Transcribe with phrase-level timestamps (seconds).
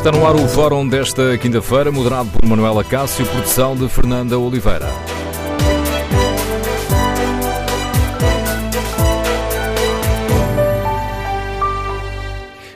[0.00, 4.86] Está no ar o fórum desta quinta-feira, moderado por Manuela Cássio, produção de Fernanda Oliveira.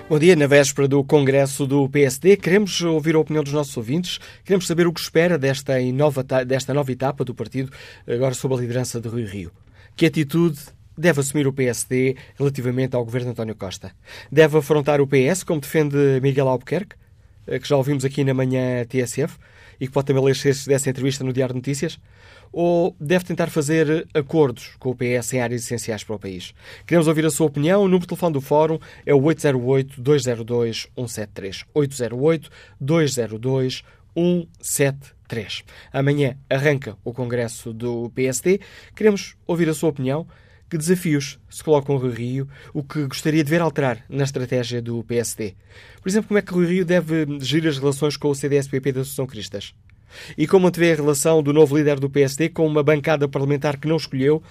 [0.07, 4.21] Bom dia, na véspera do Congresso do PSD, queremos ouvir a opinião dos nossos ouvintes,
[4.45, 7.73] queremos saber o que espera desta nova, desta nova etapa do partido,
[8.07, 9.51] agora sob a liderança de Rui Rio.
[9.97, 10.59] Que atitude
[10.95, 13.93] deve assumir o PSD relativamente ao governo de António Costa?
[14.31, 16.97] Deve afrontar o PS, como defende Miguel Albuquerque?
[17.47, 19.39] Eh, que já ouvimos aqui na manhã TSF
[19.81, 21.99] e que pode também ler-se dessa entrevista no Diário de Notícias?
[22.53, 26.55] Ou deve tentar fazer acordos com o PS em áreas essenciais para o país?
[26.87, 27.81] Queremos ouvir a sua opinião.
[27.81, 31.65] O número de telefone do Fórum é o 808-202-173.
[32.81, 35.65] 808-202-173.
[35.93, 38.61] Amanhã arranca o Congresso do PSD.
[38.95, 40.29] Queremos ouvir a sua opinião.
[40.75, 42.49] Que desafios se colocam Rui Rio?
[42.73, 45.55] O que gostaria de ver alterar na estratégia do PSD?
[46.03, 49.03] Por exemplo, como é que Rui Rio deve gerir as relações com o CDS-PP da
[49.03, 49.73] Associação Cristas?
[50.37, 53.87] E como antevê a relação do novo líder do PSD com uma bancada parlamentar que
[53.87, 54.43] não escolheu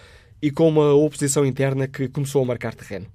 [0.41, 3.07] e com uma oposição interna que começou a marcar terreno?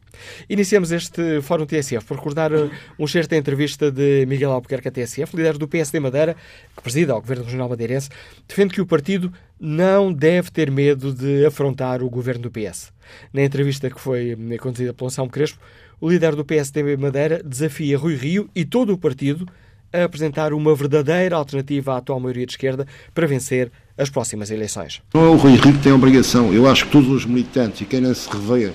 [0.50, 4.92] Iniciamos este Fórum TSF por recordar uh, um certo da entrevista de Miguel Albuquerque à
[4.92, 6.36] TSF, líder do PSD Madeira,
[6.76, 8.10] que presida ao Governo Regional Madeirense,
[8.48, 12.92] defende que o partido não deve ter medo de afrontar o governo do PS.
[13.32, 15.60] Na entrevista que foi uh, conduzida pelo Anselmo Crespo,
[16.02, 19.48] o líder do PSD Madeira desafia Rui Rio e todo o partido
[19.94, 25.02] a apresentar uma verdadeira alternativa à atual maioria de esquerda para vencer as próximas eleições.
[25.14, 26.54] Não é o Rui Rio que tem a obrigação.
[26.54, 28.74] Eu acho que todos os militantes e quem não se revê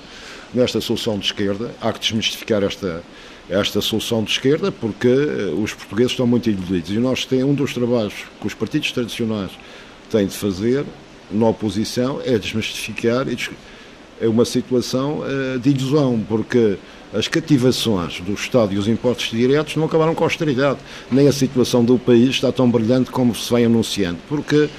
[0.53, 1.71] nesta solução de esquerda.
[1.81, 3.03] Há que desmistificar esta,
[3.49, 6.89] esta solução de esquerda porque eh, os portugueses estão muito iludidos.
[6.91, 9.51] E nós temos um dos trabalhos que os partidos tradicionais
[10.09, 10.85] têm de fazer
[11.31, 13.25] na oposição é desmistificar
[14.19, 16.77] é uma situação eh, de ilusão, porque
[17.11, 20.79] as cativações do Estado e os impostos diretos não acabaram com a austeridade.
[21.11, 24.69] Nem a situação do país está tão brilhante como se vem anunciando, porque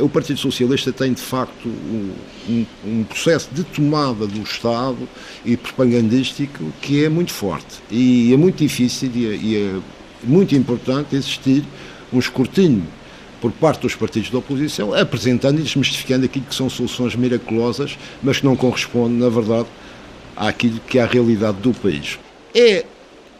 [0.00, 5.08] o Partido Socialista tem, de facto, um, um, processo de tomada do Estado
[5.44, 7.80] e propagandístico que é muito forte.
[7.90, 9.80] E é muito difícil e é, e é
[10.24, 11.64] muito importante existir
[12.12, 12.84] um escrutínio
[13.40, 18.38] por parte dos partidos da oposição, apresentando e desmistificando aquilo que são soluções miraculosas, mas
[18.38, 19.68] que não correspondem, na verdade,
[20.36, 22.18] àquilo que é a realidade do país.
[22.54, 22.84] É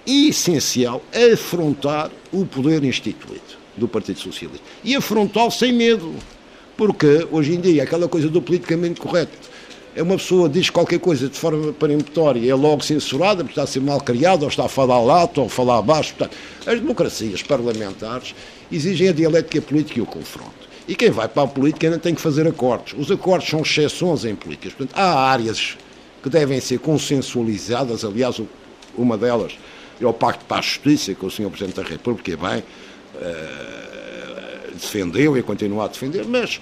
[0.06, 1.02] essencial
[1.32, 4.64] afrontar o poder instituído do Partido Socialista.
[4.84, 6.14] E afrontá-lo sem medo.
[6.76, 9.50] Porque hoje em dia aquela coisa do politicamente correto
[9.94, 13.66] é uma pessoa diz qualquer coisa de forma peremptória é logo censurada porque está a
[13.66, 16.14] ser mal criada ou está a falar alto ou a falar baixo.
[16.14, 18.34] Portanto, as democracias parlamentares
[18.70, 20.70] exigem a dialética política e o confronto.
[20.86, 22.94] E quem vai para a política ainda tem que fazer acordos.
[22.96, 24.72] Os acordos são exceções em políticas.
[24.72, 25.76] Portanto, há áreas
[26.22, 28.04] que devem ser consensualizadas.
[28.04, 28.40] Aliás,
[28.96, 29.52] uma delas
[30.00, 31.50] é o Pacto para a Justiça, que o Sr.
[31.50, 32.62] Presidente da República, bem,
[33.20, 36.60] uh, defendeu e continua a defender, mas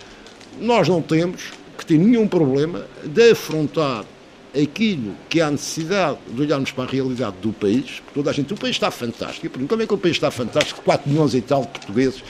[0.60, 4.04] nós não temos que ter nenhum problema de afrontar
[4.52, 8.52] aquilo que há necessidade de olharmos para a realidade do país, porque toda a gente,
[8.52, 9.46] o país está fantástico.
[9.46, 10.82] E como é que o país está fantástico?
[10.82, 12.24] 4 milhões e tal de portugueses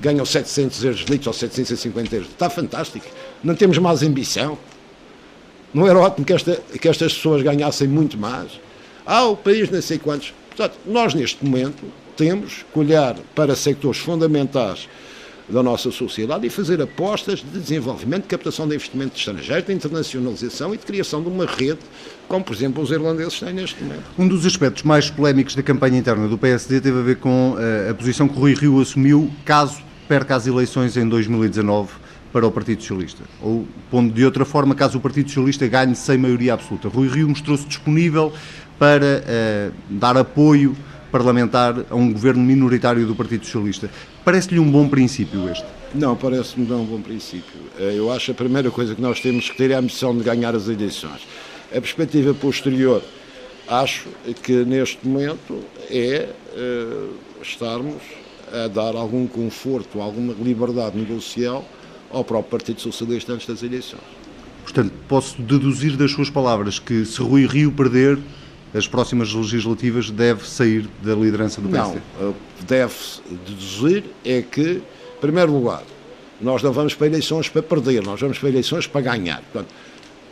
[0.00, 2.30] ganham 700 euros litros ou 750 euros.
[2.30, 3.06] Está fantástico.
[3.42, 4.56] Não temos mais ambição.
[5.74, 8.52] Não era ótimo que, esta, que estas pessoas ganhassem muito mais.
[9.04, 10.32] Ah, o país não sei quantos.
[10.48, 11.84] Portanto, nós neste momento
[12.16, 14.88] temos que olhar para sectores fundamentais
[15.48, 20.74] da nossa sociedade e fazer apostas de desenvolvimento, de captação de investimento estrangeiro, de internacionalização
[20.74, 21.78] e de criação de uma rede,
[22.26, 24.02] como por exemplo os irlandeses têm neste momento.
[24.18, 27.62] Um dos aspectos mais polémicos da campanha interna do PSD teve a ver com a,
[27.62, 31.92] eh, a posição que Rui Rio assumiu caso perca as eleições em 2019
[32.32, 33.22] para o Partido Socialista.
[33.40, 36.88] Ou, pondo de outra forma, caso o Partido Socialista ganhe sem maioria absoluta.
[36.88, 38.32] Rui Rio mostrou-se disponível
[38.78, 40.76] para uh, dar apoio
[41.10, 43.90] parlamentar a um governo minoritário do Partido Socialista.
[44.24, 45.64] Parece-lhe um bom princípio este?
[45.94, 47.60] Não, parece-me não um bom princípio.
[47.78, 50.16] Eh, eu acho que a primeira coisa que nós temos que ter é a missão
[50.16, 51.26] de ganhar as eleições.
[51.70, 53.02] A perspectiva posterior,
[53.68, 54.06] acho
[54.42, 58.02] que neste momento é uh, estarmos
[58.52, 61.64] a dar algum conforto, alguma liberdade negocial
[62.10, 64.02] ao próprio Partido Socialista antes das eleições.
[64.62, 68.18] Portanto, posso deduzir das suas palavras que se Rui Rio perder,
[68.76, 71.98] as próximas legislativas deve sair da liderança do PSD?
[72.20, 72.34] Não,
[72.66, 72.94] deve
[73.46, 74.82] deduzir é que,
[75.16, 75.82] em primeiro lugar,
[76.40, 79.40] nós não vamos para eleições para perder, nós vamos para eleições para ganhar.
[79.52, 79.72] Portanto,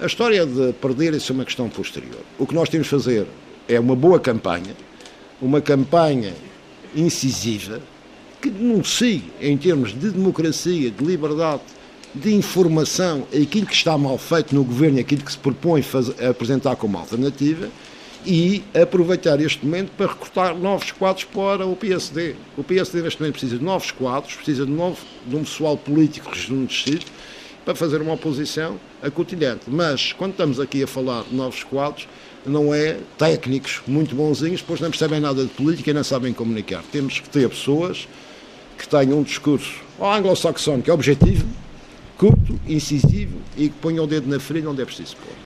[0.00, 2.20] a história de perder isso é uma questão posterior.
[2.38, 3.26] O que nós temos de fazer
[3.68, 4.74] é uma boa campanha,
[5.40, 6.34] uma campanha
[6.94, 7.80] incisiva,
[8.42, 11.62] que denuncie, em termos de democracia, de liberdade,
[12.14, 16.24] de informação, aquilo que está mal feito no governo e aquilo que se propõe fazer,
[16.24, 17.68] apresentar como alternativa,
[18.26, 22.34] e aproveitar este momento para recrutar novos quadros para o PSD.
[22.56, 26.30] O PSD neste momento precisa de novos quadros, precisa de, novo, de um pessoal político
[26.30, 27.04] rejuvenescido
[27.64, 29.64] para fazer uma oposição acutilhante.
[29.68, 32.06] Mas, quando estamos aqui a falar de novos quadros,
[32.46, 36.82] não é técnicos muito bonzinhos, pois não percebem nada de política e não sabem comunicar.
[36.92, 38.06] Temos que ter pessoas
[38.76, 41.46] que tenham um discurso anglo-saxónico, objetivo,
[42.18, 45.43] curto, incisivo e que ponham o dedo na ferida onde é preciso pôr.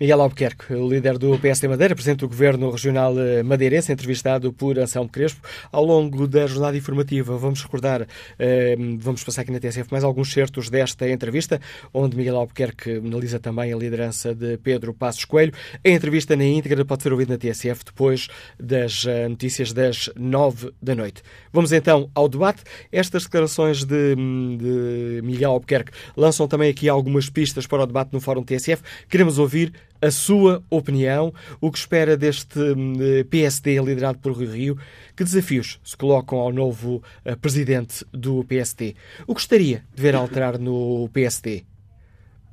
[0.00, 4.78] Miguel Albuquerque, o líder do PSD Madeira, presidente do Governo Regional eh, Madeirense, entrevistado por
[4.78, 5.40] Anselmo Crespo.
[5.70, 8.06] Ao longo da jornada informativa, vamos recordar,
[8.38, 11.60] eh, vamos passar aqui na TSF mais alguns certos desta entrevista,
[11.92, 15.52] onde Miguel Albuquerque analisa também a liderança de Pedro Passos Coelho.
[15.84, 18.28] A entrevista na íntegra pode ser ouvida na TSF depois
[18.58, 21.22] das eh, notícias das nove da noite.
[21.52, 22.62] Vamos então ao debate.
[22.90, 28.20] Estas declarações de, de Miguel Albuquerque lançam também aqui algumas pistas para o debate no
[28.20, 28.82] Fórum TSF.
[29.08, 32.94] Queremos ouvir a sua opinião, o que espera deste hum,
[33.30, 34.78] PSD liderado por Rui Rio,
[35.16, 40.16] que desafios se colocam ao novo uh, presidente do PSD, o que gostaria de ver
[40.16, 41.64] alterar no PSD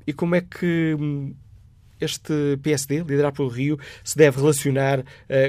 [0.06, 1.34] e como é que hum,
[2.00, 5.04] este PSD, liderado pelo Rio, se deve relacionar uh,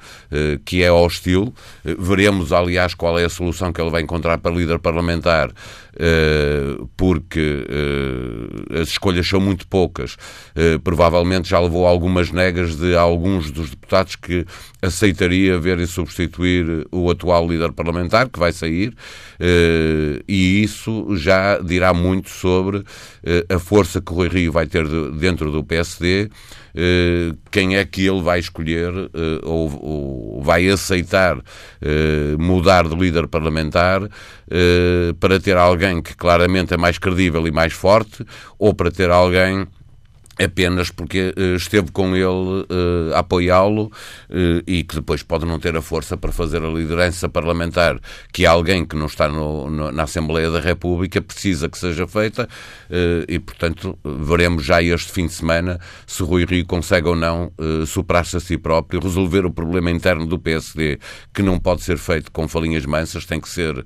[0.66, 1.54] que é hostil.
[1.84, 5.52] Veremos, aliás, qual é a solução que ele vai encontrar para líder parlamentar,
[6.98, 7.66] porque
[8.82, 10.18] as escolhas são muito poucas.
[10.84, 14.46] Provavelmente já levou algumas negas de alguns dos deputados que
[14.82, 18.94] aceitaria ver e substituir o atual líder parlamentar, que vai sair.
[19.40, 22.84] Eh, e isso já dirá muito sobre
[23.24, 26.30] eh, a força que o Rui Rio vai ter dentro do PSD, eh,
[27.52, 28.92] quem é que ele vai escolher
[29.44, 31.38] ou, vai aceitar
[32.40, 34.02] mudar de líder parlamentar
[35.20, 38.26] para ter alguém que claramente é mais credível e mais forte,
[38.58, 39.68] ou para ter alguém
[40.44, 45.60] apenas porque uh, esteve com ele uh, a apoiá-lo uh, e que depois pode não
[45.60, 48.00] ter a força para fazer a liderança parlamentar
[48.32, 52.48] que alguém que não está no, no, na Assembleia da República precisa que seja feita
[53.28, 57.52] e, portanto, veremos já este fim de semana se Rui Rio consegue ou não
[57.88, 61.00] superar-se a si próprio, resolver o problema interno do PSD,
[61.34, 63.84] que não pode ser feito com falinhas mansas, tem que ser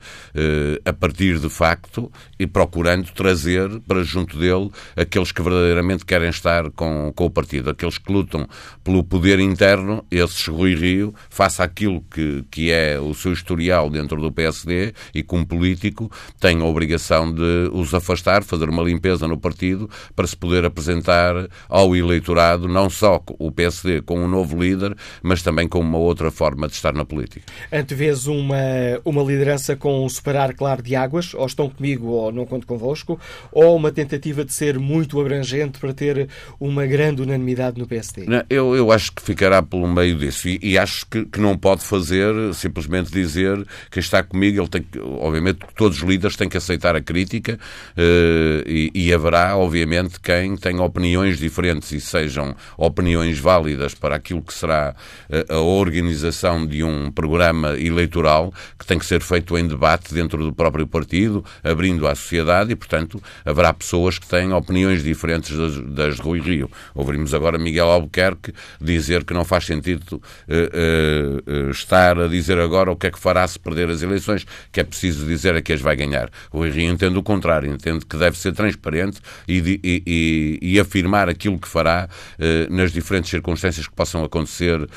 [0.86, 6.72] a partir de facto e procurando trazer para junto dele aqueles que verdadeiramente querem afastar
[6.72, 7.70] com, com o partido.
[7.70, 8.48] Aqueles que lutam
[8.84, 14.20] pelo poder interno, esses Rui Rio, faça aquilo que, que é o seu historial dentro
[14.22, 19.38] do PSD e como político, tem a obrigação de os afastar, fazer uma limpeza no
[19.38, 24.96] partido para se poder apresentar ao eleitorado não só o PSD com um novo líder,
[25.22, 27.46] mas também com uma outra forma de estar na política.
[27.72, 28.56] Antevês uma,
[29.04, 33.20] uma liderança com um separar claro de águas, ou estão comigo ou não conto convosco,
[33.52, 36.27] ou uma tentativa de ser muito abrangente para ter
[36.60, 38.26] uma grande unanimidade no PSD?
[38.26, 41.58] Não, eu, eu acho que ficará pelo meio disso e, e acho que, que, não
[41.58, 46.50] pode fazer simplesmente dizer que está comigo, ele tem que, obviamente todos os líderes têm
[46.50, 47.60] que aceitar a crítica
[47.98, 54.42] uh, e, e haverá obviamente quem tenha opiniões diferentes e sejam opiniões válidas para aquilo
[54.42, 54.96] que será
[55.50, 60.44] a, a organização de um programa eleitoral que tem que ser feito em debate dentro
[60.44, 65.78] do próprio partido, abrindo à sociedade e, portanto, haverá pessoas que têm opiniões diferentes das,
[65.94, 66.70] das de Rui Rio.
[66.94, 72.92] Ouvimos agora Miguel Albuquerque dizer que não faz sentido uh, uh, estar a dizer agora
[72.92, 75.74] o que é que fará se perder as eleições, que é preciso dizer a que
[75.74, 76.30] as vai ganhar.
[76.52, 81.30] Rui Rio entende o contrário, entende que deve ser transparente e, e, e, e afirmar
[81.30, 84.88] aquilo que fará uh, nas diferentes circunstâncias que possam acontecer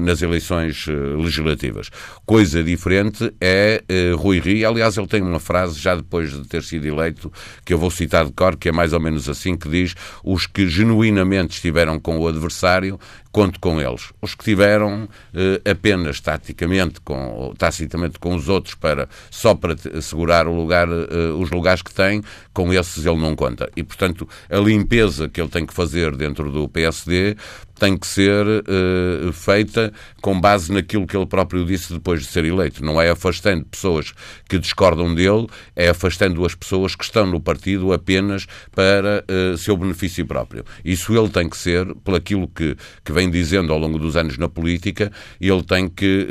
[0.00, 0.86] nas eleições
[1.18, 1.90] legislativas.
[2.24, 3.82] Coisa diferente é
[4.16, 7.32] Rui Rio, aliás, ele tem uma frase já depois de ter sido eleito,
[7.64, 10.46] que eu vou citar de cor, que é mais ou menos assim, que diz os
[10.46, 12.98] que genuinamente estiveram com o adversário
[13.36, 14.14] conto com eles.
[14.22, 20.46] Os que tiveram eh, apenas taticamente, com, tacitamente com os outros, para, só para assegurar
[20.46, 22.22] lugar, eh, os lugares que têm,
[22.54, 23.68] com esses ele não conta.
[23.76, 27.36] E, portanto, a limpeza que ele tem que fazer dentro do PSD
[27.78, 32.46] tem que ser uh, feita com base naquilo que ele próprio disse depois de ser
[32.46, 32.82] eleito.
[32.82, 34.14] Não é afastando pessoas
[34.48, 39.22] que discordam dele, é afastando as pessoas que estão no partido apenas para
[39.58, 40.64] seu benefício próprio.
[40.82, 42.74] Isso ele tem que ser, pelo aquilo que,
[43.04, 46.26] que vem dizendo ao longo dos anos na política, ele tem que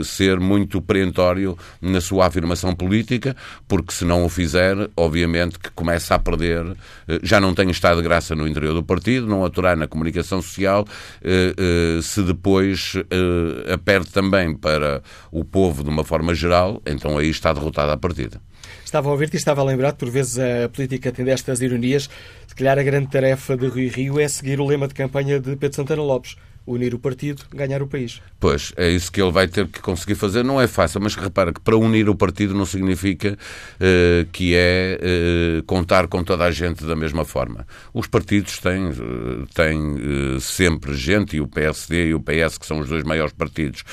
[0.00, 3.36] uh, ser muito perentório na sua afirmação política,
[3.66, 6.76] porque se não o fizer, obviamente que começa a perder, uh,
[7.22, 10.84] já não tem estado de graça no interior do partido, não aturar na comunicação social,
[10.84, 12.94] uh, se depois
[13.72, 17.96] a perde também para o povo de uma forma geral, então aí está derrotada a
[17.96, 18.40] partida.
[18.94, 22.08] Estava a ouvir-te e estava a lembrar, por vezes a política tem destas ironias.
[22.46, 25.56] Se calhar a grande tarefa de Rui Rio é seguir o lema de campanha de
[25.56, 28.22] Pedro Santana Lopes unir o partido, ganhar o país.
[28.40, 30.42] Pois, é isso que ele vai ter que conseguir fazer.
[30.42, 34.98] Não é fácil, mas repara que para unir o partido não significa uh, que é
[35.00, 37.66] uh, contar com toda a gente da mesma forma.
[37.92, 42.80] Os partidos têm, uh, têm sempre gente, e o PSD e o PS, que são
[42.80, 43.84] os dois maiores partidos,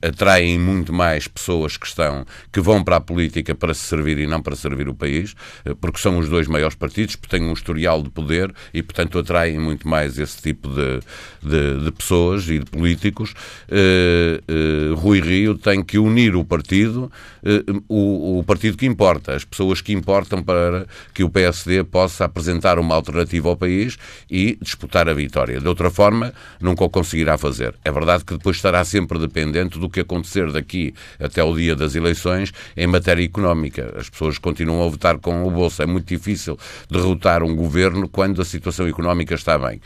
[0.00, 4.26] atraem muito mais pessoas que estão, que vão para a política para se servir e
[4.26, 5.34] não para servir o país,
[5.80, 9.58] porque são os dois maiores partidos, porque têm um historial de poder e, portanto, atraem
[9.58, 11.00] muito mais esse tipo de,
[11.42, 13.32] de, de pessoas e de políticos,
[13.68, 17.10] eh, eh, Rui Rio tem que unir o partido,
[17.44, 22.24] eh, o, o, partido que importa, as pessoas que importam para que o PSD possa
[22.24, 23.96] apresentar uma alternativa ao país
[24.28, 25.60] e disputar a vitória.
[25.60, 27.74] De outra forma, nunca o conseguirá fazer.
[27.84, 31.94] É verdade que depois estará sempre dependente do que acontecer daqui até o dia das
[31.94, 33.94] eleições em matéria económica.
[33.96, 35.82] As pessoas continuam a votar com o bolso.
[35.82, 36.58] É muito difícil
[36.90, 39.80] derrotar um governo quando a situação económica está bem.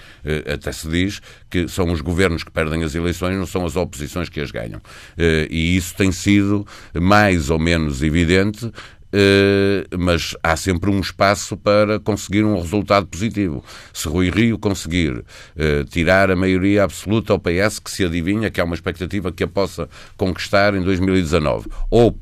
[0.53, 4.29] Até se diz que são os governos que perdem as eleições, não são as oposições
[4.29, 4.81] que as ganham.
[5.17, 8.71] Eh, e isso tem sido mais ou menos evidente
[9.17, 13.65] Uh, mas há sempre um espaço para conseguir um resultado positivo.
[13.93, 18.61] Se Rui Rio conseguir uh, tirar a maioria absoluta ao PS, que se adivinha, que
[18.61, 22.15] é uma expectativa que a possa conquistar em 2019, ou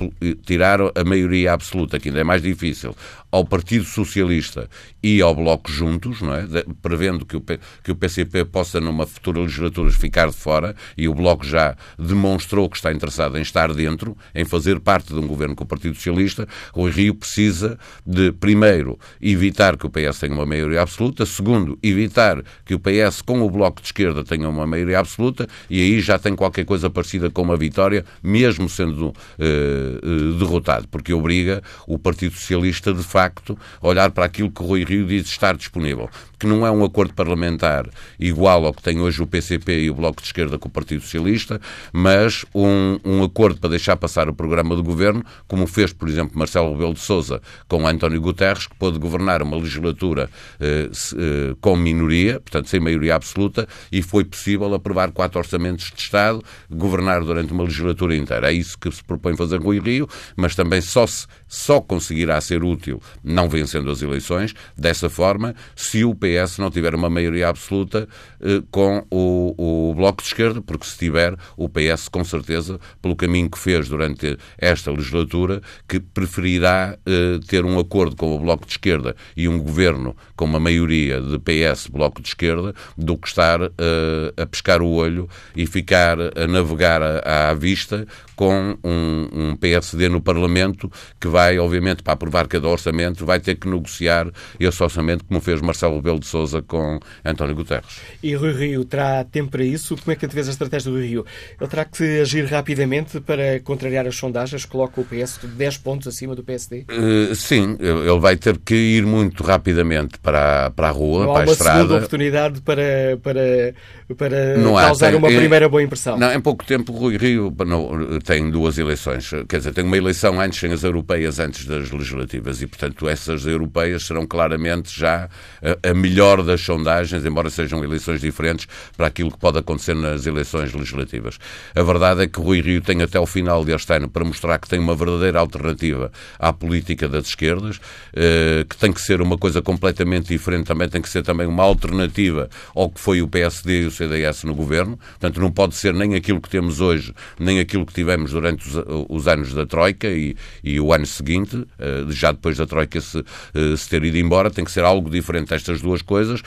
[0.45, 2.95] tirar a maioria absoluta, que ainda é mais difícil,
[3.35, 4.71] ao Partido Socialista
[5.03, 6.47] e ao Bloco juntos, não é?
[6.81, 11.15] prevendo que o, que o PCP possa, numa futura legislatura, ficar de fora, e o
[11.15, 15.57] Bloco já demonstrou que está interessado em estar dentro, em fazer parte de um governo
[15.57, 17.77] com o Partido Socialista, o Rio precisa
[18.07, 23.21] de, primeiro, evitar que o PS tenha uma maioria absoluta, segundo, evitar que o PS
[23.21, 26.89] com o Bloco de Esquerda tenha uma maioria absoluta, e aí já tem qualquer coisa
[26.89, 33.24] parecida com uma vitória, mesmo sendo uh, derrotado, porque obriga o Partido Socialista, de facto,
[33.25, 36.85] facto, olhar para aquilo que o Rui Rio diz estar disponível, que não é um
[36.85, 37.89] acordo parlamentar
[38.21, 41.03] igual ao que tem hoje o PCP e o Bloco de Esquerda com o Partido
[41.03, 41.61] Socialista,
[41.93, 46.39] mas um, um acordo para deixar passar o programa do governo, como fez, por exemplo,
[46.39, 50.29] Marcelo Rebelo de Sousa com António Guterres, que pôde governar uma legislatura
[50.61, 56.01] eh, eh, com minoria, portanto sem maioria absoluta, e foi possível aprovar quatro orçamentos de
[56.01, 58.51] Estado, governar durante uma legislatura inteira.
[58.51, 62.65] É isso que se propõe fazer Rui Rio, mas também só, se, só conseguirá ser
[62.65, 64.55] útil não vencendo as eleições.
[64.77, 68.09] Dessa forma, se o PS não tiver uma maioria absoluta
[68.41, 73.15] eh, com o, o Bloco de Esquerda, porque se tiver, o PS, com certeza, pelo
[73.15, 78.67] caminho que fez durante esta legislatura, que preferirá eh, ter um acordo com o Bloco
[78.67, 83.29] de Esquerda e um governo com uma maioria de PS, Bloco de Esquerda, do que
[83.29, 88.07] estar eh, a pescar o olho e ficar a navegar à, à vista
[88.37, 93.57] com um, um, PSD no Parlamento que vai, obviamente, para aprovar cada orçamento, vai ter
[93.57, 98.01] que negociar esse orçamento, como fez Marcelo Rebelo de Sousa com António Guterres.
[98.23, 99.97] E Rui Rio terá tempo para isso?
[99.97, 101.25] Como é que vês a estratégia do Rio?
[101.61, 106.35] Ele terá que agir rapidamente para contrariar as sondagens, coloca o PS 10 pontos acima
[106.35, 106.85] do PSD?
[106.91, 111.53] Uh, sim, ele vai ter que ir muito rapidamente para, para a rua, para a
[111.53, 111.79] estrada.
[111.79, 113.75] Não há uma oportunidade para, para,
[114.17, 116.19] para não causar há, uma primeira boa impressão.
[116.19, 119.31] Não, em pouco tempo Rui Rio não, tem duas eleições.
[119.49, 122.63] Quer dizer, tem uma eleição antes, sem as europeias, antes das legislativas.
[122.63, 125.29] E, portanto, essas europeias serão claramente já
[125.63, 128.67] a, a melhor das sondagens, embora sejam eleições diferentes
[128.97, 131.39] para aquilo que pode acontecer nas eleições legislativas.
[131.75, 134.69] A verdade é que Rui Rio tem até o final deste ano para mostrar que
[134.69, 137.79] tem uma verdadeira alternativa à política das esquerdas,
[138.15, 141.63] eh, que tem que ser uma coisa completamente diferente, também tem que ser também uma
[141.63, 144.97] alternativa ao que foi o PSD e o CDS no governo.
[144.97, 148.85] Portanto, não pode ser nem aquilo que temos hoje, nem aquilo que tivemos durante os,
[149.09, 153.19] os anos da Troika e, e, o ano seguinte, eh, já depois da Troika se,
[153.55, 156.43] eh, se ter ido embora, tem que ser algo diferente destas duas coisas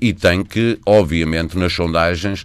[0.00, 2.44] e tem que, obviamente, nas sondagens,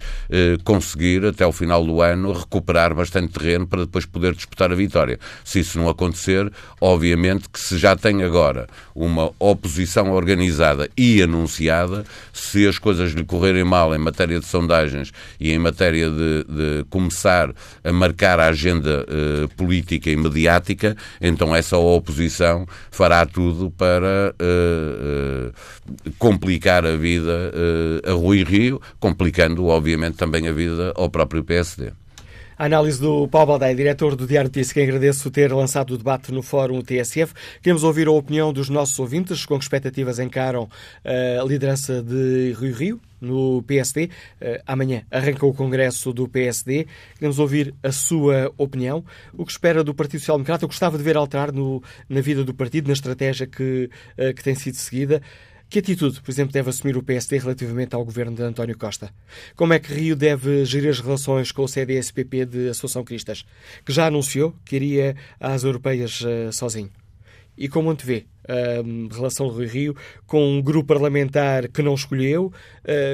[0.63, 5.17] conseguir até o final do ano recuperar bastante terreno para depois poder disputar a vitória.
[5.43, 12.05] Se isso não acontecer, obviamente que se já tem agora uma oposição organizada e anunciada,
[12.31, 16.85] se as coisas lhe correrem mal em matéria de sondagens e em matéria de, de
[16.89, 24.33] começar a marcar a agenda uh, política e mediática, então essa oposição fará tudo para
[24.39, 27.51] uh, uh, complicar a vida
[28.05, 31.91] a Rui Rio, complicando, obviamente, também a vida ao próprio PSD.
[32.57, 36.31] A análise do Paulo Baldaia, diretor do Diário Notícias, que agradeço ter lançado o debate
[36.31, 37.33] no Fórum TSF.
[37.61, 40.69] Queremos ouvir a opinião dos nossos ouvintes, com que expectativas encaram
[41.03, 44.09] a liderança de Rui Rio no PSD.
[44.65, 46.87] Amanhã arranca o Congresso do PSD.
[47.15, 49.03] Queremos ouvir a sua opinião.
[49.37, 50.63] O que espera do Partido Social Democrata?
[50.63, 53.89] Eu gostava de ver alterar no, na vida do partido, na estratégia que,
[54.33, 55.21] que tem sido seguida.
[55.69, 59.09] Que atitude, por exemplo, deve assumir o PSD relativamente ao governo de António Costa?
[59.55, 63.45] Como é que Rio deve gerir as relações com o CDS-PP de Associação Cristas,
[63.83, 66.91] que já anunciou que iria às europeias uh, sozinho?
[67.57, 68.25] E como antevê
[68.85, 72.53] um, relação de Rio com um grupo parlamentar que não escolheu,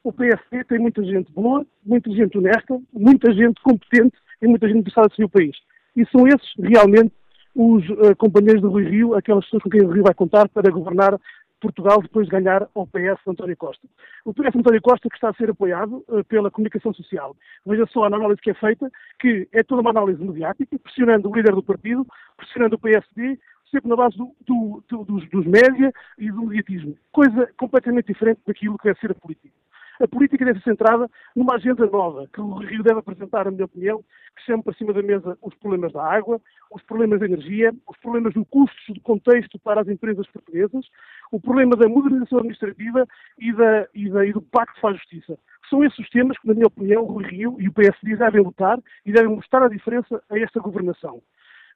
[0.04, 4.80] O PSD tem muita gente boa, muita gente honesta, muita gente competente e muita gente
[4.80, 5.56] interessada em seguir o país.
[5.96, 7.12] E são esses realmente
[7.54, 10.70] os uh, companheiros do Rui Rio, aquelas pessoas com quem o Rio vai contar para
[10.70, 11.18] governar
[11.60, 13.86] Portugal depois de ganhar ao PS António Costa.
[14.24, 17.36] O PS António Costa que está a ser apoiado uh, pela comunicação social.
[17.64, 21.34] Veja só a análise que é feita, que é toda uma análise mediática, pressionando o
[21.34, 23.38] líder do partido, pressionando o PSD,
[23.70, 26.96] sempre na base do, do, do, dos, dos média e do mediatismo.
[27.12, 29.54] Coisa completamente diferente daquilo que é ser a política.
[30.00, 33.66] A política deve ser centrada numa agenda nova, que o Rio deve apresentar, na minha
[33.66, 34.02] opinião,
[34.34, 37.98] que chame para cima da mesa os problemas da água, os problemas da energia, os
[37.98, 40.86] problemas do custo do contexto para as empresas portuguesas,
[41.30, 43.06] o problema da modernização administrativa
[43.38, 45.38] e, da, e, da, e do Pacto para a Justiça.
[45.68, 48.78] São esses os temas que, na minha opinião, o Rio e o PSD devem lutar
[49.04, 51.22] e devem mostrar a diferença a esta governação.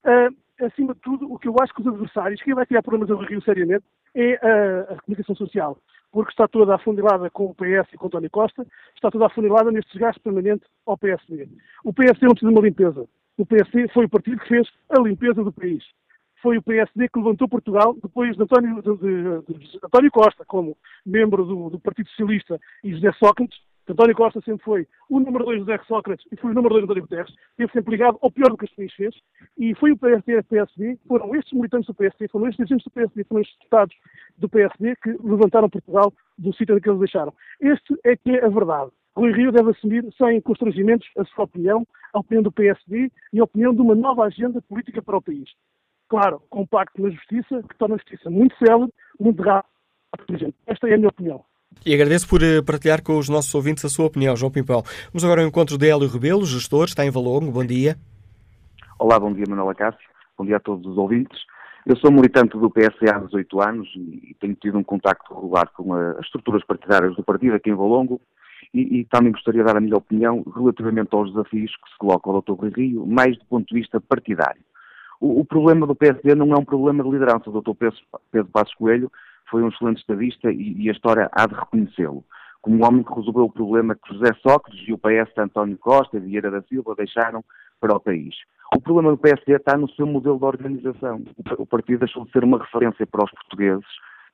[0.04, 3.10] Uh, acima de tudo, o que eu acho que os adversários, quem vai criar problemas
[3.10, 5.78] ao Rio seriamente, é a, a comunicação social
[6.14, 8.64] porque está toda afunilada com o PS e com o António Costa,
[8.94, 11.48] está toda afunilada neste desgaste permanente ao PSD.
[11.84, 13.04] O PSD não precisa de uma limpeza.
[13.36, 15.82] O PSD foi o partido que fez a limpeza do país.
[16.40, 20.76] Foi o PSD que levantou Portugal depois de António, de, de, de António Costa, como
[21.04, 25.60] membro do, do, Partido Socialista, e José Sócrates, António Costa sempre foi o número 2
[25.60, 28.30] do Zé Sócrates e foi o número 2 do António Guterres, esteve sempre ligado ao
[28.30, 29.14] pior do que este país fez,
[29.58, 33.24] e foi o e PSD, foram estes militantes do PSD, foram estes dirigentes do PSD,
[33.24, 33.96] foram estes deputados
[34.38, 37.34] do PSD que levantaram Portugal do sítio que eles deixaram.
[37.60, 38.90] Este é que é a verdade.
[39.16, 43.44] Rui Rio deve assumir sem constrangimentos a sua opinião, a opinião do PSD e a
[43.44, 45.48] opinião de uma nova agenda política para o país.
[46.08, 50.52] Claro, compacto na justiça, que torna a justiça muito célebre, muito rápida.
[50.66, 51.44] Esta é a minha opinião.
[51.84, 54.82] E agradeço por eh, partilhar com os nossos ouvintes a sua opinião, João Pimpão.
[55.12, 57.50] Vamos agora ao encontro de Hélio Rebelo, gestor, está em Valongo.
[57.50, 57.96] Bom dia.
[58.98, 60.08] Olá, bom dia, Manuela Cássio.
[60.36, 61.38] Bom dia a todos os ouvintes.
[61.86, 65.92] Eu sou militante do PSA há 18 anos e tenho tido um contacto regular com
[65.92, 68.20] as estruturas partidárias do partido aqui em Valongo
[68.72, 72.34] e, e, também gostaria de dar a minha opinião relativamente aos desafios que se colocam
[72.34, 72.52] ao Dr.
[72.52, 74.62] Rui Rio, mais do ponto de vista partidário.
[75.20, 77.50] O, o, problema do PSD não é um problema de liderança.
[77.50, 77.72] O Dr.
[78.32, 79.12] Pedro Passos Coelho
[79.54, 82.24] foi um excelente estadista e, e a história há de reconhecê-lo.
[82.60, 85.78] Como um homem que resolveu o problema que José Sócrates e o PS de António
[85.78, 87.44] Costa e Vieira da Silva deixaram
[87.78, 88.34] para o país.
[88.74, 91.22] O problema do PSD está no seu modelo de organização.
[91.56, 93.86] O partido deixou de ser uma referência para os portugueses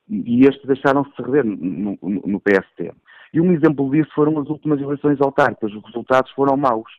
[0.09, 2.41] e estes deixaram-se perder no, no, no.
[3.31, 5.71] E um exemplo disso foram as últimas eleições autárquicas.
[5.71, 6.89] Os resultados foram maus.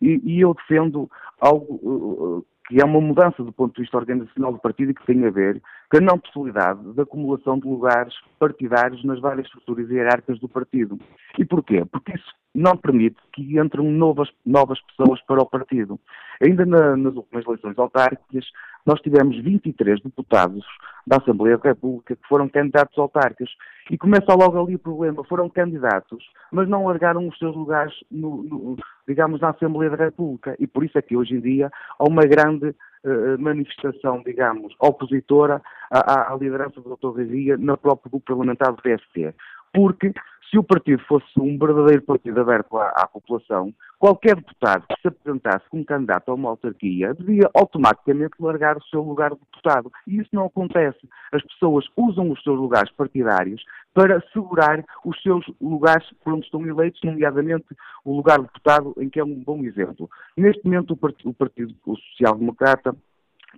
[0.00, 4.52] E, e eu defendo algo uh, que é uma mudança do ponto de vista organizacional
[4.52, 8.14] do partido e que tem a ver com a não possibilidade da acumulação de lugares
[8.38, 10.98] partidários nas várias estruturas hierárquicas do partido.
[11.38, 11.84] E porquê?
[11.84, 16.00] Porque isso não permite que entrem novas, novas pessoas para o partido.
[16.42, 18.46] Ainda na, nas últimas eleições autárquicas,
[18.86, 20.64] nós tivemos 23 deputados
[21.06, 23.54] da Assembleia da República que foram candidatos autárquicos.
[23.90, 25.24] E começa logo ali o problema.
[25.24, 30.56] Foram candidatos, mas não largaram os seus lugares, no, no, digamos, na Assembleia da República.
[30.58, 35.60] E por isso é que hoje em dia há uma grande uh, manifestação, digamos, opositora
[35.90, 37.18] à, à liderança do Dr.
[37.18, 39.34] Rizia no próprio grupo parlamentar do PST.
[39.72, 40.12] Porque
[40.50, 45.08] se o partido fosse um verdadeiro partido aberto à, à, população, qualquer deputado que se
[45.08, 49.90] apresentasse como candidato a uma autarquia devia automaticamente largar o seu lugar de deputado.
[50.06, 51.08] E isso não acontece.
[51.32, 56.66] As pessoas usam os seus lugares partidários para segurar os seus lugares por onde estão
[56.66, 57.66] eleitos, nomeadamente
[58.04, 60.08] o lugar de deputado, em que é um bom exemplo.
[60.36, 62.94] Neste momento, o Partido, o partido Social Democrata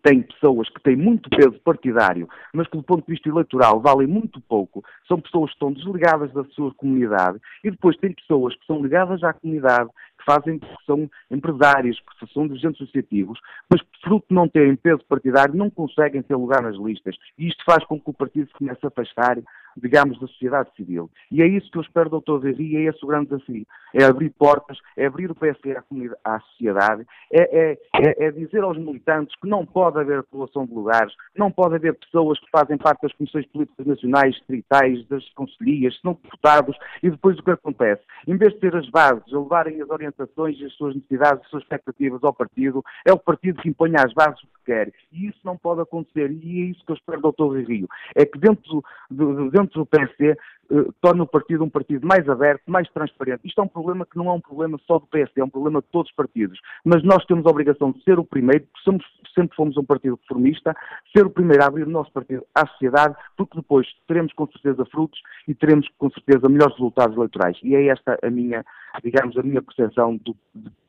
[0.02, 4.06] tem pessoas que têm muito peso partidário, mas que do ponto de vista eleitoral valem
[4.06, 8.66] muito pouco, são pessoas que estão desligadas da sua comunidade, e depois tem pessoas que
[8.66, 13.38] são ligadas à comunidade, que fazem, que são empresários, que são dirigentes associativos,
[13.70, 17.16] mas fruto de não terem peso partidário não conseguem ter lugar nas listas.
[17.38, 19.38] E isto faz com que o partido se comece a afastar
[19.80, 21.10] digamos, da sociedade civil.
[21.30, 22.38] E é isso que eu espero do Dr.
[22.40, 23.66] Verri, é esse o grande desafio.
[23.94, 25.82] É abrir portas, é abrir o PSD à,
[26.24, 30.74] à sociedade, é, é, é, é, dizer aos militantes que não pode haver população de
[30.74, 35.98] lugares, não pode haver pessoas que fazem parte das comissões políticas nacionais, distritais, das conselhias,
[36.00, 38.02] são deputados, e depois o que acontece?
[38.26, 41.62] Em vez de ter as bases, a levarem as orientações, as suas necessidades, as suas
[41.62, 44.92] expectativas ao partido, é o partido que impõe às bases quer.
[45.11, 47.48] E isso não pode acontecer, e é isso que eu espero do.
[47.48, 47.88] Rio.
[48.14, 50.37] É que dentro, do, dentro do PSD
[50.70, 53.40] eh, torna o partido um partido mais aberto, mais transparente.
[53.44, 55.81] Isto é um problema que não é um problema só do PSD, é um problema
[55.81, 56.61] de todos os partidos.
[56.85, 59.04] Mas nós temos a obrigação de ser o primeiro, porque somos,
[59.35, 60.76] sempre fomos um partido reformista,
[61.16, 64.85] ser o primeiro a abrir o nosso partido à sociedade, porque depois teremos com certeza
[64.87, 67.57] frutos e teremos com certeza melhores resultados eleitorais.
[67.62, 68.64] E é esta a minha,
[69.02, 70.37] digamos, a minha percepção do,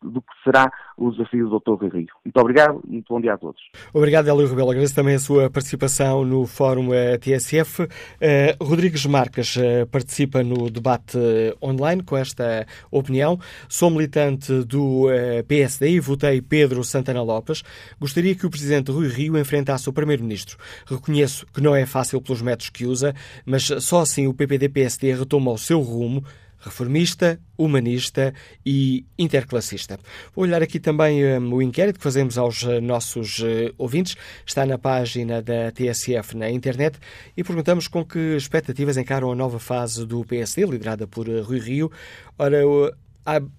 [0.02, 1.86] do que será o desafio do Dr.
[1.86, 2.08] Rio.
[2.26, 3.62] Muito obrigado, muito bom dia a todos.
[3.94, 4.72] Obrigado, Hélio Rebelo.
[4.72, 7.84] Agradeço também a sua participação no Fórum eh, TSF.
[7.84, 7.88] Uh,
[8.20, 9.58] eh, Rodrigues Marques
[9.92, 11.18] participa no debate
[11.62, 13.40] online com esta opinião.
[13.68, 17.64] Sou militante do uh, PSD e votei Pedro Santana Lopes.
[18.00, 20.58] Gostaria que o Presidente Rui Rio enfrentasse o Primeiro-Ministro.
[20.86, 23.14] Reconheço que não é fácil pelos métodos que usa,
[23.46, 26.24] mas só assim o PPD-PSD retoma o seu rumo
[26.60, 28.34] reformista, humanista
[28.65, 29.98] e interclassista.
[30.36, 34.15] Vou olhar aqui também um, o inquérito que fazemos aos uh, nossos uh, ouvintes.
[34.45, 36.98] Está na página da TSF na internet
[37.36, 41.60] e perguntamos com que expectativas encaram a nova fase do PSD, liderada por uh, Rui
[41.60, 41.91] Rio.
[42.38, 42.63] Ora,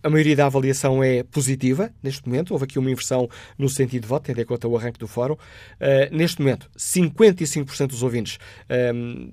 [0.02, 2.52] a, maioria da avaliação é positiva neste momento.
[2.52, 5.34] Houve aqui uma inversão no sentido de voto, tendo em conta o arranque do fórum.
[5.34, 8.38] Uh, neste momento, 55% dos ouvintes
[8.94, 9.32] um,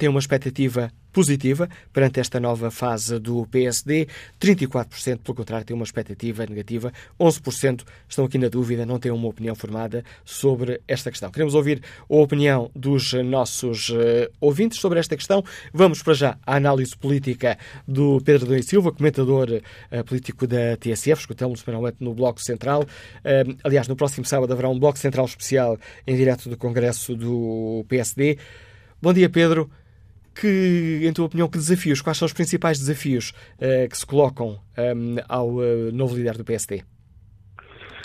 [0.00, 4.08] têm uma expectativa positiva perante esta nova fase do PSD.
[4.40, 6.90] 34%, pelo contrário, têm uma expectativa negativa.
[7.20, 11.30] 11% estão aqui na dúvida, não têm uma opinião formada sobre esta questão.
[11.30, 15.44] Queremos ouvir a opinião dos nossos uh, ouvintes sobre esta questão.
[15.70, 21.20] Vamos para já à análise política do Pedro Domingos Silva, comentador uh, político da TSF.
[21.20, 22.82] Escutamos semanalmente no Bloco Central.
[22.82, 27.84] Uh, aliás, no próximo sábado haverá um Bloco Central especial em direto do Congresso do
[27.86, 28.38] PSD.
[29.02, 29.70] Bom dia, Pedro.
[30.40, 34.58] Que, em tua opinião, que desafios, quais são os principais desafios uh, que se colocam
[34.78, 36.82] um, ao uh, novo líder do PSD?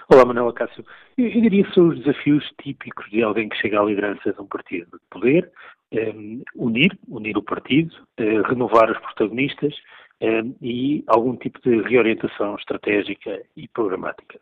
[0.09, 0.83] Olá, Manuel Cássio.
[1.17, 4.41] Eu, eu, diria que são os desafios típicos de alguém que chega à liderança de
[4.41, 5.49] um partido de poder,
[5.93, 9.73] um, unir, unir o partido, uh, renovar os protagonistas
[10.21, 14.39] um, e algum tipo de reorientação estratégica e programática.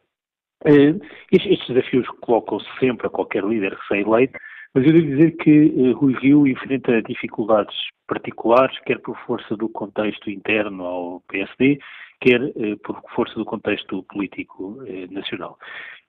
[0.65, 4.39] Estes, estes, desafios colocam-se sempre a qualquer líder recém-eleito,
[4.73, 7.75] mas eu devo dizer que uh, Rui Rio enfrenta dificuldades
[8.07, 11.79] particulares, quer por força do contexto interno ao PSD,
[12.19, 15.59] quer uh, por força do contexto político uh, nacional.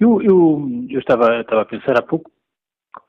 [0.01, 2.31] Eu, eu, eu estava, estava, a pensar há pouco,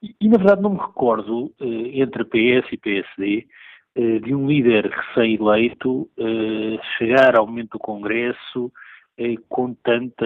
[0.04, 3.48] e, e na verdade não me recordo, entre PS e PSD,
[3.96, 6.10] de um líder recém-eleito
[6.98, 8.72] chegar ao momento do Congresso
[9.48, 10.26] com tanta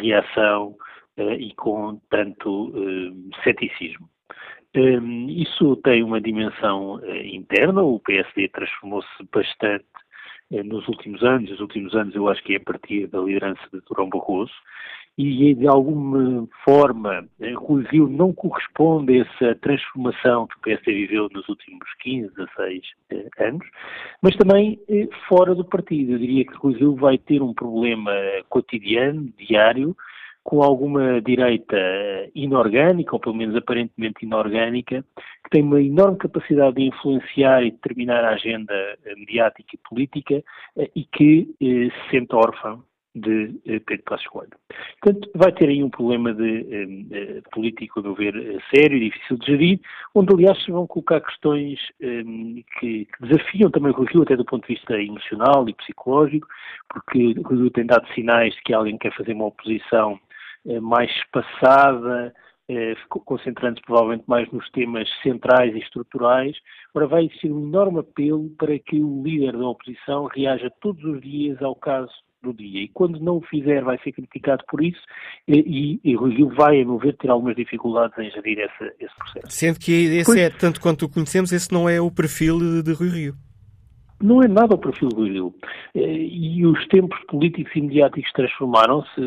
[0.00, 0.74] reação
[1.38, 2.72] e com tanto
[3.42, 4.08] ceticismo.
[4.76, 9.84] Um, isso tem uma dimensão uh, interna, o PSD transformou-se bastante
[10.50, 13.62] uh, nos últimos anos, os últimos anos eu acho que é a partir da liderança
[13.72, 14.52] de Durão Barroso,
[15.16, 21.28] e de alguma forma Rui Rio não corresponde a essa transformação que o PSD viveu
[21.32, 22.82] nos últimos 15, 16
[23.38, 23.64] anos,
[24.20, 24.76] mas também
[25.28, 26.14] fora do partido.
[26.14, 28.10] Eu diria que Rui Rio vai ter um problema
[28.48, 29.96] cotidiano, diário,
[30.44, 31.76] com alguma direita
[32.34, 35.04] inorgânica, ou pelo menos aparentemente inorgânica,
[35.42, 38.74] que tem uma enorme capacidade de influenciar e determinar a agenda
[39.16, 40.44] mediática e política
[40.76, 42.78] eh, e que eh, se sente órfã
[43.14, 44.50] de eh, Pedro Passos Coelho.
[45.00, 48.34] Portanto, vai ter aí um problema de, eh, político, a meu ver,
[48.74, 49.80] sério e difícil de gerir,
[50.14, 52.22] onde, aliás, se vão colocar questões eh,
[52.80, 56.48] que, que, desafiam também o Rio, até do ponto de vista emocional e psicológico,
[56.88, 60.33] porque o Rio tem dado sinais de que alguém quer fazer uma oposição eh,
[60.80, 62.32] mais espaçada,
[62.68, 66.56] eh, concentrando-se provavelmente mais nos temas centrais e estruturais.
[66.94, 71.20] Ora, vai existir um enorme apelo para que o líder da oposição reaja todos os
[71.20, 72.82] dias ao caso do dia.
[72.82, 75.00] E quando não o fizer, vai ser criticado por isso
[75.48, 79.14] e, e Rui Rio vai, a meu ver, ter algumas dificuldades em gerir essa, esse
[79.16, 79.46] processo.
[79.48, 82.92] Sendo que esse pois, é, tanto quanto o conhecemos, esse não é o perfil de
[82.92, 83.34] Rui Rio.
[84.22, 85.54] Não é nada o perfil do Rio.
[85.94, 89.20] Eh, e os tempos políticos e mediáticos transformaram-se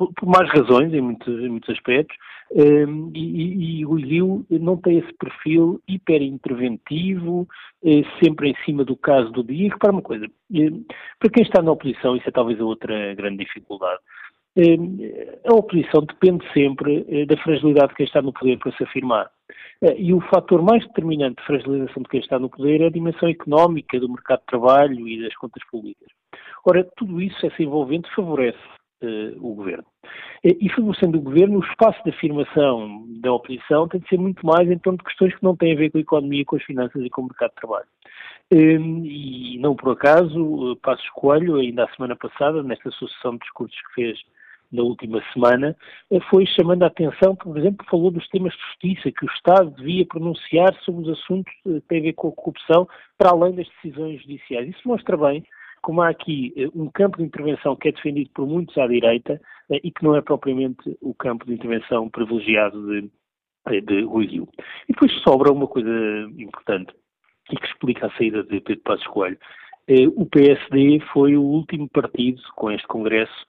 [0.00, 2.16] por, por mais razões, em muitos, em muitos aspectos,
[2.54, 7.46] ehm, e, o Rio não tem esse perfil hiperinterventivo,
[7.84, 9.66] eh, sempre em cima do caso do dia.
[9.66, 10.70] E repara uma coisa, eh,
[11.18, 14.00] para quem está na oposição, isso é talvez a outra grande dificuldade.
[14.56, 18.82] Eh, a oposição depende sempre eh, da fragilidade de quem está no poder para se
[18.82, 19.30] afirmar.
[19.82, 22.90] Eh, e o fator mais determinante de fragilização de quem está no poder é a
[22.90, 26.08] dimensão económica do mercado de trabalho e das contas públicas.
[26.66, 28.58] Ora, tudo isso, essa envolvente, favorece
[29.02, 29.86] uh, o governo.
[30.44, 34.70] E favorecendo o governo, o espaço de afirmação da oposição tem de ser muito mais
[34.70, 37.02] em torno de questões que não têm a ver com a economia, com as finanças
[37.02, 37.86] e com o mercado de trabalho.
[38.52, 43.78] Um, e não por acaso, Passos Coelho, ainda a semana passada, nesta sucessão de discursos
[43.88, 44.18] que fez
[44.72, 45.76] na última semana,
[46.10, 49.70] eh, foi chamando a atenção, por exemplo, falou dos temas de justiça, que o Estado
[49.70, 53.68] devia pronunciar sobre os assuntos que têm a ver com a corrupção, para além das
[53.68, 54.68] decisões judiciais.
[54.68, 55.44] Isso mostra bem
[55.82, 59.40] como há aqui eh, um campo de intervenção que é defendido por muitos à direita
[59.70, 63.10] eh, e que não é propriamente o campo de intervenção privilegiado de,
[63.68, 64.48] eh, de Rui Rio.
[64.88, 65.90] E depois sobra uma coisa
[66.38, 66.92] importante
[67.50, 69.38] e que explica a saída de Pedro Passos Coelho.
[70.14, 73.44] O PSD foi o último partido com este Congresso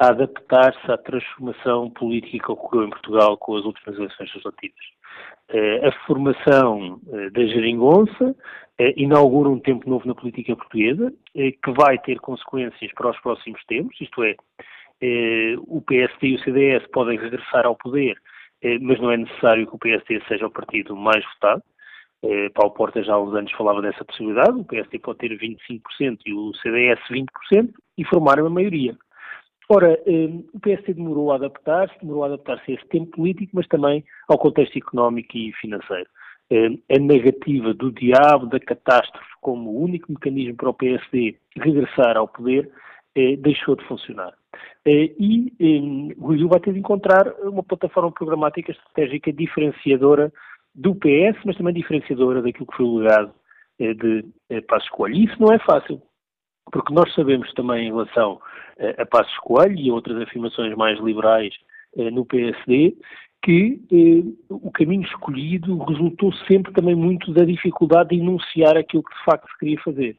[0.00, 4.84] a adaptar-se à transformação política que ocorreu em Portugal com as últimas eleições legislativas.
[5.84, 7.00] A formação
[7.32, 8.34] da Geringonça
[8.78, 13.20] eh, inaugura um tempo novo na política portuguesa, eh, que vai ter consequências para os
[13.20, 14.34] próximos tempos, isto é,
[15.00, 18.16] eh, o PSD e o CDS podem regressar ao poder,
[18.80, 21.62] mas não é necessário que o PSD seja o partido mais votado.
[22.54, 26.32] Paulo Porta já há uns anos falava dessa possibilidade, o PSD pode ter 25% e
[26.32, 28.96] o CDS 20% e formar uma maioria.
[29.68, 29.98] Ora,
[30.52, 34.38] o PSD demorou a adaptar-se, demorou a adaptar-se a esse tempo político, mas também ao
[34.38, 36.08] contexto económico e financeiro.
[36.50, 42.18] Eh, a negativa do diabo da catástrofe como o único mecanismo para o PSD regressar
[42.18, 42.70] ao poder
[43.14, 44.34] eh, deixou de funcionar.
[44.84, 50.30] Eh, e o Rio vai ter de encontrar uma plataforma programática estratégica diferenciadora
[50.74, 53.32] do PS, mas também diferenciadora daquilo que foi o legado
[53.78, 54.24] de
[54.68, 55.16] Passos Coelho.
[55.16, 56.00] E isso não é fácil,
[56.74, 58.40] porque nós sabemos também em relação
[58.98, 61.54] a Passos Coelho e outras afirmações mais liberais
[62.12, 62.96] no PSD,
[63.44, 69.14] que eh, o caminho escolhido resultou sempre também muito da dificuldade de enunciar aquilo que
[69.14, 70.16] de facto se queria fazer.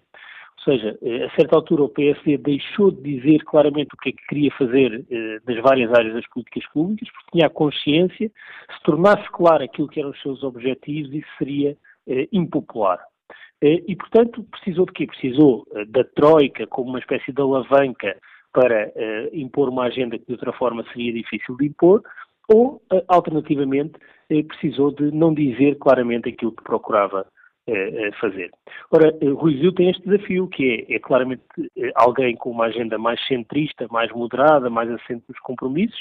[0.60, 4.12] Ou seja, eh, a certa altura o PSD deixou de dizer claramente o que é
[4.14, 8.32] que queria fazer eh, nas várias áreas das políticas públicas, porque tinha a consciência,
[8.72, 11.76] se tornasse claro aquilo que eram os seus objetivos, isso seria
[12.32, 13.00] impopular.
[13.88, 15.08] E, portanto, precisou de quê?
[15.08, 18.16] Precisou da Troika como uma espécie de alavanca
[18.54, 18.92] para
[19.34, 22.04] impor uma agenda que de outra forma seria difícil de impor,
[22.48, 23.94] ou, alternativamente,
[24.48, 27.26] precisou de não dizer claramente aquilo que procurava
[28.22, 28.52] fazer.
[28.92, 31.42] Ora, Rui Zil tem este desafio, que é, é, claramente
[31.96, 36.00] alguém com uma agenda mais centrista, mais moderada, mais assente nos compromissos,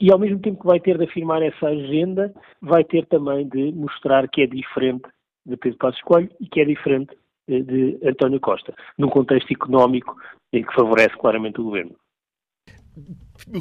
[0.00, 3.72] e ao mesmo tempo que vai ter de afirmar essa agenda, vai ter também de
[3.72, 5.08] mostrar que é diferente
[5.44, 7.16] de Pedro Passos Coelho e que é diferente
[7.48, 10.16] de António Costa, num contexto económico
[10.52, 11.96] em que favorece claramente o governo.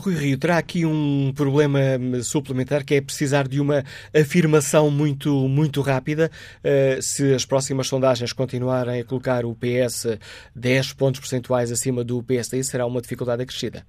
[0.04, 1.80] Rui Rio, terá aqui um problema
[2.22, 3.82] suplementar que é precisar de uma
[4.14, 6.30] afirmação muito, muito rápida.
[6.60, 10.20] Uh, se as próximas sondagens continuarem a colocar o PS
[10.56, 13.84] 10 pontos percentuais acima do PSD, será uma dificuldade acrescida.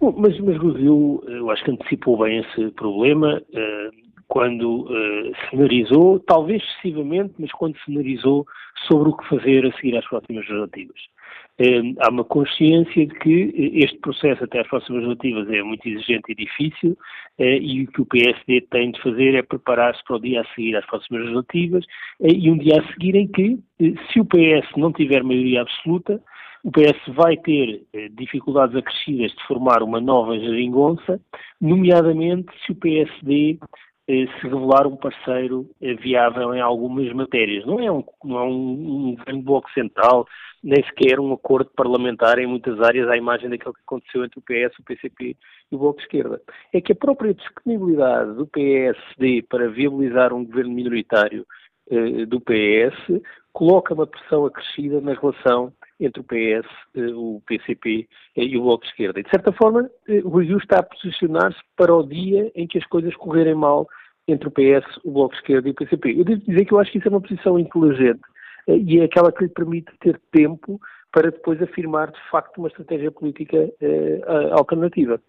[0.00, 4.01] Bom, mas, mas Rui Rio, eu acho que antecipou bem esse problema uh,
[4.32, 8.46] quando uh, cenarizou, talvez excessivamente, mas quando cenarizou
[8.88, 10.96] sobre o que fazer a seguir às próximas legislativas.
[11.58, 15.86] Ehm, há uma consciência de que eh, este processo até às próximas legislativas é muito
[15.86, 16.96] exigente e difícil
[17.38, 20.54] eh, e o que o PSD tem de fazer é preparar-se para o dia a
[20.54, 21.84] seguir às próximas legislativas
[22.22, 26.18] eh, e um dia a seguir em que, se o PS não tiver maioria absoluta,
[26.64, 31.20] o PS vai ter dificuldades acrescidas de formar uma nova geringonça,
[31.60, 33.58] nomeadamente se o PSD
[34.06, 37.64] se revelar um parceiro viável em algumas matérias.
[37.64, 40.26] Não é um, não é um, um bloco central,
[40.62, 44.42] nem sequer um acordo parlamentar em muitas áreas à imagem daquilo que aconteceu entre o
[44.42, 45.36] PS, o PCP
[45.70, 46.40] e o Bloco de Esquerda.
[46.72, 51.46] É que a própria disponibilidade do PSD para viabilizar um governo minoritário
[51.90, 55.72] eh, do PS coloca uma pressão acrescida na relação
[56.04, 59.20] entre o PS, eh, o PCP eh, e o Bloco de Esquerda.
[59.20, 62.78] E, de certa forma, eh, o Rio está a posicionar-se para o dia em que
[62.78, 63.86] as coisas correrem mal
[64.28, 66.18] entre o PS, o Bloco de Esquerda e o PCP.
[66.18, 68.22] Eu devo dizer que eu acho que isso é uma posição inteligente
[68.68, 70.80] eh, e é aquela que lhe permite ter tempo
[71.12, 74.20] para depois afirmar de facto uma estratégia política eh,
[74.52, 75.20] alternativa.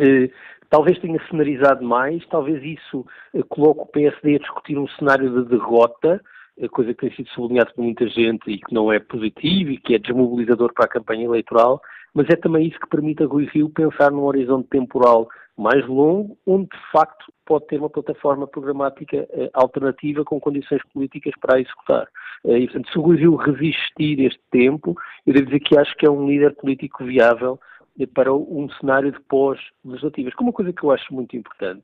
[0.00, 0.30] Eh,
[0.70, 3.04] talvez tenha cenarizado mais, talvez isso
[3.34, 6.20] eh, coloque o PSD a discutir um cenário de derrota, eh,
[6.68, 9.94] coisa que tem sido sublinhada por muita gente e que não é positivo e que
[9.94, 11.80] é desmobilizador para a campanha eleitoral,
[12.14, 16.36] mas é também isso que permite a Rui Rio pensar num horizonte temporal mais longo,
[16.46, 21.60] onde de facto pode ter uma plataforma programática eh, alternativa com condições políticas para a
[21.60, 22.08] executar.
[22.46, 24.96] Eh, e, portanto, se o Rui Rio resistir este tempo,
[25.26, 27.60] eu devo dizer que acho que é um líder político viável
[28.00, 31.82] eh, para um cenário de pós-legislativas, é uma coisa que eu acho muito importante.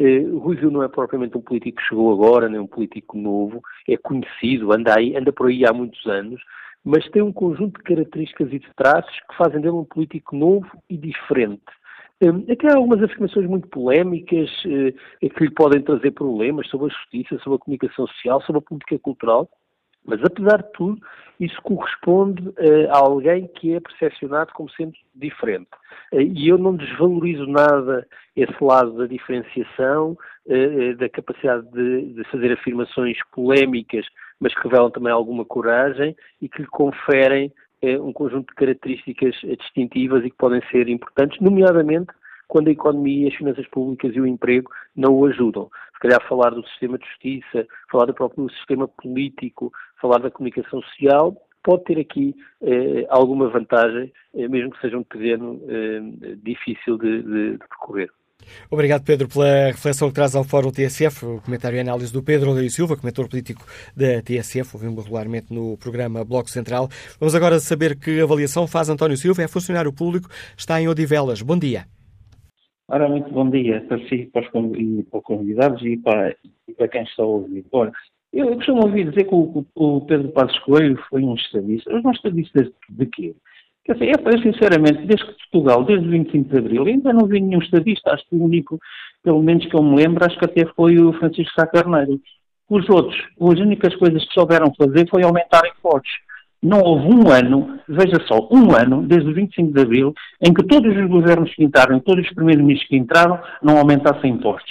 [0.00, 3.60] Uh, Rui Rio não é propriamente um político que chegou agora, nem um político novo,
[3.86, 6.40] é conhecido, anda, aí, anda por aí há muitos anos,
[6.82, 10.70] mas tem um conjunto de características e de traços que fazem dele um político novo
[10.88, 11.62] e diferente.
[12.50, 17.38] Até há algumas afirmações muito polémicas eh, que lhe podem trazer problemas sobre a justiça,
[17.38, 19.48] sobre a comunicação social, sobre a política cultural,
[20.04, 21.00] mas apesar de tudo,
[21.40, 25.70] isso corresponde uh, a alguém que é percepcionado como sendo diferente.
[26.12, 32.24] Uh, e eu não desvalorizo nada esse lado da diferenciação, uh, da capacidade de, de,
[32.24, 34.06] fazer afirmações polémicas,
[34.38, 40.22] mas que revelam também alguma coragem e que lhe conferem um conjunto de características distintivas
[40.22, 42.12] e que podem ser importantes, nomeadamente
[42.50, 45.70] quando a economia, as finanças públicas e o emprego não o ajudam.
[45.94, 50.82] Se calhar falar do sistema de justiça, falar do próprio sistema político, falar da comunicação
[50.82, 56.98] social, pode ter aqui eh, alguma vantagem, eh, mesmo que seja um terreno eh, difícil
[56.98, 58.10] de, de, de percorrer.
[58.70, 62.50] Obrigado, Pedro, pela reflexão que traz ao Fórum TSF, o comentário e análise do Pedro
[62.50, 66.88] Oleiro Silva, comentor político da TSF, ouvimos regularmente no programa Bloco Central.
[67.20, 71.42] Vamos agora saber que avaliação faz António Silva, é funcionário público, está em Odivelas.
[71.42, 71.99] Bom dia.
[72.92, 76.34] Ora, muito bom dia para si, para os convidados e para,
[76.66, 77.64] e para quem está a ouvir.
[77.70, 77.92] Ora,
[78.32, 81.94] eu costumo ouvir dizer que o, o Pedro Passos Coelho foi um estadista.
[81.94, 83.36] Os estadistas de quê?
[83.84, 87.40] Quer dizer, eu, sinceramente, desde que Portugal, desde o 25 de Abril, ainda não vi
[87.40, 88.76] nenhum estadista, acho que o único,
[89.22, 92.20] pelo menos que eu me lembro, acho que até foi o Francisco Sá Carneiro.
[92.68, 96.10] Os outros, as únicas coisas que souberam fazer foi aumentar impostos.
[96.62, 100.62] Não houve um ano, veja só, um ano, desde o 25 de Abril, em que
[100.66, 104.70] todos os governos que entraram, todos os primeiros-ministros que entraram, não aumentassem impostos.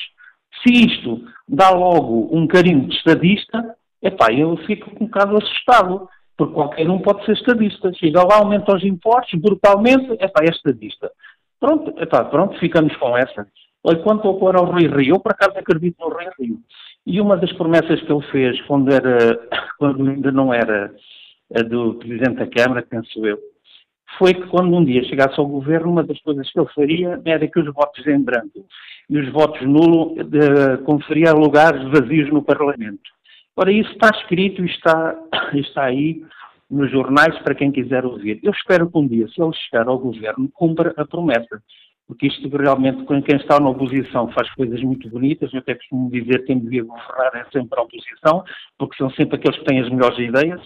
[0.61, 6.07] Se isto dá logo um carinho de estadista, epá, eu fico um bocado assustado
[6.39, 7.91] porque qualquer um pode ser estadista.
[7.93, 11.11] Chega lá, aumenta os impostos brutalmente, é pá, é estadista.
[11.59, 13.45] Pronto, epá, pronto, ficamos com essa.
[14.03, 16.59] Quanto ao pôr ao Rui Rio, eu por acaso acredito no Rui Rio.
[17.05, 19.37] E uma das promessas que ele fez quando, era,
[19.77, 20.93] quando ainda não era
[21.49, 23.37] do Presidente da Câmara, penso eu,
[24.17, 27.47] foi que quando um dia chegasse ao governo, uma das coisas que ele faria era
[27.47, 28.65] que os votos em branco
[29.09, 33.09] e os votos nulo de, conferia lugares vazios no Parlamento.
[33.55, 35.15] Ora, isso está escrito e está,
[35.53, 36.23] está aí
[36.69, 38.39] nos jornais para quem quiser ouvir.
[38.43, 41.61] Eu espero que um dia, se ele chegar ao governo, cumpra a promessa.
[42.07, 45.53] Porque isto realmente, quem está na oposição faz coisas muito bonitas.
[45.53, 48.43] Eu até costumo dizer que quem devia governar é sempre a oposição,
[48.77, 50.61] porque são sempre aqueles que têm as melhores ideias.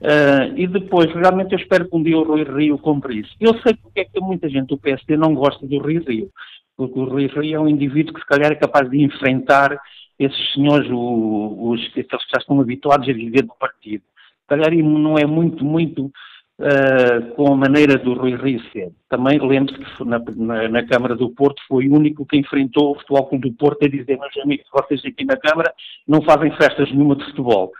[0.00, 3.34] Uh, e depois, realmente, eu espero que um dia o Rui Rio compre isso.
[3.40, 6.30] Eu sei porque é que muita gente do PSD não gosta do Rui Rio,
[6.76, 9.76] porque o Rui Rio é um indivíduo que, se calhar, é capaz de enfrentar
[10.18, 14.02] esses senhores, os, que já estão habituados a viver do partido.
[14.42, 18.92] Se calhar não é muito, muito uh, com a maneira do Rui Rio ser.
[19.08, 22.94] Também lembro-se que na, na, na, Câmara do Porto foi o único que enfrentou o
[23.00, 25.72] Futebol Clube do Porto a dizer, meus amigos, vocês aqui na Câmara
[26.06, 27.72] não fazem festas nenhuma de futebol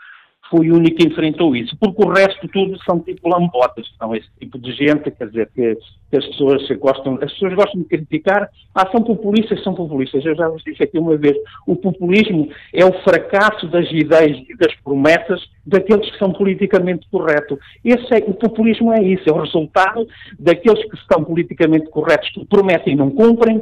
[0.49, 4.27] foi o único que enfrentou isso, porque o resto tudo são tipo lambotas, são esse
[4.39, 5.77] tipo de gente, quer dizer, que,
[6.09, 10.35] que, as pessoas gostam, as pessoas gostam de criticar, ah, são populistas, são populistas, eu
[10.35, 11.37] já vos disse aqui uma vez,
[11.67, 17.59] o populismo é o fracasso das ideias e das promessas daqueles que são politicamente corretos.
[17.85, 20.07] Esse é, o populismo é isso, é o resultado
[20.39, 23.61] daqueles que são politicamente corretos, que prometem e não cumprem,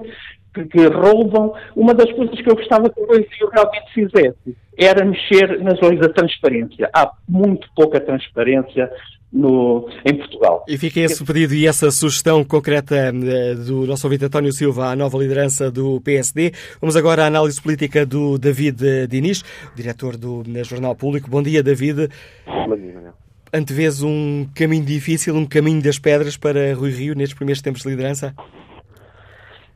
[0.57, 1.53] que, que roubam.
[1.75, 5.99] Uma das coisas que eu gostava que o Brasil realmente fizesse era mexer nas leis
[5.99, 6.89] da transparência.
[6.93, 8.91] Há muito pouca transparência
[9.31, 10.63] no, em Portugal.
[10.67, 14.95] E fica esse pedido e essa sugestão concreta eh, do nosso ouvinte António Silva à
[14.95, 16.53] nova liderança do PSD.
[16.79, 19.43] Vamos agora à análise política do David Diniz,
[19.75, 21.29] diretor do Jornal Público.
[21.29, 22.09] Bom dia, David.
[22.45, 23.13] Bom dia, Manuel.
[23.53, 27.89] Antevês um caminho difícil, um caminho das pedras para Rui Rio nestes primeiros tempos de
[27.89, 28.35] liderança?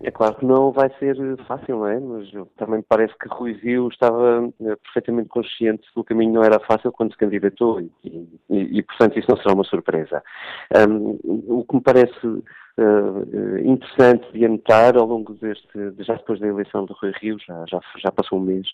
[0.04, 1.16] É claro que não vai ser
[1.48, 2.00] fácil, não é?
[2.00, 6.44] Mas também me parece que Rui Rio estava eh, perfeitamente consciente que o caminho não
[6.44, 10.24] era fácil quando se candidatou e, e, e portanto, isso não será uma surpresa.
[10.76, 15.68] Um, o que me parece uh, interessante de anotar ao longo deste,
[16.00, 18.68] já depois da eleição de Rui Rio, já, já, já passou um mês,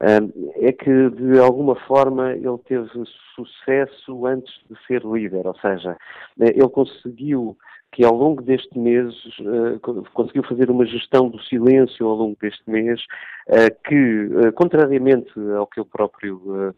[0.00, 2.88] um, é que de alguma forma ele teve
[3.34, 5.96] sucesso antes de ser líder, ou seja,
[6.38, 7.56] ele conseguiu
[7.92, 9.80] que ao longo deste mês uh,
[10.14, 13.00] conseguiu fazer uma gestão do silêncio ao longo deste mês,
[13.48, 16.74] uh, que, uh, contrariamente ao que eu próprio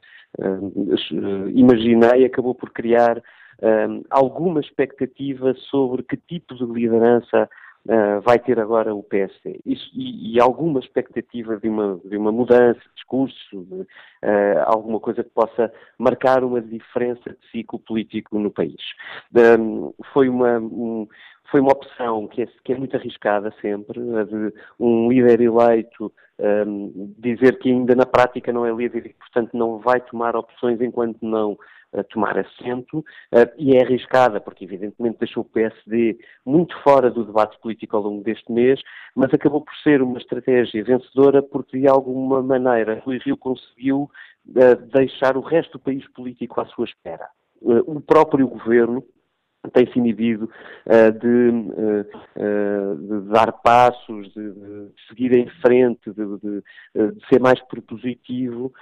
[1.54, 3.22] imaginei, acabou por criar
[4.08, 7.50] alguma expectativa sobre que tipo de liderança
[7.86, 9.60] uh, vai ter agora o PSD.
[9.64, 13.86] Isso, e, e, alguma expectativa de uma, de uma mudança de discurso, de, uh,
[14.66, 18.80] alguma coisa que possa marcar uma diferença de ciclo político no país.
[19.34, 20.58] Um, foi uma.
[20.58, 21.08] Um,
[21.53, 26.11] foi uma opção que é, que é, muito arriscada sempre, a de um líder eleito
[26.40, 30.80] um, dizer que ainda na prática não é líder e, portanto, não vai tomar opções
[30.80, 31.59] enquanto não
[31.94, 33.05] a tomar assento
[33.59, 38.24] e é arriscada, porque evidentemente deixou o PSD muito fora do debate político ao longo
[38.24, 38.80] deste mês,
[39.14, 44.11] mas acabou por ser uma estratégia vencedora porque de alguma maneira Rui Rio conseguiu
[44.90, 47.28] deixar o resto do país político à sua espera.
[47.61, 49.05] O próprio governo,
[49.70, 50.50] tem-se inibido
[50.86, 52.06] uh, de, uh,
[52.36, 58.72] uh, de, dar passos, de, de, seguir em frente, de, de ser mais propositivo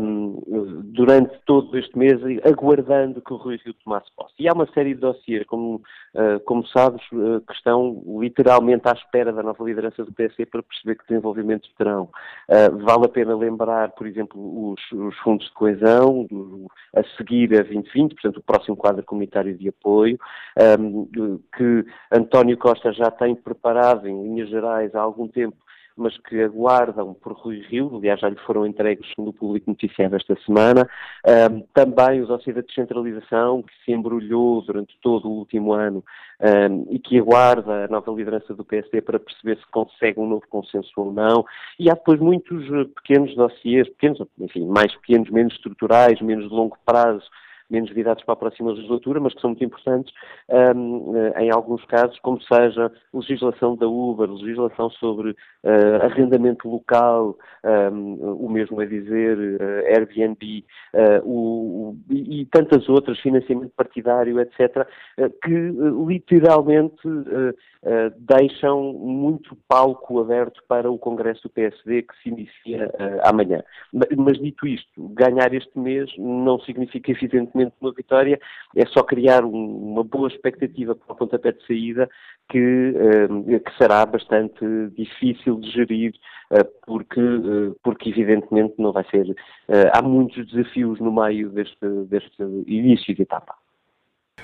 [0.00, 4.34] um, ehm, durante todo este mês, aguardando que o Rui Rio tomasse posse.
[4.38, 5.82] E há uma série de dossiers, como,
[6.44, 11.08] como sabes, que estão literalmente à espera da nova liderança do PSD para perceber que
[11.08, 12.08] desenvolvimentos terão.
[12.84, 17.62] vale a pena lembrar, por exemplo, os, os fundos de coesão, do, a seguir a
[17.62, 20.18] 2020, portanto, o próximo quadro comunitário de apoio,
[20.78, 21.06] um,
[21.56, 25.56] que António Costa já tem preparado em linhas gerais há algum tempo
[25.96, 30.36] mas que aguardam por Rui Rio, aliás já lhe foram entregues no público noticiário esta
[30.44, 30.88] semana,
[31.50, 36.02] um, também os dossiês da descentralização, que se embrulhou durante todo o último ano
[36.40, 40.46] um, e que aguarda a nova liderança do PSD para perceber se consegue um novo
[40.48, 41.44] consenso ou não,
[41.78, 46.76] e há depois muitos pequenos dossiês, pequenos, enfim, mais pequenos, menos estruturais, menos de longo
[46.84, 47.28] prazo,
[47.72, 50.12] menos virados para a próxima legislatura, mas que são muito importantes
[50.76, 57.36] um, eh, em alguns casos, como seja legislação da Uber, legislação sobre uh, arrendamento local,
[57.92, 60.64] um, o mesmo a dizer uh, Airbnb,
[61.24, 64.86] o, o, e, tantas outras, financiamento partidário, etc.,
[65.42, 65.72] que
[66.06, 67.00] literalmente
[68.18, 72.92] deixam muito palco aberto para o Congresso do PSD que se inicia
[73.24, 73.62] amanhã.
[73.92, 78.40] Mas dito isto, ganhar este mês não significa evidentemente uma vitória,
[78.74, 82.08] é só criar um, uma boa expectativa para o pontapé de saída
[82.48, 84.64] que, uh, que será bastante
[84.96, 86.14] difícil de gerir,
[86.50, 89.34] uh, porque, uh, porque evidentemente não vai ser.
[89.92, 93.54] há muitos desafios no meio deste, deste início de etapa.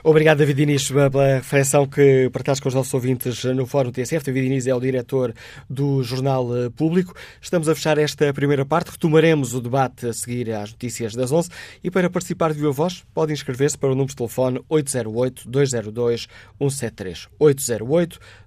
[0.05, 4.25] Obrigado, David Inês, pela reflexão que partilhaste com os nossos ouvintes no Fórum TSF.
[4.25, 5.35] David Inês é o diretor
[5.69, 6.47] do Jornal
[6.77, 7.13] Público.
[7.41, 8.93] Estamos a fechar esta primeira parte.
[8.93, 11.51] Retomaremos o debate a seguir às notícias das 11.
[11.83, 17.27] E para participar de viva voz, pode inscrever-se para o número de telefone 808-202-173.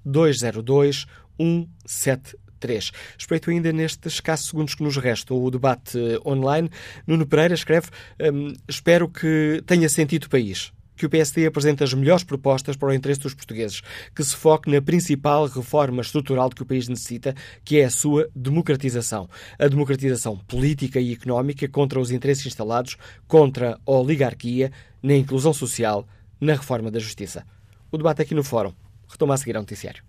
[0.08, 2.93] 808-202-173.
[3.18, 6.70] Espreito ainda nestes escassos segundos que nos restam o debate online.
[7.06, 7.88] Nuno Pereira escreve:
[8.22, 10.72] hum, Espero que tenha sentido o país
[11.02, 13.82] que o PSD apresente as melhores propostas para o interesse dos portugueses,
[14.16, 17.34] que se foque na principal reforma estrutural que o país necessita,
[17.66, 19.28] que é a sua democratização.
[19.58, 22.97] A democratização política e económica contra os interesses instalados,
[23.28, 24.72] contra a oligarquia,
[25.02, 26.08] na inclusão social,
[26.39, 27.47] na reforma da justiça.
[27.91, 28.72] O debate aqui no Fórum.
[29.10, 30.04] Retoma a seguir ao noticiário.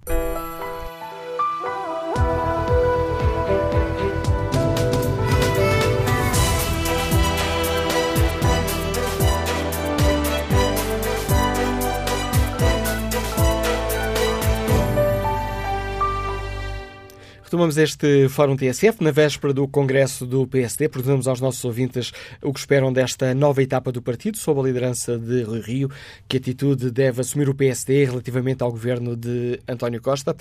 [17.52, 20.88] Retomamos este Fórum TSF na véspera do Congresso do PSD.
[20.88, 25.18] Perguntamos aos nossos ouvintes o que esperam desta nova etapa do partido, sob a liderança
[25.18, 25.90] de Rui Rio.
[26.26, 30.34] Que atitude deve assumir o PSD relativamente ao governo de António Costa?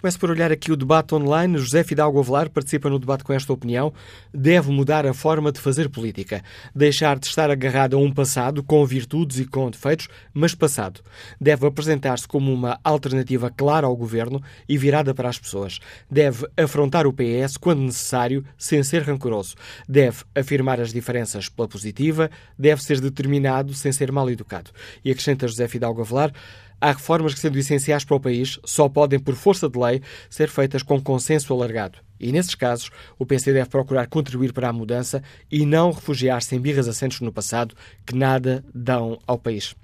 [0.00, 1.58] Começo por olhar aqui o debate online.
[1.58, 3.92] José Fidalgo Avelar participa no debate com esta opinião.
[4.32, 6.42] Deve mudar a forma de fazer política.
[6.74, 11.02] Deixar de estar agarrado a um passado com virtudes e com defeitos, mas passado.
[11.38, 15.78] Deve apresentar-se como uma alternativa clara ao governo e virada para as pessoas.
[16.10, 19.54] Deve afrontar o PS quando necessário, sem ser rancoroso.
[19.86, 22.30] Deve afirmar as diferenças pela positiva.
[22.58, 24.70] Deve ser determinado sem ser mal educado.
[25.04, 26.32] E acrescenta José Fidalgo Avelar.
[26.80, 30.00] Há reformas que, sendo essenciais para o país, só podem, por força de lei,
[30.30, 31.98] ser feitas com consenso alargado.
[32.18, 36.60] E, nesses casos, o PC deve procurar contribuir para a mudança e não refugiar-se em
[36.60, 37.74] birras assentos no passado
[38.06, 39.74] que nada dão ao país.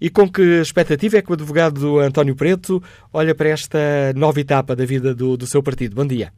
[0.00, 2.80] E com que expectativa é que o advogado António Preto
[3.12, 3.78] olha para esta
[4.14, 5.96] nova etapa da vida do, do seu partido?
[5.96, 6.32] Bom dia.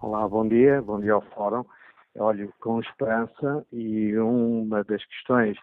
[0.00, 0.82] Olá, bom dia.
[0.82, 1.64] Bom dia ao Fórum.
[2.16, 5.56] Olho com esperança e uma das questões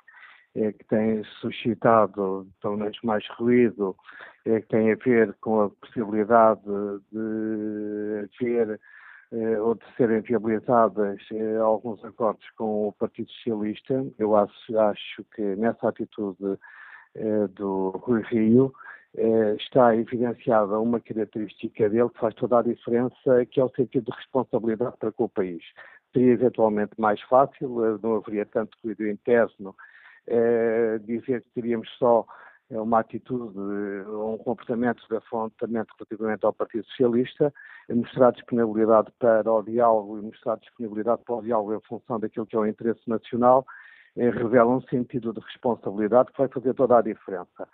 [0.55, 3.95] é, que tem suscitado, pelo menos mais ruído,
[4.45, 6.61] é, que tem a ver com a possibilidade
[7.11, 8.79] de haver
[9.31, 14.05] é, ou de serem viabilizadas é, alguns acordos com o Partido Socialista.
[14.19, 16.59] Eu acho, acho que nessa atitude
[17.15, 18.73] é, do Rui Rio
[19.59, 24.17] está evidenciada uma característica dele que faz toda a diferença, que é o sentido de
[24.17, 25.63] responsabilidade para com o país.
[26.11, 29.75] Seria eventualmente mais fácil, não haveria tanto ruído interno
[31.05, 32.25] dizer que teríamos só
[32.69, 33.57] é, uma atitude
[34.07, 37.53] ou um comportamento de afrontamento relativamente ao Partido Socialista,
[37.89, 42.55] mostrar disponibilidade para o diálogo e mostrar disponibilidade para o diálogo em função daquilo que
[42.55, 43.65] é o interesse nacional,
[44.15, 47.67] revela um sentido de responsabilidade que vai fazer toda a diferença.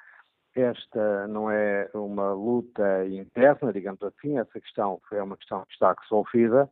[0.55, 5.95] Esta não é uma luta interna, digamos assim, essa questão é uma questão que está
[6.01, 6.69] resolvida,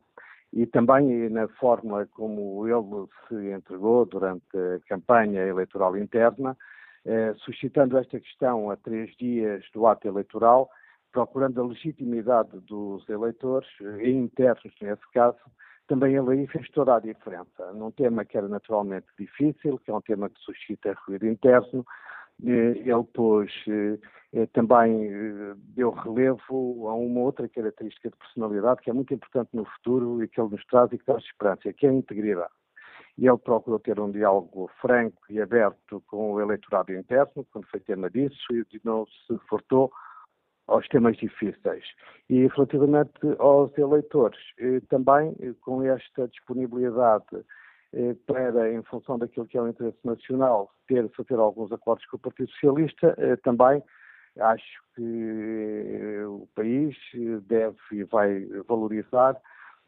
[0.52, 6.56] e também na forma como ele se entregou durante a campanha eleitoral interna,
[7.04, 10.68] eh, suscitando esta questão a três dias do ato eleitoral,
[11.12, 13.68] procurando a legitimidade dos eleitores,
[14.00, 15.38] e internos nesse caso,
[15.86, 17.72] também ele aí fez toda a diferença.
[17.72, 21.84] Num tema que era naturalmente difícil, que é um tema que suscita ruído interno, eh,
[22.42, 23.98] ele pôs eh,
[24.32, 25.10] eh, também
[25.74, 30.28] deu relevo a uma outra característica de personalidade que é muito importante no futuro e
[30.28, 32.52] que ele nos traz e que traz esperança, que é a integridade.
[33.16, 37.80] E ele procurou ter um diálogo franco e aberto com o eleitorado interno, quando foi
[37.80, 39.90] tema disso, e não se furtou
[40.68, 41.84] aos temas difíceis.
[42.28, 44.38] E relativamente aos eleitores,
[44.88, 47.44] também com esta disponibilidade eh,
[48.26, 52.20] para, em função daquilo que é o interesse nacional, ter, fazer alguns acordos com o
[52.20, 53.82] Partido Socialista, eh, também
[54.38, 56.96] acho que eh, o país
[57.46, 59.40] deve e vai valorizar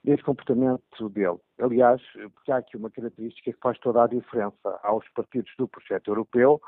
[0.04, 1.38] esse comportamento dele.
[1.60, 2.00] Aliás,
[2.34, 6.60] porque há aqui uma característica que faz toda a diferença aos partidos do projeto europeu,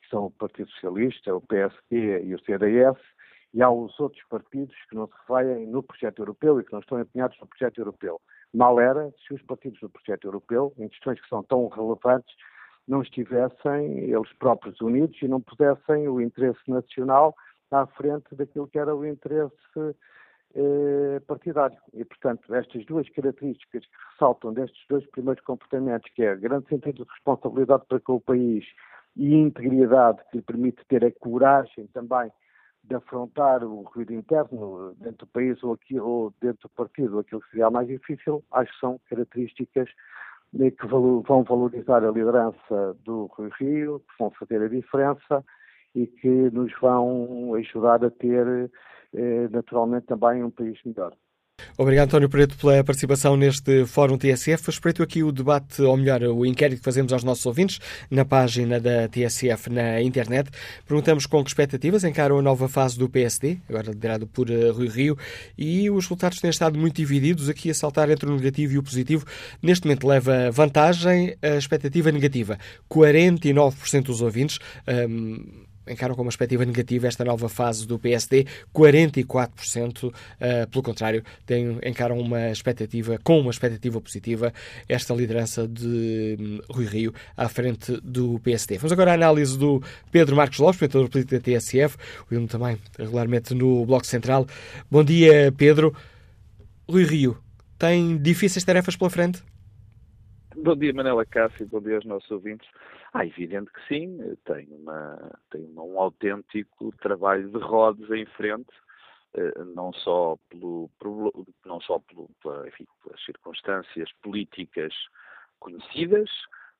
[0.00, 2.98] que são o Partido Socialista, o PSD e o CDS,
[3.52, 7.00] e aos outros partidos que não se reveem no projeto europeu e que não estão
[7.00, 8.20] empenhados no projeto europeu.
[8.52, 12.34] Mal era se os partidos do projeto europeu, em questões que são tão relevantes,
[12.86, 17.34] não estivessem eles próprios unidos e não pusessem o interesse nacional
[17.70, 19.54] à frente daquilo que era o interesse
[20.54, 21.76] eh, partidário.
[21.92, 27.04] E, portanto, estas duas características que ressaltam destes dois primeiros comportamentos, que é grande sentido
[27.04, 28.64] de responsabilidade para com o país
[29.14, 32.32] e integridade que lhe permite ter a coragem também
[32.88, 37.40] de afrontar o ruído interno dentro do país ou, aqui, ou dentro do partido, aquilo
[37.42, 39.88] que seria mais difícil, acho que são características
[40.52, 45.44] que vão valorizar a liderança do Rui Rio, que vão fazer a diferença
[45.94, 48.70] e que nos vão ajudar a ter
[49.14, 51.12] eh, naturalmente também um país melhor.
[51.80, 54.68] Obrigado, António Preto, pela participação neste Fórum TSF.
[54.68, 57.78] Espreito aqui o debate, ou melhor, o inquérito que fazemos aos nossos ouvintes
[58.10, 60.50] na página da TSF na internet.
[60.86, 64.88] Perguntamos com que expectativas encaram a nova fase do PSD, agora liderado por uh, Rui
[64.88, 65.16] Rio,
[65.56, 68.82] e os resultados têm estado muito divididos, aqui a saltar entre o negativo e o
[68.82, 69.24] positivo.
[69.62, 72.58] Neste momento leva vantagem a expectativa negativa.
[72.90, 74.58] 49% dos ouvintes.
[74.88, 80.12] Um, encaram com uma perspectiva negativa esta nova fase do PSD, 44%, uh,
[80.70, 84.52] pelo contrário, têm, encaram uma expectativa, com uma expectativa positiva,
[84.88, 88.78] esta liderança de um, Rui Rio à frente do PSD.
[88.78, 91.96] Vamos agora à análise do Pedro Marcos Lopes, comentador político da TSF,
[92.30, 94.46] o também regularmente no Bloco Central.
[94.90, 95.94] Bom dia, Pedro.
[96.88, 97.36] Rui Rio,
[97.78, 99.42] tem difíceis tarefas pela frente?
[100.56, 102.66] Bom dia, Manela Cássio, bom dia aos nossos ouvintes.
[103.12, 108.70] Ah, evidente que sim, tem, uma, tem um autêntico trabalho de rodas em frente,
[109.34, 110.90] eh, não só, pelo,
[111.64, 112.28] não só pelo,
[112.66, 114.92] enfim, pelas circunstâncias políticas
[115.58, 116.30] conhecidas,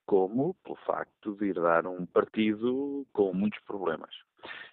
[0.07, 4.15] como pelo facto de ir dar um partido com muitos problemas.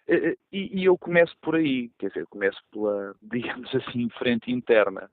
[0.08, 4.52] Eh, eh, e, e eu começo por aí, quer dizer, começo pela, digamos assim, frente
[4.52, 5.10] interna.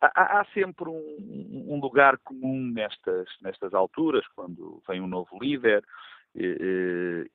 [0.00, 5.84] Há, há sempre um, um, lugar comum nestas, nestas alturas, quando vem um novo líder,
[6.34, 7.26] eh, eh,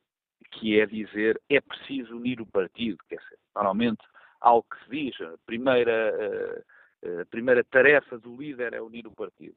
[0.52, 2.98] que é dizer é preciso unir o partido.
[3.08, 4.04] Quer dizer, normalmente,
[4.40, 6.64] algo que se diz, a primeira,
[7.02, 9.56] eh, a primeira tarefa do líder é unir o partido.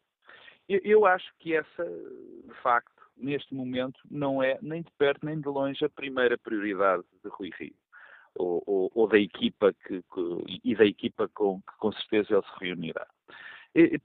[0.69, 5.39] Eu, eu acho que essa, de facto, neste momento, não é nem de perto nem
[5.39, 7.75] de longe a primeira prioridade de Rui Rio
[8.37, 12.65] ou, ou, da equipa que, que, e da equipa com que com certeza ele se
[12.65, 13.07] reunirá.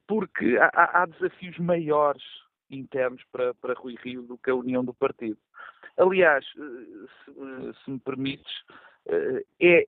[0.07, 2.23] Porque há, há desafios maiores
[2.69, 5.37] internos para, para Rui Rio do que a união do partido.
[5.97, 8.51] Aliás, se, se me permites,
[9.59, 9.85] é,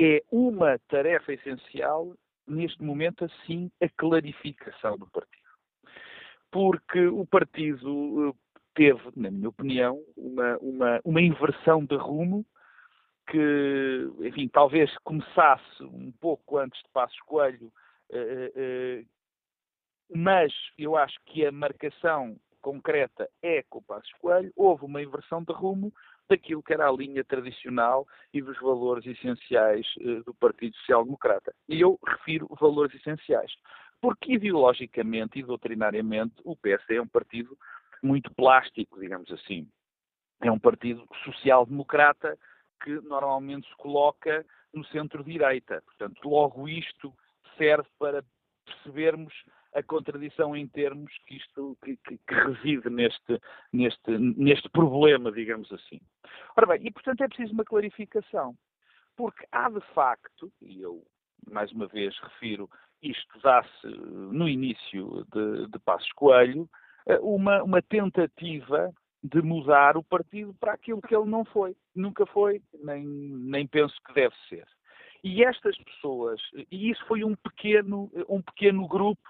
[0.00, 2.14] é uma tarefa essencial
[2.46, 5.44] neste momento, assim, a clarificação do partido.
[6.50, 8.32] Porque o partido eh,
[8.74, 12.44] teve, na minha opinião, uma, uma, uma inversão de rumo
[13.26, 17.72] que, enfim, talvez começasse um pouco antes de Passos Coelho,
[18.10, 19.04] eh, eh,
[20.14, 24.52] mas eu acho que a marcação concreta é com o Passos Coelho.
[24.56, 25.92] Houve uma inversão de rumo
[26.28, 31.54] daquilo que era a linha tradicional e dos valores essenciais eh, do Partido Social Democrata.
[31.68, 33.52] E eu refiro valores essenciais,
[34.00, 37.56] porque ideologicamente e doutrinariamente o PSD é um partido
[38.02, 39.68] muito plástico, digamos assim.
[40.40, 42.38] É um partido social-democrata
[42.82, 45.82] que normalmente se coloca no centro-direita.
[45.82, 47.12] Portanto, logo isto
[47.56, 48.24] serve para
[48.64, 49.32] percebermos
[49.74, 53.40] a contradição em termos que isto que, que, que, reside neste,
[53.72, 56.00] neste, neste problema, digamos assim.
[56.56, 58.56] Ora bem, e portanto é preciso uma clarificação,
[59.16, 61.04] porque há de facto, e eu
[61.50, 62.70] mais uma vez refiro,
[63.02, 66.68] isto dá-se no início de, de Passos Coelho,
[67.06, 68.92] eh, uma, uma tentativa
[69.24, 71.74] de mudar o partido para aquilo que ele não foi.
[71.94, 74.66] Nunca foi, nem, nem penso que deve ser.
[75.22, 76.38] E estas pessoas,
[76.70, 79.26] e isso foi um pequeno, um pequeno grupo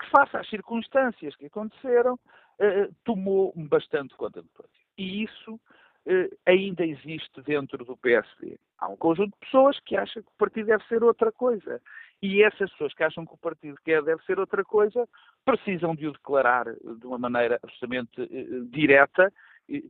[0.00, 2.18] que, face às circunstâncias que aconteceram,
[2.58, 4.86] eh, tomou bastante conta do partido.
[4.98, 5.60] E isso
[6.06, 8.58] eh, ainda existe dentro do PSD.
[8.78, 11.80] Há um conjunto de pessoas que acham que o partido deve ser outra coisa.
[12.22, 15.08] E essas pessoas que acham que o partido quer deve ser outra coisa,
[15.44, 19.32] precisam de o declarar de uma maneira absolutamente uh, direta,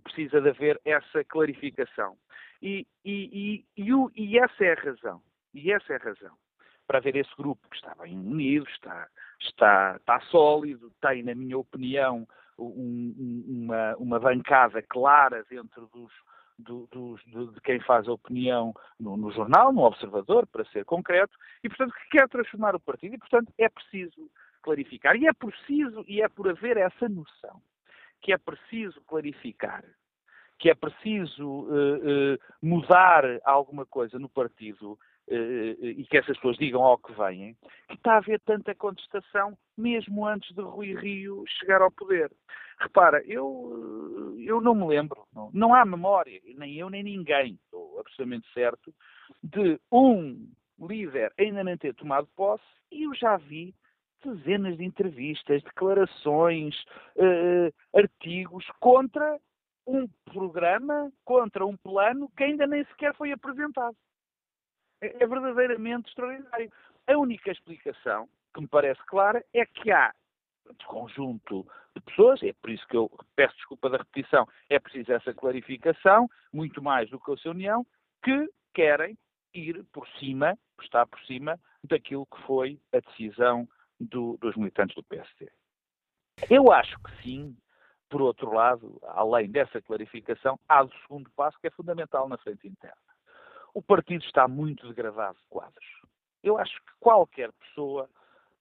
[0.05, 2.17] precisa de haver essa clarificação.
[2.63, 5.21] E, e, e, e, essa é a razão.
[5.55, 6.37] E essa é a razão.
[6.87, 9.09] Para haver esse grupo que está bem unido, está,
[9.41, 12.29] está, está sólido, tem, na minha opinião,
[12.59, 16.13] um, uma, uma bancada clara dentro dos,
[16.61, 17.17] do, do,
[17.53, 21.95] de quem faz a opinião no, no, jornal, no Observador, para ser concreto, e, portanto,
[21.95, 23.15] que quer transformar o partido.
[23.15, 24.31] E, portanto, é preciso
[24.63, 25.17] clarificar.
[25.17, 27.61] E é preciso, e é por haver essa noção,
[28.21, 29.85] que é preciso clarificar,
[30.59, 34.99] que é preciso uh, uh, mudar alguma coisa no partido
[35.31, 37.57] e que essas pessoas digam ao que vêm,
[37.89, 42.31] que está a haver tanta contestação mesmo antes de Rui Rio chegar ao poder.
[42.79, 48.01] Repara, eu, eu não me lembro, não, não há memória, nem eu nem ninguém, estou
[48.01, 48.93] absolutamente certo,
[49.43, 50.49] de um
[50.81, 53.75] líder ainda não ter tomado posse e eu já vi
[54.25, 56.75] dezenas de entrevistas, declarações,
[57.17, 59.39] uh, artigos contra
[59.87, 63.97] um programa, contra um plano que ainda nem sequer foi apresentado.
[65.01, 66.73] É, é verdadeiramente extraordinário.
[67.07, 70.13] A única explicação que me parece clara é que há
[70.79, 75.13] de conjunto de pessoas, é por isso que eu peço desculpa da repetição, é preciso
[75.13, 77.85] essa clarificação, muito mais do que a sua União,
[78.23, 79.19] que querem
[79.53, 85.03] ir por cima, estar por cima daquilo que foi a decisão do, dos militantes do
[85.03, 85.51] PSD.
[86.49, 87.57] Eu acho que sim,
[88.09, 92.67] por outro lado, além dessa clarificação, há o segundo passo que é fundamental na frente
[92.67, 93.10] interna.
[93.75, 95.87] O partido está muito degradado de quadros.
[96.43, 98.09] Eu acho que qualquer pessoa,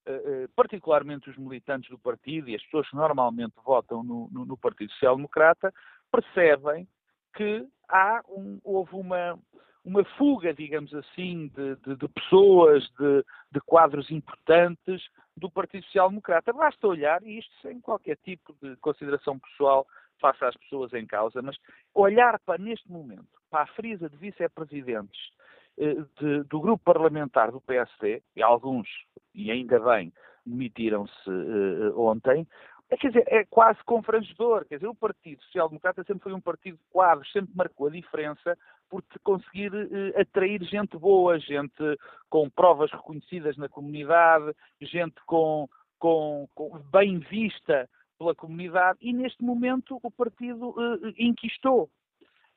[0.05, 4.45] eh, eh, particularmente os militantes do partido e as pessoas que normalmente votam no, no,
[4.45, 5.73] no Partido Social Democrata,
[6.11, 6.87] percebem
[7.33, 9.39] que há um, houve uma,
[9.83, 15.01] uma fuga, digamos assim, de, de, de pessoas, de, de, quadros importantes
[15.35, 16.51] do Partido Social Democrata.
[16.53, 19.87] Basta olhar, e isto sem qualquer tipo de consideração pessoal
[20.19, 21.57] face às pessoas em causa, mas
[21.93, 25.19] olhar para, neste momento, para a frisa de vice-presidentes
[25.77, 25.95] eh,
[26.49, 28.87] do grupo parlamentar do PSD, e alguns,
[29.33, 30.11] e ainda bem,
[30.45, 32.45] demitiram-se eh, ontem,
[32.89, 34.65] é, quer dizer, é quase confrangedor.
[34.65, 37.91] Quer dizer, o Partido Social Democrata sempre foi um partido de quadros, sempre marcou a
[37.91, 38.57] diferença
[38.89, 41.83] por conseguir eh, atrair gente boa, gente
[42.29, 45.69] com provas reconhecidas na comunidade, gente com,
[45.99, 47.87] com, com bem vista
[48.17, 50.75] pela comunidade, e neste momento o partido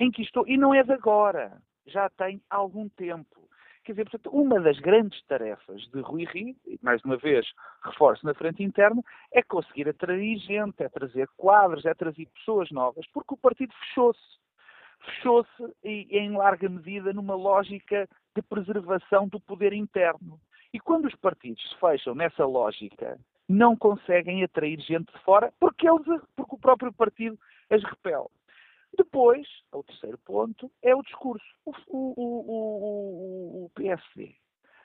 [0.02, 0.42] eh, enquistou.
[0.42, 3.48] Enquistou, e não é de agora, já tem algum tempo.
[3.84, 7.44] Quer dizer, portanto, uma das grandes tarefas de Rui Rio, e mais uma vez
[7.84, 13.04] reforço na frente interna, é conseguir atrair gente, é trazer quadros, é trazer pessoas novas,
[13.12, 14.40] porque o partido fechou-se
[15.04, 20.40] fechou-se em larga medida numa lógica de preservação do poder interno.
[20.72, 25.88] E quando os partidos se fecham nessa lógica, não conseguem atrair gente de fora porque,
[25.88, 27.38] eles, porque o próprio partido
[27.68, 28.28] as repele.
[28.96, 31.44] Depois, o terceiro ponto, é o discurso.
[31.64, 34.34] O, o, o, o, PSD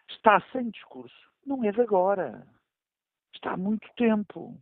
[0.09, 2.47] está sem discurso, não é de agora.
[3.33, 4.57] Está há muito tempo.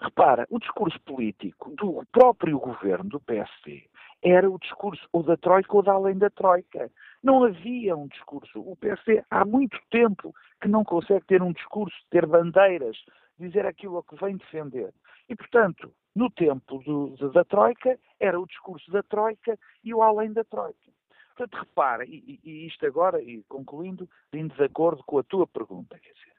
[0.00, 3.88] Repara, o discurso político do próprio governo do PSD
[4.22, 6.90] era o discurso ou da Troika ou da além da Troika.
[7.22, 8.60] Não havia um discurso.
[8.60, 12.96] O PSD há muito tempo que não consegue ter um discurso, ter bandeiras,
[13.38, 14.92] dizer aquilo a que vem defender.
[15.28, 20.32] E, portanto, no tempo do, da Troika, era o discurso da Troika e o além
[20.32, 20.90] da Troika.
[21.36, 26.12] Portanto, repara, e, e isto agora, e concluindo, em desacordo com a tua pergunta, quer
[26.12, 26.34] dizer,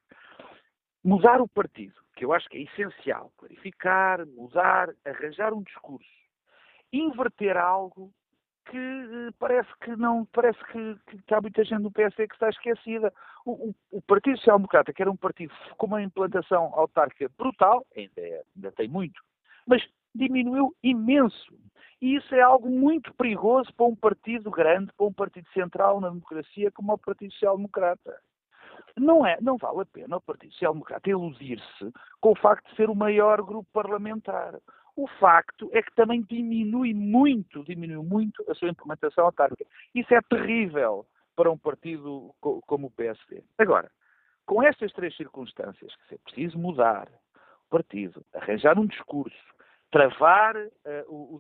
[1.04, 6.10] mudar o partido, que eu acho que é essencial, clarificar, mudar, arranjar um discurso,
[6.94, 8.12] inverter algo
[8.66, 12.50] que eh, parece que não parece que, que, há muita gente no PSD que está
[12.50, 13.12] esquecida.
[13.44, 17.86] O, o, o Partido Social Democrata, que era um partido com uma implantação autárquica brutal,
[17.98, 19.20] ainda, é, ainda tem muito,
[19.72, 21.58] mas diminuiu imenso.
[22.02, 26.10] E isso é algo muito perigoso para um partido grande, para um partido central na
[26.10, 28.20] democracia como o Partido Social Democrata.
[28.98, 32.76] Não, é, não vale a pena o Partido Social Democrata iludir-se com o facto de
[32.76, 34.60] ser o maior grupo parlamentar.
[34.94, 39.66] O facto é que também diminui muito, diminui muito a sua implementação autárquica.
[39.96, 43.42] Isso é terrível para um partido como o PSD.
[43.58, 43.90] Agora,
[44.46, 49.52] com estas três circunstâncias, que é preciso mudar o partido, arranjar um discurso,
[49.92, 50.70] travar uh,
[51.08, 51.40] o, o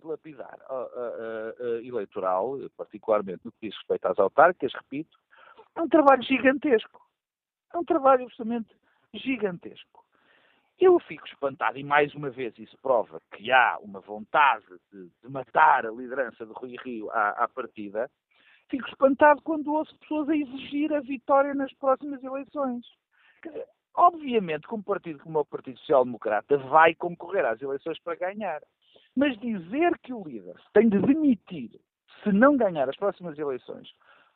[1.83, 5.17] eleitoral, particularmente no que diz respeito às autárquicas, repito,
[5.75, 7.01] é um trabalho gigantesco.
[7.73, 8.75] É um trabalho absolutamente
[9.13, 10.03] gigantesco.
[10.79, 15.29] Eu fico espantado, e mais uma vez isso prova que há uma vontade de, de
[15.29, 18.09] matar a liderança de Rui Rio à, à, partida.
[18.67, 22.83] Fico espantado quando ouço pessoas a exigir a vitória nas próximas eleições.
[23.95, 28.61] Obviamente que um partido como o Partido Social Democrata vai concorrer às eleições para ganhar.
[29.15, 31.71] Mas dizer que o líder tem de demitir
[32.23, 33.89] se não ganhar as próximas eleições,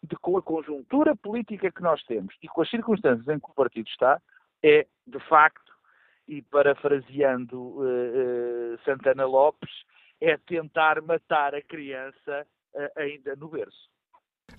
[0.03, 3.53] de, com a conjuntura política que nós temos e com as circunstâncias em que o
[3.53, 4.21] partido está,
[4.63, 5.73] é, de facto,
[6.27, 9.71] e parafraseando uh, uh, Santana Lopes,
[10.19, 13.89] é tentar matar a criança uh, ainda no berço.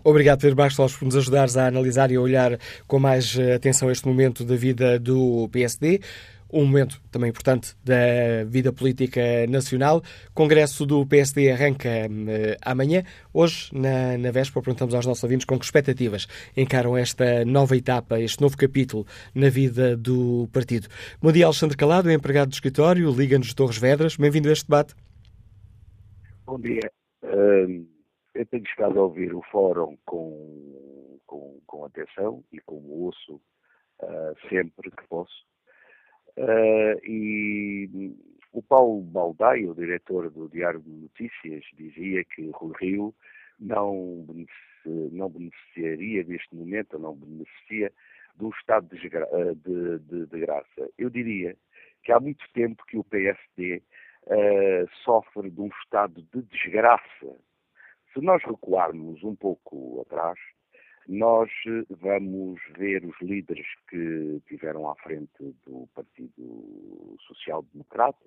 [0.09, 4.07] Obrigado, Pedro Bastos, por nos ajudares a analisar e a olhar com mais atenção este
[4.07, 6.01] momento da vida do PSD
[6.49, 10.01] um momento também importante da vida política nacional.
[10.33, 13.03] Congresso do PSD arranca uh, amanhã.
[13.35, 18.21] Hoje, na, na véspera, perguntamos aos nossos ouvintes com que expectativas encaram esta nova etapa,
[18.21, 19.05] este novo capítulo
[19.35, 20.87] na vida do partido.
[21.21, 24.17] Bom dia, Alexandre Calado, empregado do escritório, Liga-nos Torres Vedras.
[24.17, 24.95] Bem-vindo a este debate.
[26.47, 26.89] Bom dia.
[28.37, 33.41] Eu tenho chegado a ouvir o fórum com, com, com atenção e com ouço
[34.03, 35.45] uh, sempre que posso.
[36.37, 38.15] Uh, e
[38.53, 43.15] o Paulo Baldaio, o diretor do Diário de Notícias, dizia que o Rio
[43.59, 44.27] não,
[44.85, 47.93] não beneficiaria neste momento, não beneficia
[48.37, 50.91] de um estado de, de, de, de graça.
[50.99, 51.57] Eu diria
[52.03, 53.83] que há muito tempo que o PSD
[54.27, 57.37] uh, sofre de um estado de desgraça.
[58.17, 60.39] Se nós recuarmos um pouco atrás,
[61.07, 61.51] nós
[61.91, 68.27] vamos ver os líderes que tiveram à frente do Partido Social Democrata,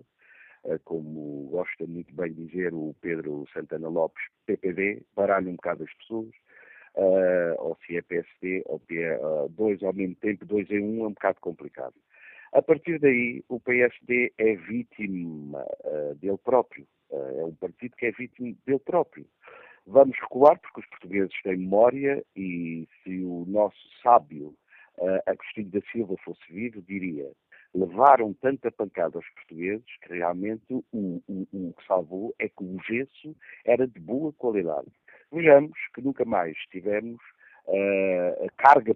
[0.66, 5.94] uh, como gosta muito bem dizer o Pedro Santana Lopes, PPD, baralha um bocado as
[5.96, 6.36] pessoas,
[6.94, 9.20] uh, ou se é PSD, ou é
[9.50, 11.96] dois ao mesmo tempo, dois em um, é um bocado complicado.
[12.54, 15.66] A partir daí, o PSD é vítima
[16.16, 16.88] dele próprio.
[17.12, 19.26] É um partido que é vítima dele próprio.
[19.92, 24.54] Vamos recuar, porque os portugueses têm memória e se o nosso sábio
[25.00, 27.28] uh, Agostinho da Silva fosse vivo, diria
[27.74, 32.78] levaram tanta pancada aos portugueses que realmente o, o, o que salvou é que o
[32.88, 33.36] gesso
[33.66, 34.92] era de boa qualidade.
[35.32, 37.20] Vejamos que nunca mais tivemos
[37.66, 38.94] uh, a carga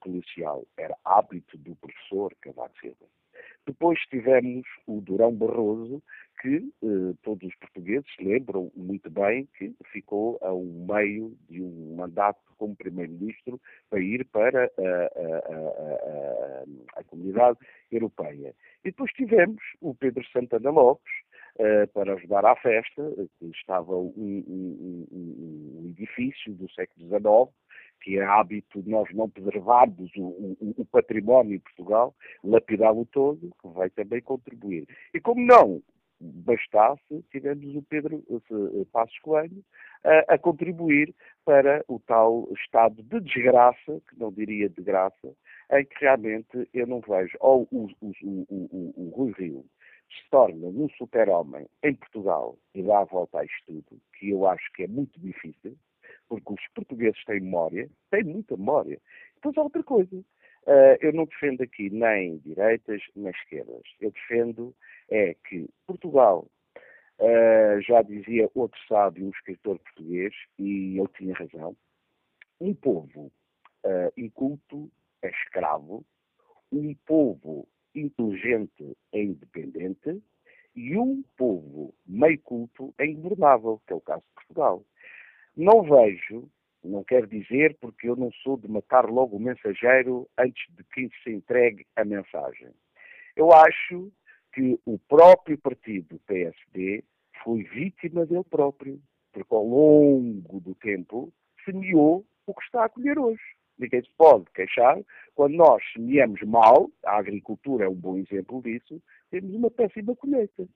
[0.00, 3.06] policial, era hábito do professor Cavaco Silva.
[3.68, 6.02] Depois tivemos o Durão Barroso,
[6.40, 11.94] que uh, todos os portugueses lembram muito bem que ficou a um meio de um
[11.94, 13.60] mandato como Primeiro-Ministro
[13.90, 15.38] para ir para a, a,
[16.96, 17.58] a, a, comunidade
[17.92, 18.54] europeia.
[18.82, 21.12] E depois tivemos o Pedro Santana Lopes,
[21.60, 23.02] Uh, para ajudar à festa,
[23.52, 27.52] estava um, um, um, um, edifício do século XIX,
[28.00, 33.50] que é hábito de nós não preservarmos o, o, o património em Portugal, lapidá-lo todo,
[33.62, 34.86] vai também contribuir.
[35.14, 35.82] E como não
[36.20, 39.58] bastasse, tivemos o Pedro uh, Passos Coelho
[40.04, 45.34] uh, a contribuir para o tal estado de desgraça, que não diria de graça,
[45.72, 49.64] em que realmente eu não vejo, ou o, o, o, o Rui Rio
[50.10, 54.46] se torna num super-homem em Portugal e dá a volta a isto tudo, que eu
[54.46, 55.76] acho que é muito difícil,
[56.28, 59.00] porque os portugueses têm memória, têm muita memória.
[59.34, 60.16] Depois há outra coisa.
[60.16, 63.82] Uh, eu não defendo aqui nem direitas nem esquerdas.
[64.00, 64.74] Eu defendo
[65.10, 66.46] é que Portugal,
[67.20, 71.74] uh, já dizia outro sábio, um escritor português, e ele tinha razão,
[72.60, 73.32] um povo
[73.84, 74.90] uh, inculto
[75.22, 76.04] é escravo,
[76.70, 80.22] um povo inteligente é independente
[80.76, 84.84] e um povo meio culto é ingovernável, que é o caso de Portugal.
[85.58, 86.48] Não vejo,
[86.84, 91.10] não quero dizer porque eu não sou de matar logo o mensageiro antes de que
[91.20, 92.68] se entregue a mensagem.
[93.34, 94.12] Eu acho
[94.52, 97.02] que o próprio partido PSD
[97.42, 99.02] foi vítima dele próprio,
[99.32, 101.32] porque ao longo do tempo
[101.64, 103.42] semeou o que está a colher hoje.
[103.80, 104.96] Ninguém se pode queixar.
[105.34, 110.68] Quando nós semeamos mal, a agricultura é um bom exemplo disso, temos uma péssima colheita.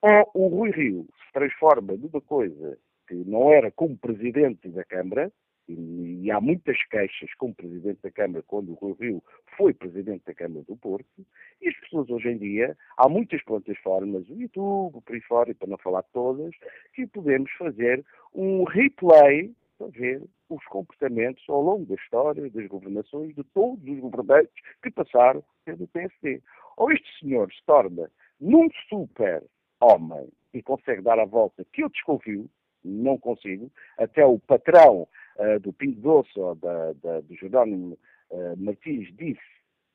[0.00, 5.32] Ou o Rui Rio se transforma numa coisa que não era como presidente da Câmara,
[5.66, 9.22] e, e, há muitas queixas como presidente da Câmara quando o Rui Rio
[9.56, 11.26] foi presidente da Câmara do Porto,
[11.62, 15.54] e as pessoas hoje em dia, há muitas plataformas, o YouTube, por aí fora, e
[15.54, 16.54] para não falar todas,
[16.92, 23.34] que podemos fazer um replay para ver os comportamentos ao longo da história das governações
[23.34, 26.42] de todos os governantes que passaram pelo PSD.
[26.76, 29.42] Ou este senhor se torna num super
[29.80, 32.48] homem e consegue dar a volta que eu desconfio,
[32.84, 37.98] não consigo, até o patrão uh, do Pingo Doce ou da, da, do Jerónimo
[38.30, 39.40] uh, Martins disse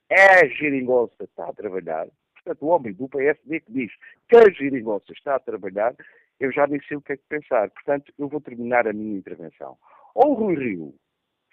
[0.09, 3.91] é a geringonça está a trabalhar, portanto o homem do PSD que diz
[4.27, 5.95] que a geringonça está a trabalhar,
[6.39, 7.69] eu já nem sei o que é que pensar.
[7.69, 9.77] Portanto, eu vou terminar a minha intervenção.
[10.15, 10.95] Ou o Rui Rio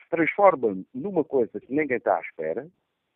[0.03, 2.69] se transforma numa coisa que ninguém está à espera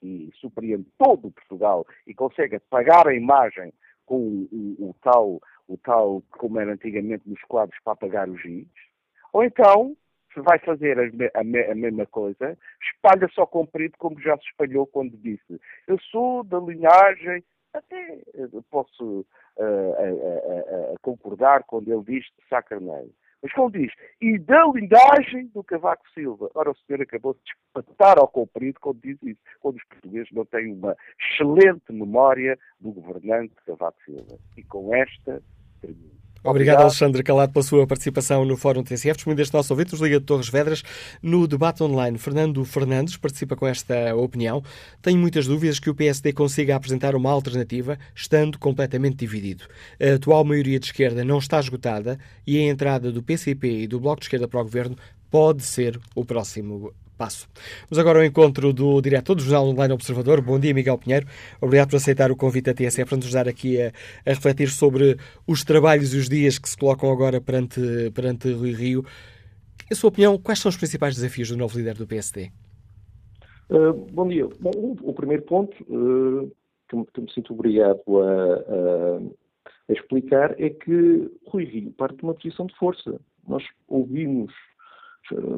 [0.03, 3.73] e surpreende todo o Portugal e consegue apagar a imagem
[4.05, 5.41] com o, o, o, tal,
[5.71, 8.67] o tal, como era antigamente nos quadros para apagar os giz,
[9.33, 9.97] ou então
[10.35, 11.03] se vai fazer a,
[11.39, 16.45] a, a, mesma coisa, espalha só comprido como já se espalhou quando disse eu sou
[16.45, 17.43] da linhagem,
[17.73, 18.21] até
[18.71, 23.13] posso uh, uh, uh, concordar quando ele diz Sacarneiro.
[23.43, 26.51] Mas quando diz, e da linhagem do Cavaco Silva.
[26.55, 30.45] Ora, o senhor acabou de despatar ao comprido quando diz isso, quando os portugueses não
[30.45, 34.39] têm uma excelente memória do governante Cavaco Silva.
[34.57, 35.43] E com esta,
[36.43, 39.17] Obrigado, Alexandre Calado, pela sua participação no Fórum TCF.
[39.17, 40.83] Disponible este nosso ouvinte, nos Liga de Torres Vedras,
[41.23, 42.17] no debate online.
[42.17, 44.63] Fernando Fernandes participa com esta opinião.
[45.03, 49.65] Tenho muitas dúvidas que o PSD consiga apresentar uma alternativa, estando completamente dividido.
[50.01, 54.01] A atual maioria de esquerda não está esgotada e a entrada do PCP e do
[54.01, 54.97] Bloco de Esquerda para o governo
[55.31, 57.47] pode ser o próximo passo.
[57.91, 60.41] Vamos agora ao encontro do diretor do Jornal Online Observador.
[60.41, 61.27] Bom dia, Miguel Pinheiro.
[61.61, 63.89] Obrigado por aceitar o convite da TSE para nos ajudar aqui a,
[64.25, 68.73] a, refletir sobre os trabalhos e os dias que se colocam agora perante, perante Rui
[68.73, 69.05] Rio.
[69.93, 72.51] Em sua opinião, quais são os principais desafios do novo líder do PSD?
[73.69, 74.49] Uh, bom dia.
[74.59, 76.51] Bom, o, o primeiro ponto uh,
[76.89, 79.21] que, me, que me sinto obrigado a, a,
[79.91, 83.21] a, explicar é que Rui Rio parte de uma posição de força.
[83.47, 84.55] Nós ouvimos,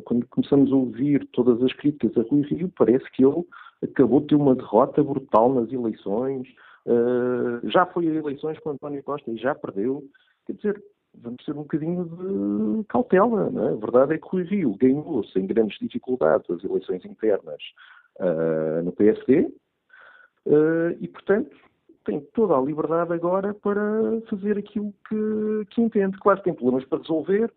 [0.05, 3.45] quando começamos a ouvir todas as críticas a Rui Rio, parece que ele
[3.83, 6.49] acabou de ter uma derrota brutal nas eleições,
[6.87, 10.05] uh, já foi a eleições com António Costa e já perdeu.
[10.47, 10.83] Quer dizer,
[11.14, 13.51] vamos ter um bocadinho de cautela.
[13.51, 13.73] Não é?
[13.73, 17.62] A verdade é que Rui Rio ganhou sem grandes dificuldades as eleições internas
[18.20, 19.53] uh, no PSD uh,
[20.47, 21.57] eh, e, portanto,
[22.05, 23.83] tem toda a liberdade agora para
[24.29, 26.18] fazer aquilo que, que entende.
[26.18, 27.53] Claro que tem problemas para resolver,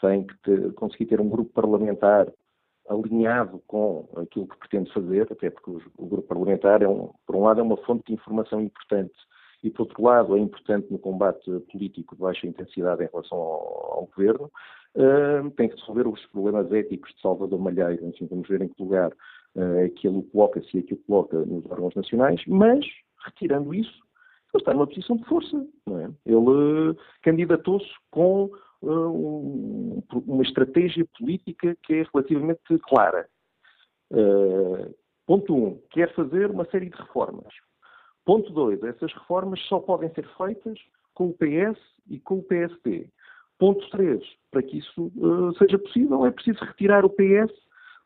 [0.00, 2.32] tem que ter, conseguir ter um grupo parlamentar
[2.88, 7.44] alinhado com aquilo que pretende fazer, até porque o, grupo parlamentar, é um, por um
[7.44, 9.14] lado, é uma fonte de informação importante
[9.62, 13.98] e, por outro lado, é importante no combate político de baixa intensidade em relação ao,
[13.98, 14.50] ao governo.
[14.96, 18.82] Uh, tem que resolver os problemas éticos de Salvador Malheiro, enfim, vamos ver em que
[18.82, 19.12] lugar
[19.54, 22.84] uh, é que ele o coloca, se é que o coloca nos órgãos nacionais, mas,
[23.24, 24.00] retirando isso,
[24.52, 25.56] ele está numa posição de força.
[25.88, 26.10] É?
[26.26, 28.50] Ele uh, candidatou-se com
[28.82, 33.28] uh, uma estratégia política que é relativamente clara.
[34.10, 34.94] Uh,
[35.26, 35.66] ponto 1.
[35.66, 37.52] Um, quer fazer uma série de reformas.
[38.24, 38.82] Ponto 2.
[38.84, 40.78] Essas reformas só podem ser feitas
[41.14, 41.78] com o PS
[42.08, 43.08] e com o PSD.
[43.58, 44.22] Ponto 3.
[44.50, 47.52] Para que isso uh, seja possível, é preciso retirar o PS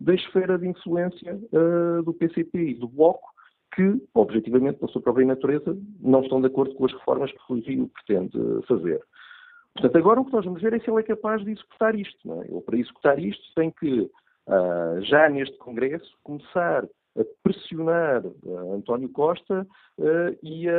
[0.01, 3.33] da esfera de influência uh, do PCP e do Bloco,
[3.75, 7.55] que, objetivamente, pela sua própria natureza, não estão de acordo com as reformas que o
[7.55, 9.01] Rio pretende fazer.
[9.75, 12.19] Portanto, agora o que nós vamos ver é se ele é capaz de executar isto.
[12.25, 12.47] Não é?
[12.47, 19.09] Ele, para executar isto, tem que, uh, já neste Congresso, começar a pressionar uh, António
[19.09, 19.67] Costa
[19.99, 20.73] uh, e a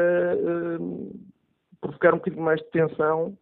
[1.82, 3.38] provocar um bocadinho mais de tensão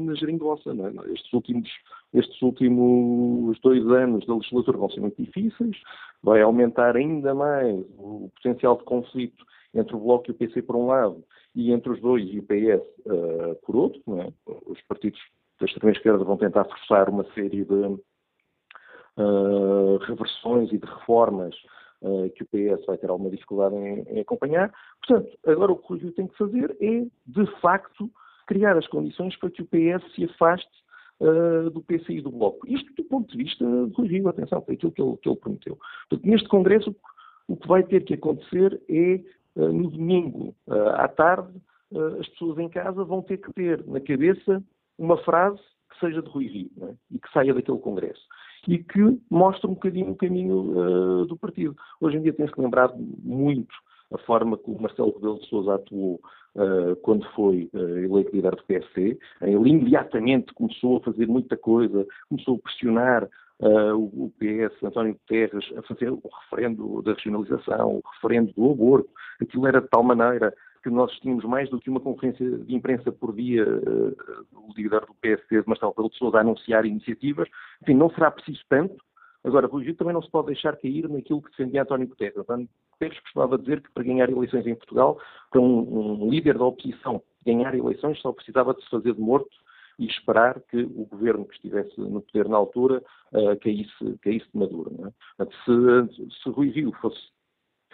[0.00, 0.70] na geringonça.
[0.70, 1.12] É?
[1.12, 1.68] Estes, últimos,
[2.12, 5.76] estes últimos dois anos da legislatura vão ser muito difíceis,
[6.22, 9.44] vai aumentar ainda mais o potencial de conflito
[9.74, 12.42] entre o Bloco e o PC por um lado e entre os dois e o
[12.42, 12.86] PS
[13.62, 14.02] por outro.
[14.20, 14.32] É?
[14.66, 15.20] Os partidos
[15.60, 17.98] da extrema-esquerda vão tentar forçar uma série de
[20.06, 21.54] reversões e de reformas
[22.04, 24.72] uh, que o PS vai ter alguma dificuldade em, em, acompanhar.
[25.04, 28.10] Portanto, agora o que o Rui tem que fazer é, de facto,
[28.46, 30.70] criar as condições para que o PS se afaste
[31.20, 32.68] uh, do PCI do Bloco.
[32.68, 35.78] Isto do ponto de vista do Rio, atenção, foi aquilo que ele, que ele prometeu.
[36.08, 36.94] Portanto, neste Congresso,
[37.48, 39.24] o que vai ter que acontecer é, uh,
[39.56, 40.54] no domingo
[40.96, 41.52] à tarde,
[42.20, 44.62] as pessoas em casa vão ter que ter na cabeça
[44.98, 46.94] uma frase que seja de Rui Rio é?
[47.10, 48.22] e que saia daquele Congresso
[48.66, 51.76] e que mostra um bocadinho o caminho uh, do partido.
[52.00, 53.74] Hoje em dia tem-se lembrado muito
[54.12, 56.20] a forma que o Marcelo Rebelo de Sousa atuou
[56.54, 59.18] uh, quando foi uh, eleito líder do PSD.
[59.42, 63.28] Ele imediatamente começou a fazer muita coisa, começou a pressionar
[63.64, 69.08] uh, o, PS, António Guterres, a fazer o referendo da regionalização, o referendo do aborto.
[69.40, 73.10] Aquilo era de tal maneira que nós tínhamos mais do que uma conferência de imprensa
[73.10, 77.48] por dia, uh, o líder do PSD, Marcelo Rebelo Sousa, a anunciar iniciativas.
[77.82, 78.96] Enfim, não será preciso tanto.
[79.42, 82.36] Agora, Rui Gil também não se pode deixar cair naquilo que defendia António Guterres.
[82.36, 85.18] António Guterres costumava dizer que para ganhar eleições em Portugal,
[85.50, 89.54] para um, um líder da oposição ganhar eleições, só precisava de se fazer de morto
[89.98, 94.58] e esperar que o governo que estivesse no poder na altura uh, caísse, caísse de
[94.58, 95.12] maduro.
[95.38, 95.44] É?
[95.44, 97.20] Se, se Rui Rio fosse,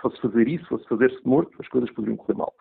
[0.01, 2.55] fosse fazer isso, fosse fazer-se morto, as coisas poderiam correr mal.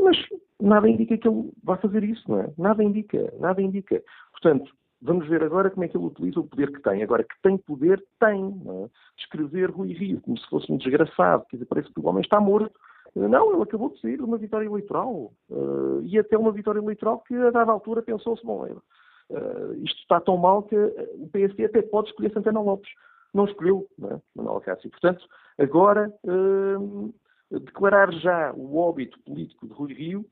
[0.00, 0.16] Mas
[0.60, 2.52] nada indica que ele vá fazer isso, não é?
[2.58, 4.02] Nada indica, nada indica.
[4.32, 7.02] Portanto, vamos ver agora como é que ele utiliza o poder que tem.
[7.02, 8.42] Agora, que tem poder, tem.
[8.64, 8.90] Não é?
[9.16, 12.40] Descrever Rui Rio como se fosse um desgraçado, quer dizer, parece que o homem está
[12.40, 12.78] morto.
[13.14, 15.32] Não, ele acabou de sair de uma vitória eleitoral.
[15.48, 20.20] Uh, e até uma vitória eleitoral que, a dada altura, pensou-se, bom, uh, isto está
[20.20, 22.90] tão mal que o PSD até pode escolher Santana Lopes.
[23.32, 24.20] Não escolheu, não é?
[24.34, 24.90] Manuel Cássio.
[24.90, 25.24] Portanto,
[25.58, 27.14] agora uh,
[27.50, 30.26] declarar já o óbito político de Rui Rio,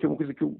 [0.00, 0.56] que é uma coisa que eu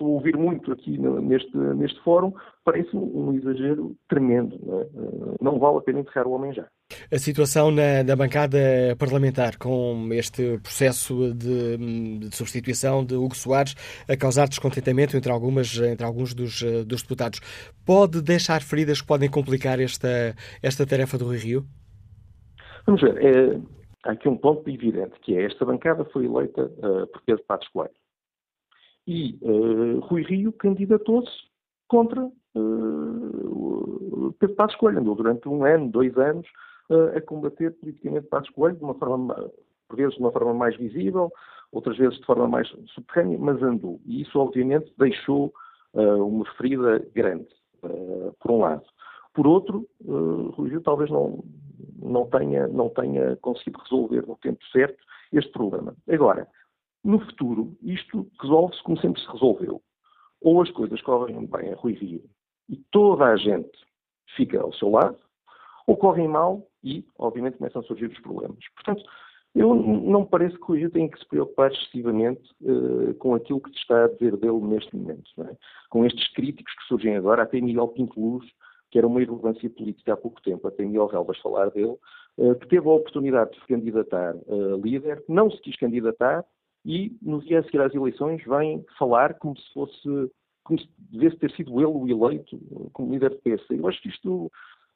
[0.00, 2.32] estou a ouvir muito aqui neste, neste fórum,
[2.64, 4.58] parece um exagero tremendo.
[4.64, 4.82] Não, é?
[4.82, 6.66] Eh, não vale a pena enterrar o homem já.
[7.12, 8.58] A situação na, na bancada
[8.98, 11.76] parlamentar, com este processo de,
[12.18, 13.74] de, substituição de Hugo Soares
[14.08, 17.40] a causar descontentamento entre, algumas, entre alguns dos, eh, dos deputados,
[17.84, 21.64] pode deixar feridas que podem complicar esta, esta tarefa do Rui Rio?
[22.86, 23.16] Vamos ver.
[23.24, 23.60] É,
[24.04, 27.68] há aqui um ponto evidente, que é esta bancada foi eleita uh, por Pedro Passos
[27.68, 27.90] Coelho.
[29.06, 31.30] E uh, Rui Rio candidatou-se
[31.88, 32.24] contra
[32.54, 35.00] uh, Pedro Passos Coelho.
[35.00, 36.46] Andou durante um ano, dois anos,
[37.16, 39.34] a combater politicamente Passos Coelho, de uma forma,
[39.88, 41.30] por vezes de uma forma mais visível,
[41.70, 44.00] outras vezes de forma mais subterrânea, mas andou.
[44.04, 45.52] E isso, obviamente, deixou
[45.94, 47.46] uma ferida grande,
[48.40, 48.82] por um lado.
[49.32, 51.44] Por outro, Rui Rio talvez não,
[52.02, 54.98] não tenha, não tenha conseguido resolver no tempo certo
[55.32, 55.94] este problema.
[56.08, 56.48] Agora,
[57.02, 59.82] no futuro, isto resolve-se como sempre se resolveu.
[60.40, 62.22] Ou as coisas correm bem a Rui Rio
[62.68, 63.70] e toda a gente
[64.36, 65.18] fica ao seu lado,
[65.86, 68.58] ou correm mal e, obviamente, começam a surgir os problemas.
[68.74, 69.02] Portanto,
[69.54, 73.60] eu não me parece que o Rio tenha que se preocupar excessivamente uh, com aquilo
[73.60, 75.28] que se está a dizer dele neste momento.
[75.42, 75.56] É?
[75.88, 78.46] Com estes críticos que surgem agora, até Miguel Pinto Luz,
[78.90, 81.96] que era uma irrelevância política há pouco tempo, até Miguel Relvas falar dele,
[82.38, 86.44] uh, que teve a oportunidade de se candidatar a uh, líder, não se quis candidatar
[86.84, 90.30] e, no dia a seguir às eleições, vem falar como se fosse,
[90.64, 92.58] como se devesse ter sido ele o eleito
[92.92, 93.64] como líder do PS.
[93.70, 94.50] Eu acho que isto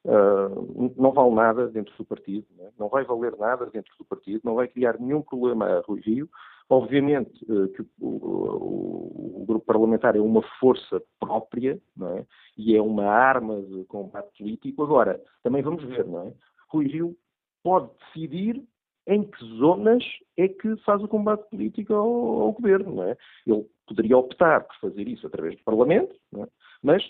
[0.05, 2.69] Uh, não vale nada dentro do partido, né?
[2.77, 6.29] não vai valer nada dentro do partido, não vai criar nenhum problema a Rui Rio.
[6.69, 12.25] Obviamente uh, que o, o, o, grupo parlamentar é uma força própria é?
[12.55, 14.83] e é uma arma de combate político.
[14.83, 16.33] Agora, também vamos ver, não é?
[16.69, 17.17] Rui Rio
[17.63, 18.63] pode decidir
[19.07, 20.03] em que zonas
[20.37, 23.03] é que faz o combate político ao, ao governo.
[23.03, 23.17] É?
[23.45, 26.47] Ele poderia optar por fazer isso através do Parlamento, é?
[26.81, 27.03] mas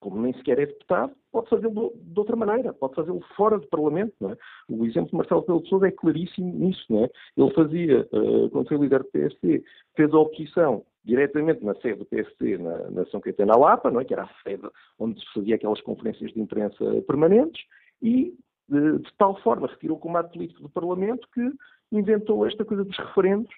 [0.00, 4.14] como nem sequer é deputado, pode fazê-lo de outra maneira, pode fazê-lo fora do Parlamento.
[4.28, 4.36] É?
[4.68, 6.84] O exemplo de Marcelo Pelo de Sousa é claríssimo nisso.
[6.96, 7.10] É?
[7.36, 9.64] Ele fazia, uh, quando foi líder do PSD,
[9.96, 14.04] fez a oposição diretamente na sede do PSD, na, na São Caetano Lapa, não é?
[14.04, 14.68] que era a sede
[14.98, 17.64] onde se fazia aquelas conferências de imprensa permanentes,
[18.00, 18.34] e
[18.68, 21.52] de, de tal forma retirou o combate político do Parlamento que
[21.90, 23.50] inventou esta coisa dos referendos,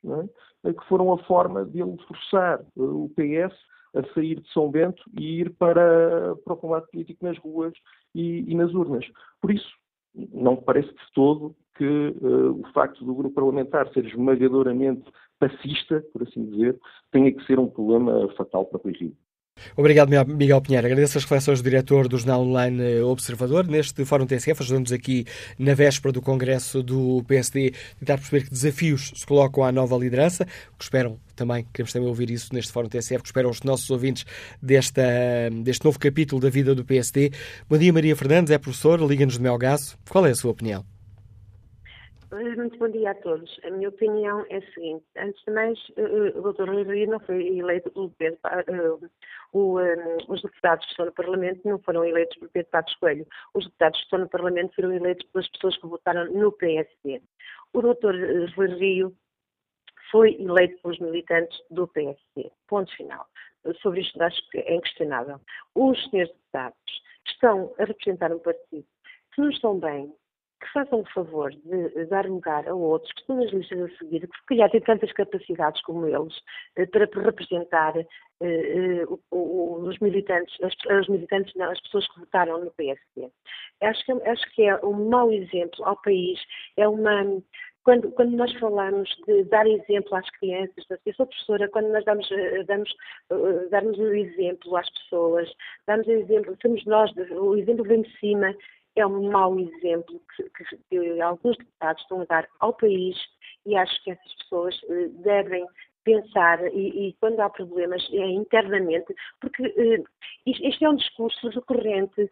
[0.64, 0.72] é?
[0.72, 3.54] que foram a forma de ele forçar uh, o PS
[3.94, 7.74] a sair de São Bento e ir para, para o combate político nas ruas
[8.14, 9.04] e, e nas urnas.
[9.40, 9.68] Por isso,
[10.14, 16.22] não parece de todo que uh, o facto do grupo parlamentar ser esmagadoramente passista, por
[16.22, 16.78] assim dizer,
[17.10, 19.16] tenha que ser um problema fatal para o Rio.
[19.76, 20.86] Obrigado, Miguel Pinheiro.
[20.86, 25.26] Agradeço as reflexões do diretor do Jornal Online Observador neste Fórum TSF, ajudando-nos aqui
[25.58, 30.44] na véspera do Congresso do PSD tentar perceber que desafios se colocam à nova liderança,
[30.44, 34.26] que esperam também, queremos também ouvir isso neste Fórum TSF, que esperam os nossos ouvintes
[34.60, 35.02] desta,
[35.62, 37.32] deste novo capítulo da vida do PSD.
[37.68, 39.98] Bom dia, Maria Fernandes, é professora, liga-nos do Melgaço.
[40.08, 40.84] Qual é a sua opinião?
[42.32, 43.58] Muito bom dia a todos.
[43.64, 45.04] A minha opinião é a seguinte.
[45.16, 46.70] Antes de mais, uh, o Dr.
[46.70, 48.38] Rui Rio não foi eleito pelo Pedro,
[49.52, 53.26] um, os deputados que estão no Parlamento não foram eleitos por Pedro Passos Coelho.
[53.52, 57.20] Os deputados que estão no Parlamento foram eleitos pelas pessoas que votaram no PSD.
[57.72, 58.14] O Dr.
[58.56, 59.16] Rui Rio
[60.12, 62.52] foi eleito pelos militantes do PSD.
[62.68, 63.26] Ponto final.
[63.82, 65.40] Sobre isto acho que é inquestionável.
[65.74, 68.86] Os senhores deputados estão a representar um partido
[69.34, 70.14] que não estão bem
[70.60, 74.20] que façam o favor de dar lugar a outros que estão nas listas a seguir,
[74.20, 76.34] que se calhar têm tantas capacidades como eles,
[76.76, 78.06] eh, para representar eh,
[78.42, 83.30] eh, os militantes, as, militantes, não, as pessoas que votaram no PSD.
[83.80, 86.38] Acho que, acho que é um mau exemplo ao país,
[86.76, 87.24] é uma,
[87.82, 92.28] quando, quando, nós falamos de dar exemplo às crianças, eu sou professora, quando nós damos,
[92.66, 92.94] damos,
[93.70, 95.50] damos o exemplo às pessoas,
[95.86, 98.54] damos o exemplo, somos nós, o exemplo vem de cima,
[98.96, 103.16] é um mau exemplo que, que, alguns deputados estão a dar ao país
[103.66, 105.66] e acho que essas pessoas eh, devem
[106.04, 110.02] pensar e, e, quando há problemas é, internamente, porque eh,
[110.46, 112.30] isto é um discurso recorrente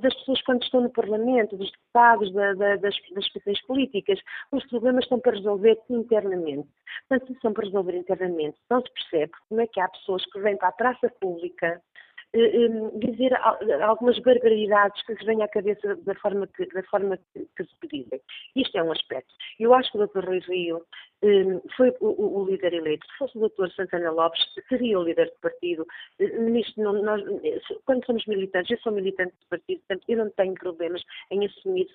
[0.00, 4.20] das pessoas quando estão no Parlamento, dos deputados, da, da, das, das questões políticas.
[4.52, 6.68] Os problemas estão para resolver internamente.
[7.08, 10.40] Portanto, se são para resolver internamente, não se percebe como é que há pessoas que
[10.40, 11.82] vêm para a praça pública
[12.98, 13.34] dizer
[13.82, 17.76] algumas barbaridades que lhes vêm à cabeça da forma que, da forma que, que se
[17.80, 18.20] pedem.
[18.56, 19.34] Isto é um aspecto.
[19.60, 20.24] Eu acho que o Dr.
[20.24, 20.82] Rui Rio
[21.76, 23.06] foi o, o, líder eleito.
[23.06, 25.86] Se fosse o doutor Santana Lopes, seria o líder do partido.
[26.20, 27.22] Hum, nisto, não, nós,
[27.84, 31.88] quando somos militantes, eu sou militante do partido, portanto, eu não tenho problemas em assumir,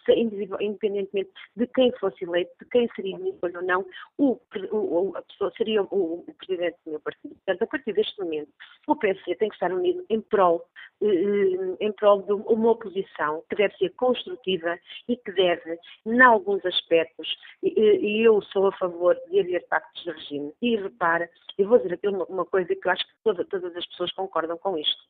[0.59, 3.17] independentemente de quem fosse eleito, de quem seria
[3.47, 3.85] escolha ou não,
[4.17, 4.39] o,
[4.71, 7.35] o, a pessoa seria o, o, presidente do meu partido.
[7.35, 8.49] Portanto, a partir deste momento,
[8.87, 10.65] o PSD tem que estar unido em prol,
[11.01, 16.65] hum, em prol de uma oposição que deve ser construtiva e que deve, em alguns
[16.65, 17.27] aspectos,
[17.61, 20.53] e eu sou a favor de haver pactos de regime.
[20.61, 23.75] E repara, eu vou dizer aqui uma, uma coisa que eu acho que toda, todas
[23.75, 25.03] as pessoas concordam com isto.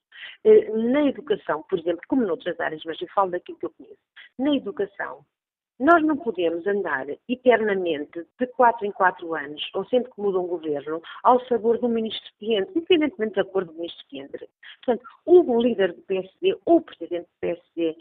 [0.43, 3.99] Eh, na educação, por exemplo, como noutras áreas, mas eu falo daquilo que eu conheço,
[4.37, 5.25] na educação,
[5.79, 10.47] nós não podemos andar eternamente, de quatro em quatro anos, ou sempre que muda um
[10.47, 14.49] governo, ao sabor do ministro que entre, independentemente da cor do ministro que entre.
[14.83, 17.95] Portanto, o líder do PSD ou o presidente do PSD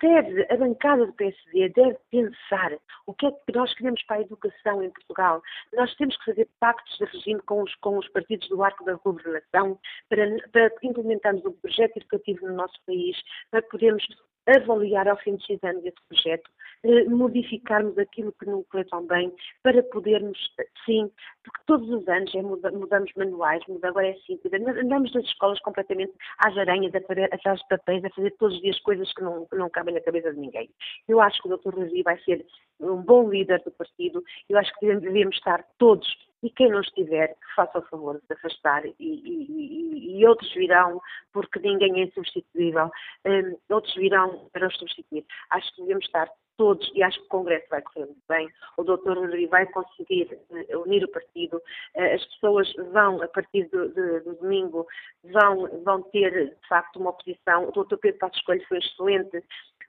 [0.00, 2.72] deve, a bancada do PSD deve pensar
[3.06, 5.42] o que é que nós queremos para a educação em Portugal.
[5.74, 8.94] Nós temos que fazer pactos de regime com os, com os partidos do arco da
[8.94, 9.78] governação
[10.08, 13.16] para, para implementarmos um projeto educativo no nosso país,
[13.50, 14.06] para podermos
[14.46, 16.50] avaliar ao fim de seis anos esse projeto
[16.84, 19.32] eh, modificarmos aquilo que não corre tão bem,
[19.62, 20.36] para podermos,
[20.84, 21.08] sim,
[21.44, 24.40] porque todos os anos é, mudamos manuais, muda, agora é assim,
[24.80, 29.12] andamos nas escolas completamente às aranhas, atrás de papéis, a fazer todos os dias coisas
[29.14, 30.68] que não, não cabem na cabeça de ninguém.
[31.06, 31.72] Eu acho que o Dr.
[31.72, 32.44] Rui vai ser
[32.82, 36.06] um bom líder do partido, eu acho que devemos estar todos
[36.42, 41.00] e quem não estiver, faça o favor de afastar e, e, e, outros virão,
[41.32, 42.90] porque ninguém é insubstituível,
[43.24, 45.24] um, outros virão para os substituir.
[45.50, 48.82] Acho que devemos estar todos, e acho que o Congresso vai correr muito bem, o
[48.82, 49.18] Dr.
[49.18, 54.34] Rodrigo vai conseguir uh, unir o partido, uh, as pessoas vão, a partir do, do,
[54.34, 54.86] domingo,
[55.24, 57.68] vão, vão ter, de facto, uma oposição.
[57.68, 57.96] O Dr.
[57.96, 59.42] Pedro Passos Coelho foi excelente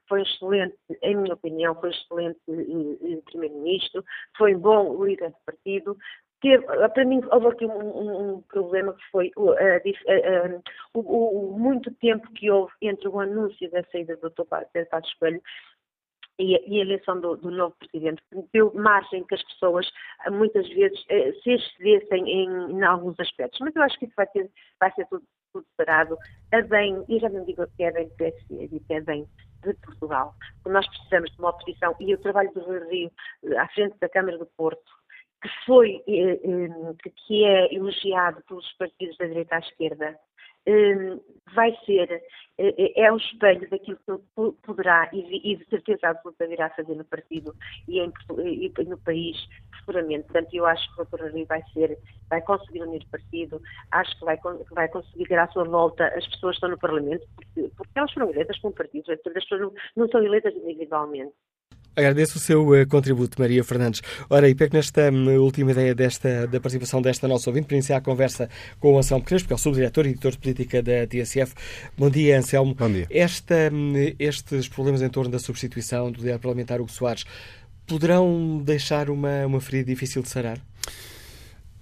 [0.08, 4.04] foi excelente, em minha opinião, foi excelente eh, Primeiro-Ministro,
[4.38, 5.98] foi bom líder do partido,
[6.44, 10.62] teve, para mim houve aqui um, um problema que foi uh, uh,
[10.94, 14.44] uh, o, muito tempo que houve entre o anúncio da saída do Dr.
[14.90, 15.42] Passos Coelho
[16.40, 18.22] e, e, a eleição do, do, novo presidente
[18.52, 19.88] deu margem que as pessoas
[20.32, 23.60] muitas vezes eh, se excedessem em, em, alguns aspectos.
[23.60, 24.50] Mas eu acho que isso vai, ter,
[24.80, 25.24] vai ser tudo,
[25.54, 26.18] tudo parado
[26.52, 29.28] a bem, e já não digo que é bem PSD, é bem
[29.64, 30.34] de Portugal.
[30.66, 33.12] Nós precisamos de uma oposição e o trabalho do Rio
[33.44, 34.92] eh, à frente da Câmara do Porto
[35.44, 40.18] que foi, eh, eh, que é elogiado pelos partidos da direita à esquerda,
[41.54, 42.24] vai ser,
[42.58, 47.56] é um espelho daquilo que poderá e de certeza absoluta virá fazer no partido
[47.88, 48.02] e,
[48.88, 49.38] no país
[49.80, 50.24] futuramente.
[50.24, 51.32] Portanto, eu acho que o Dr.
[51.32, 51.98] Rui vai ser,
[52.30, 53.62] vai conseguir unir o partido,
[53.92, 54.40] acho que vai,
[54.72, 58.12] vai conseguir ter à sua volta as pessoas que estão no Parlamento, porque, porque elas
[58.14, 61.34] foram eleitas como partido, as pessoas não, não são eleitas individualmente.
[61.96, 64.02] Agradeço o seu uh, contributo, Maria Fernandes.
[64.30, 67.98] Ora, e pego nesta um, última ideia desta, da participação desta nossa ouvinte para iniciar
[67.98, 68.50] a conversa
[68.80, 71.54] com o Anselmo Crespo, que é o subdiretor e editor de política da TSF.
[71.96, 72.74] Bom dia, Anselmo.
[72.74, 73.06] Bom dia.
[73.10, 77.26] Esta, um, estes problemas em torno da substituição do líder parlamentar Hugo Soares
[77.86, 80.58] poderão deixar uma, uma ferida difícil de sarar?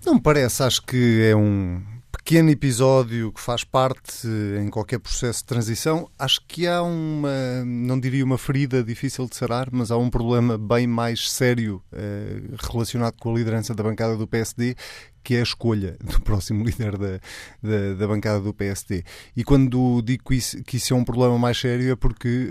[0.06, 0.64] Não me parece.
[0.64, 1.82] Acho que é um
[2.24, 4.28] pequeno episódio que faz parte
[4.60, 9.36] em qualquer processo de transição, acho que há uma, não diria uma ferida difícil de
[9.36, 12.42] sarar, mas há um problema bem mais sério eh,
[12.72, 14.76] relacionado com a liderança da bancada do PSD,
[15.24, 17.20] que é a escolha do próximo líder da,
[17.62, 19.04] da, da, bancada do PSD.
[19.36, 22.50] E quando digo que isso, que isso é um problema mais sério é porque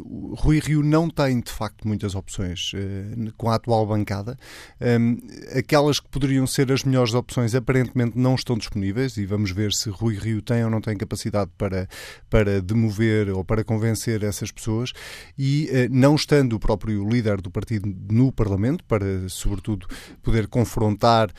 [0.00, 4.36] uh, Rui Rio não tem, de facto, muitas opções uh, com a atual bancada.
[4.80, 5.18] Um,
[5.56, 9.88] aquelas que poderiam ser as melhores opções aparentemente não estão disponíveis e vamos ver se
[9.88, 11.88] Rui Rio tem ou não tem capacidade para,
[12.28, 14.92] para demover ou para convencer essas pessoas.
[15.38, 19.86] E uh, não estando o próprio líder do partido no Parlamento, para, sobretudo,
[20.22, 21.30] poder confrontar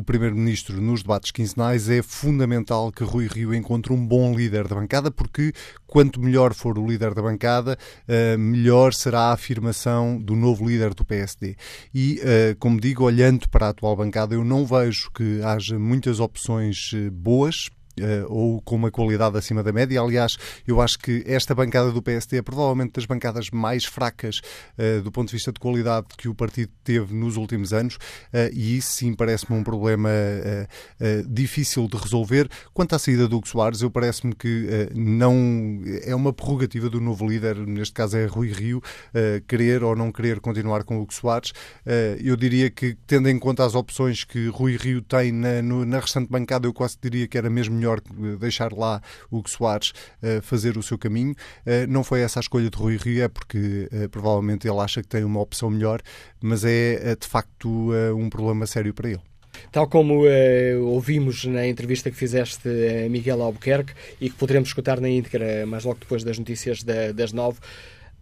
[0.00, 4.74] o Primeiro-Ministro nos debates quinzenais, é fundamental que Rui Rio encontre um bom líder da
[4.74, 5.52] bancada, porque
[5.86, 7.78] quanto melhor for o líder da bancada,
[8.08, 11.54] uh, melhor será a afirmação do novo líder do PSD.
[11.94, 16.18] E, uh, como digo, olhando para a atual bancada, eu não vejo que haja muitas
[16.18, 17.68] opções eh, boas
[18.28, 20.00] ou com uma qualidade acima da média.
[20.00, 20.36] Aliás,
[20.66, 24.40] eu acho que esta bancada do PSD é provavelmente das bancadas mais fracas
[24.78, 28.50] uh, do ponto de vista de qualidade que o partido teve nos últimos anos uh,
[28.52, 30.10] e isso sim parece-me um problema
[31.28, 32.48] difícil de resolver.
[32.72, 37.26] Quanto à saída do Hugo Soares, eu parece-me que não é uma prerrogativa do novo
[37.26, 38.82] líder, neste caso é Rui Rio,
[39.46, 41.52] querer ou não querer continuar com o Hugo Soares.
[42.22, 46.28] eu diria que, tendo em conta as opções que Rui Rio tem na, na restante
[46.28, 47.89] bancada, eu quase diria que era mesmo melhor
[48.38, 49.00] deixar lá
[49.30, 49.92] o Soares
[50.22, 51.32] uh, fazer o seu caminho.
[51.66, 55.02] Uh, não foi essa a escolha de Rui Rio, é porque uh, provavelmente ele acha
[55.02, 56.00] que tem uma opção melhor,
[56.40, 59.20] mas é de facto um problema sério para ele.
[59.72, 60.24] Tal como
[60.82, 65.84] ouvimos na entrevista que fizeste a Miguel Albuquerque e que poderemos escutar na íntegra mais
[65.84, 67.58] logo depois das notícias da, das nove,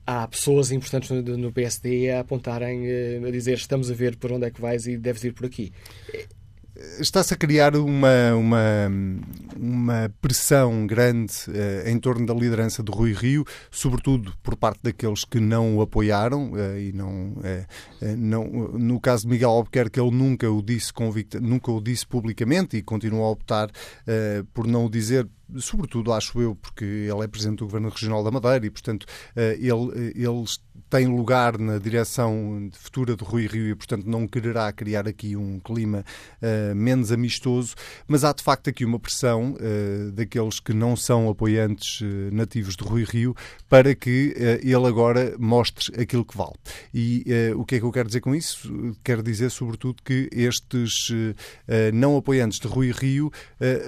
[0.06, 2.86] há pessoas importantes no, no PSD a apontarem,
[3.26, 5.72] a dizer estamos a ver por onde é que vais e deves ir por aqui
[7.00, 8.90] está-se a criar uma, uma,
[9.56, 15.24] uma pressão grande uh, em torno da liderança de Rui Rio, sobretudo por parte daqueles
[15.24, 18.44] que não o apoiaram uh, e não, uh, não
[18.78, 22.82] no caso de Miguel Albuquerque ele nunca o disse convicta, nunca o disse publicamente e
[22.82, 23.70] continua a optar
[24.52, 28.30] por não o dizer sobretudo acho eu, porque ele é presidente do Governo Regional da
[28.30, 29.06] Madeira e, portanto,
[29.36, 30.44] ele, ele
[30.90, 35.58] tem lugar na direção futura de Rui Rio e, portanto, não quererá criar aqui um
[35.60, 36.04] clima
[36.42, 37.74] uh, menos amistoso,
[38.06, 42.74] mas há de facto aqui uma pressão uh, daqueles que não são apoiantes uh, nativos
[42.74, 43.34] de Rui Rio
[43.68, 46.54] para que ele agora mostre aquilo que vale.
[46.92, 48.96] E o que é que eu quero dizer com isso?
[49.04, 51.08] Quero dizer, sobretudo, que estes
[51.92, 53.30] não apoiantes de Rui Rio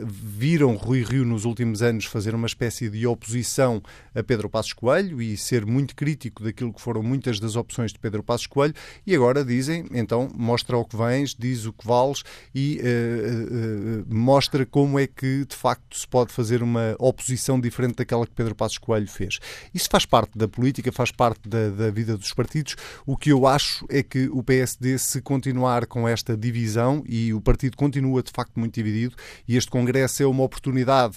[0.04, 1.49] viram Rui Rio nos últimos
[1.82, 3.82] anos fazer uma espécie de oposição
[4.14, 7.98] a Pedro Passos Coelho e ser muito crítico daquilo que foram muitas das opções de
[7.98, 8.74] Pedro Passos Coelho
[9.06, 12.22] e agora dizem, então, mostra o que vens, diz o que vales
[12.54, 17.96] e uh, uh, mostra como é que de facto se pode fazer uma oposição diferente
[17.96, 19.38] daquela que Pedro Passos Coelho fez.
[19.74, 22.76] Isso faz parte da política, faz parte da, da vida dos partidos.
[23.06, 27.40] O que eu acho é que o PSD, se continuar com esta divisão, e o
[27.40, 29.14] partido continua de facto muito dividido,
[29.46, 31.16] e este Congresso é uma oportunidade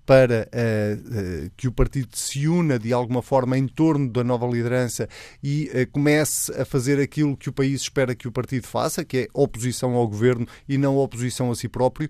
[0.05, 4.47] para uh, uh, que o partido se una de alguma forma em torno da nova
[4.47, 5.07] liderança
[5.43, 9.17] e uh, comece a fazer aquilo que o país espera que o partido faça, que
[9.17, 12.09] é oposição ao governo e não oposição a si próprio.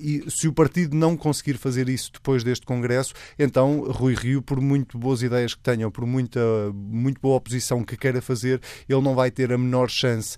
[0.00, 4.60] e se o partido não conseguir fazer isso depois deste Congresso, então Rui Rio, por
[4.60, 6.40] muito boas ideias que tenha, por muita
[6.74, 10.36] muito boa oposição que queira fazer, ele não vai ter a menor chance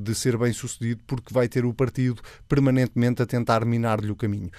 [0.00, 4.50] de ser bem sucedido porque vai ter o partido permanentemente a tentar minar-lhe o caminho.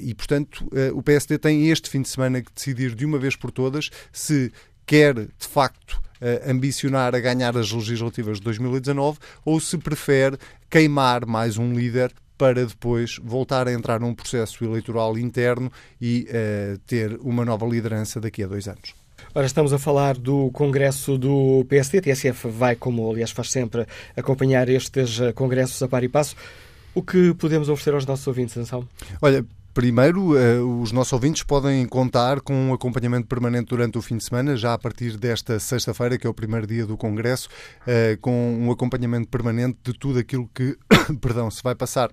[0.00, 3.34] e portanto, o PS PSD tem este fim de semana que decidir de uma vez
[3.34, 4.52] por todas se
[4.84, 10.38] quer, de facto, Uh, ambicionar a ganhar as legislativas de 2019 ou se prefere
[10.70, 15.70] queimar mais um líder para depois voltar a entrar num processo eleitoral interno
[16.00, 18.94] e uh, ter uma nova liderança daqui a dois anos.
[19.34, 21.98] Ora, estamos a falar do Congresso do PSD.
[21.98, 23.86] A TSF vai, como aliás faz sempre,
[24.16, 26.34] acompanhar estes eh, congressos a par e passo.
[26.94, 28.88] O que podemos oferecer aos nossos ouvintes, Anselmo?
[29.20, 29.44] Olha,
[29.76, 34.24] Primeiro, uh, os nossos ouvintes podem contar com um acompanhamento permanente durante o fim de
[34.24, 37.50] semana, já a partir desta sexta-feira, que é o primeiro dia do Congresso,
[37.82, 40.78] uh, com um acompanhamento permanente de tudo aquilo que
[41.20, 42.10] perdão, se vai passar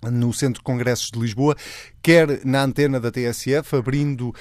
[0.00, 1.56] no Centro de Congressos de Lisboa,
[2.02, 4.34] quer na antena da TSF, abrindo uh,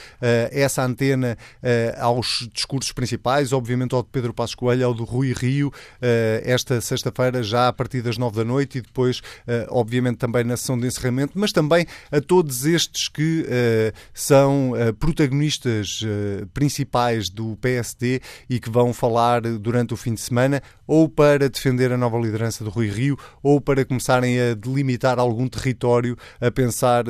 [0.52, 5.34] essa antena uh, aos discursos principais, obviamente ao de Pedro Passos Coelho, ao do Rui
[5.34, 5.72] Rio, uh,
[6.44, 9.22] esta sexta-feira já a partir das nove da noite e depois,
[9.70, 13.46] obviamente, também na sessão de encerramento, mas também a todos estes que
[14.14, 16.02] são protagonistas
[16.54, 21.92] principais do PSD e que vão falar durante o fim de semana, ou para defender
[21.92, 27.04] a nova liderança do Rui Rio, ou para começarem a delimitar algum território, a pensar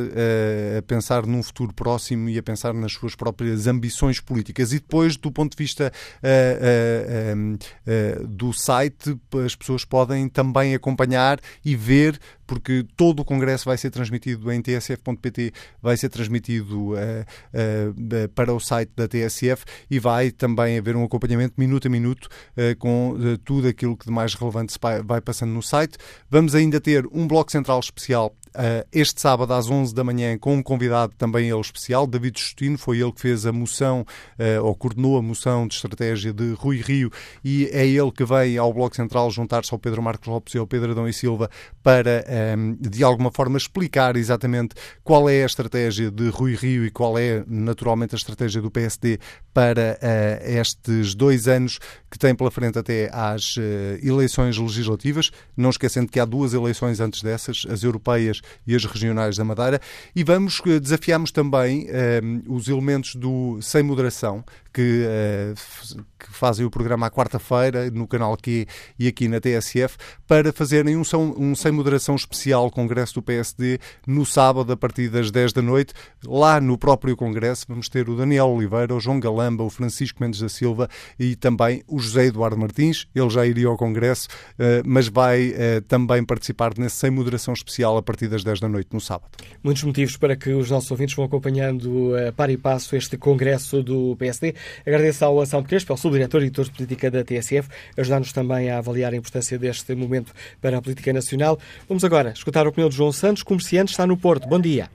[0.78, 4.72] a pensar num futuro próximo e a pensar nas suas próprias ambições políticas.
[4.72, 5.92] E depois, do ponto de vista
[6.24, 12.20] uh, uh, uh, do site, as pessoas podem também acompanhar e ver
[12.52, 18.54] porque todo o congresso vai ser transmitido em tsf.pt, vai ser transmitido uh, uh, para
[18.54, 23.16] o site da TSF e vai também haver um acompanhamento minuto a minuto uh, com
[23.46, 25.98] tudo aquilo que de mais relevante vai passando no site.
[26.30, 30.56] Vamos ainda ter um bloco central especial Uh, este sábado às 11 da manhã com
[30.56, 34.76] um convidado também ele especial, David Justino, foi ele que fez a moção uh, ou
[34.76, 37.10] coordenou a moção de estratégia de Rui Rio
[37.46, 40.68] e é ele que vem ao Bloco Central juntar-se ao Pedro Marcos Lopes e ao
[40.68, 41.50] Pedro Adão e Silva
[41.82, 42.26] para
[42.58, 47.18] um, de alguma forma explicar exatamente qual é a estratégia de Rui Rio e qual
[47.18, 49.18] é naturalmente a estratégia do PSD
[49.54, 51.80] para uh, estes dois anos
[52.10, 53.56] que tem pela frente até às
[54.04, 59.38] eleições legislativas, não esquecendo que há duas eleições antes dessas, as europeias e as regionais
[59.38, 59.80] da Madeira.
[60.16, 64.44] E vamos, eh, desafiamos também um, eh, os elementos do Sem Moderação,
[64.74, 68.66] que, uh, que fazem o programa à quarta-feira no canal Q
[68.98, 71.04] e aqui na TSF para fazerem um,
[71.38, 75.94] um sem moderação especial Congresso do PSD no sábado a partir das 10 da noite.
[76.26, 80.40] Lá no próprio Congresso vamos ter o Daniel Oliveira, o João Galamba, o Francisco Mendes
[80.40, 80.90] da Silva
[81.20, 83.08] e também o José Eduardo Martins.
[83.14, 87.98] Ele já iria ao Congresso, uh, mas vai uh, também participar nesse sem moderação especial
[87.98, 89.32] a partir das 10 da noite no sábado.
[89.64, 93.84] Muitos motivos para que os nossos ouvintes vão acompanhando uh, par e passo este Congresso
[93.84, 94.56] do PSD.
[94.86, 98.78] Agradeço ao Anselmo Crespo, ao subdiretor e editor de política da TSF, ajudar-nos também a
[98.78, 101.58] avaliar a importância deste momento para a política nacional.
[101.88, 104.48] Vamos agora escutar a opinião de João Santos, comerciante, está no Porto.
[104.48, 104.90] Bom dia.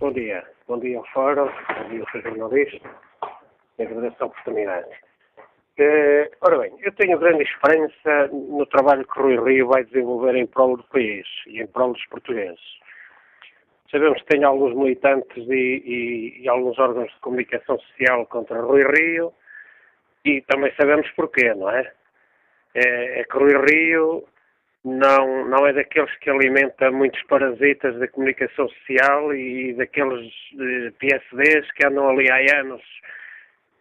[0.00, 0.42] Bom dia.
[0.68, 2.90] Bom dia ao Fórum, bom dia ao jornalista.
[3.78, 4.88] Agradeço a oportunidade.
[5.78, 10.46] Uh, ora bem, eu tenho grande esperança no trabalho que Rui Rio vai desenvolver em
[10.46, 12.58] prol do país e em prol dos portugueses.
[13.90, 18.82] Sabemos que tem alguns militantes e, e, e, alguns órgãos de comunicação social contra Rui
[18.82, 19.32] Rio
[20.24, 21.92] e também sabemos porquê, não é?
[22.74, 24.24] É, é que Rui Rio
[24.84, 30.30] não, não é daqueles que alimenta muitos parasitas da comunicação social e daqueles
[30.60, 32.82] eh, PSDs que andam ali há anos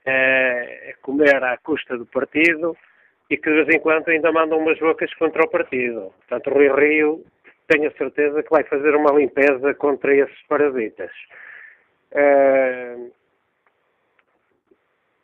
[0.05, 2.75] eh, a comer à custa do partido
[3.29, 6.11] e que de vez em quando ainda mandam umas bocas contra o partido.
[6.27, 7.23] Portanto, Rui Rio
[7.67, 11.11] tenho a certeza que vai fazer uma limpeza contra esses parasitas.
[12.11, 13.11] Uh,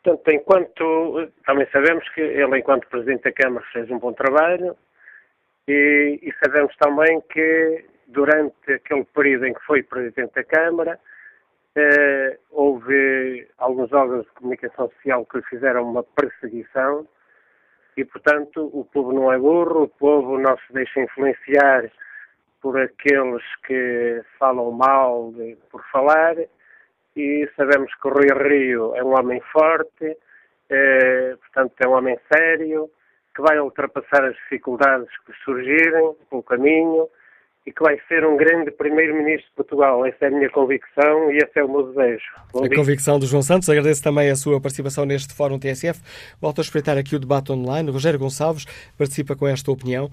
[0.02, 4.76] portanto, enquanto também sabemos que ele, enquanto Presidente da Câmara, fez um bom trabalho
[5.68, 10.98] e, e sabemos também que durante aquele período em que foi Presidente da Câmara
[11.74, 17.08] eh, houve alguns órgãos de comunicação social que lhe fizeram uma perseguição
[17.96, 21.90] e, portanto, o povo não é burro, o povo não se deixa influenciar
[22.62, 26.36] por aqueles que falam mal de, por falar
[27.16, 30.16] e sabemos que o Rui Rio é um homem forte,
[30.70, 32.88] eh, portanto é um homem sério,
[33.34, 37.08] que vai ultrapassar as dificuldades que surgirem pelo caminho
[37.64, 40.04] e que vai ser um grande primeiro-ministro de Portugal.
[40.04, 42.24] Essa é a minha convicção e esse é o meu desejo.
[42.52, 42.76] Bom a dia.
[42.76, 43.68] convicção do João Santos.
[43.68, 46.00] Agradeço também a sua participação neste Fórum TSF.
[46.40, 47.90] Volto a espreitar aqui o debate online.
[47.90, 48.64] Rogério Gonçalves
[48.98, 50.10] participa com esta opinião.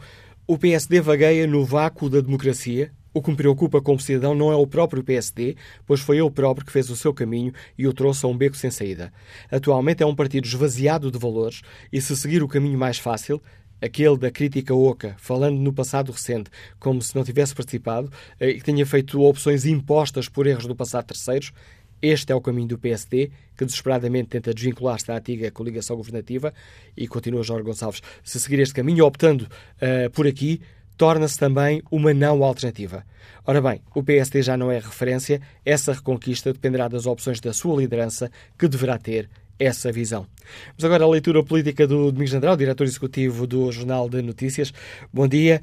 [0.52, 2.92] O PSD vagueia no vácuo da democracia.
[3.14, 5.56] O que me preocupa como cidadão não é o próprio PSD,
[5.86, 8.58] pois foi ele próprio que fez o seu caminho e o trouxe a um beco
[8.58, 9.14] sem saída.
[9.52, 11.62] Atualmente é um partido esvaziado de valores
[11.94, 13.40] e, se seguir o caminho mais fácil,
[13.80, 16.50] aquele da crítica oca, falando no passado recente,
[16.80, 20.76] como se não tivesse participado eh, e que tenha feito opções impostas por erros do
[20.76, 21.54] passado terceiros,
[22.02, 26.54] este é o caminho do PSD, que desesperadamente tenta desvincular-se da antiga coligação governativa
[26.96, 28.02] e continua Jorge Gonçalves.
[28.24, 30.62] Se seguir este caminho, optando uh, por aqui,
[30.98, 33.06] torna-se também uma não alternativa.
[33.46, 37.80] Ora bem, o PSD já não é referência, essa reconquista dependerá das opções da sua
[37.80, 40.26] liderança, que deverá ter essa visão.
[40.70, 44.74] Vamos agora à leitura política do Domingos Andrade, diretor executivo do Jornal de Notícias.
[45.14, 45.62] Bom dia.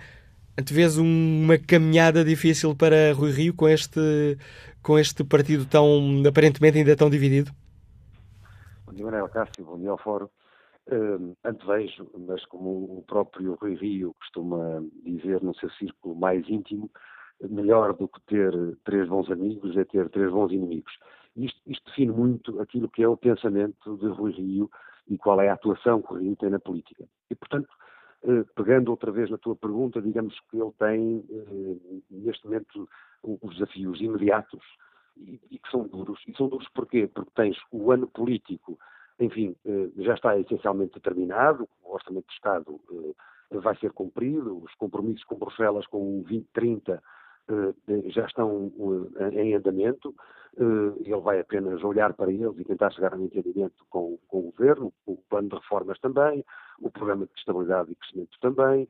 [0.59, 4.39] Antevês uma caminhada difícil para Rui Rio com este,
[4.87, 7.51] com este partido tão, aparentemente ainda tão dividido?
[8.87, 10.29] Bom dia, Manuel Cássio, bom dia ao Fórum.
[10.87, 16.89] Uh, antevejo, mas como o próprio Rui Rio costuma dizer no seu círculo mais íntimo,
[17.51, 18.53] melhor do que ter
[18.85, 20.93] três bons amigos é ter três bons inimigos.
[21.35, 24.71] Isto, isto, define muito aquilo que é o pensamento de Rui Rio
[25.09, 27.05] e qual é a atuação que o Rio tem na política.
[27.29, 27.69] E, portanto,
[28.55, 32.89] pegando outra vez na tua pergunta, digamos que ele tem, eh, neste momento,
[33.23, 34.63] os desafios imediatos
[35.17, 36.21] e, que são duros.
[36.27, 37.09] E são duros porquê?
[37.13, 38.79] Porque tens o ano político,
[39.21, 42.81] enfim, eh, já está essencialmente determinado, o Orçamento de Estado
[43.51, 47.03] vai ser cumprido, os compromissos com Bruxelas com o 2030
[47.49, 48.73] eh, já estão
[49.21, 50.15] eh, em andamento.
[50.59, 54.39] Eh, ele vai apenas olhar para eles e tentar chegar a um entendimento com, com
[54.39, 56.45] o governo, o plano de reformas também,
[56.81, 58.89] o programa de estabilidade e crescimento também,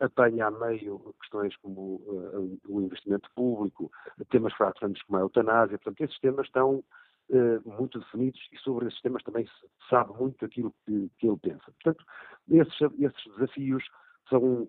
[0.00, 3.92] apanha a meio questões como uh, o investimento público,
[4.30, 5.78] temas fraturantes como a eutanásia.
[5.78, 6.82] Portanto, esses temas estão
[7.64, 11.72] muito definidos e sobre esses temas também se sabe muito aquilo que, que ele pensa.
[11.82, 12.04] Portanto,
[12.50, 13.82] esses, esses desafios
[14.28, 14.66] são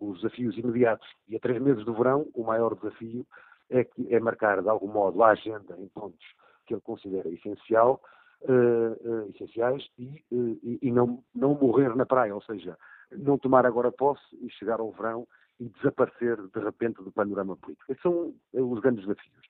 [0.00, 1.06] os desafios imediatos.
[1.28, 3.26] E a três meses do verão, o maior desafio
[3.70, 6.24] é, que, é marcar, de algum modo, a agenda em pontos
[6.66, 8.00] que ele considera essencial,
[8.42, 12.76] uh, uh, essenciais e, uh, e, não, não morrer na praia, ou seja,
[13.10, 15.26] não tomar agora posse e chegar ao verão
[15.58, 17.90] e desaparecer de repente do panorama político.
[17.90, 19.48] Esses são os grandes desafios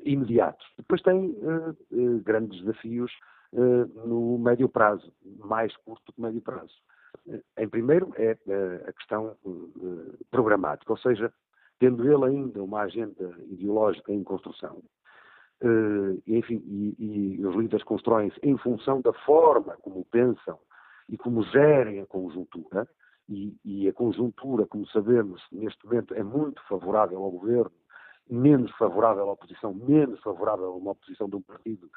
[0.00, 0.64] imediatos.
[0.76, 1.34] Depois tem
[2.22, 3.10] grandes desafios
[3.52, 6.74] no médio prazo, mais curto que médio prazo.
[7.56, 11.32] Em primeiro é eh, a questão eh, programática, ou seja,
[11.78, 14.82] tendo ele ainda uma agenda ideológica em construção,
[15.60, 16.94] eh, enfim, e,
[17.38, 20.58] e os líderes constroem-se em função da forma como pensam
[21.08, 22.88] e como gerem a conjuntura,
[23.28, 27.72] e, e, a conjuntura, como sabemos, neste momento é muito favorável ao governo,
[28.30, 31.90] menos favorável à oposição, menos favorável a uma oposição de um partido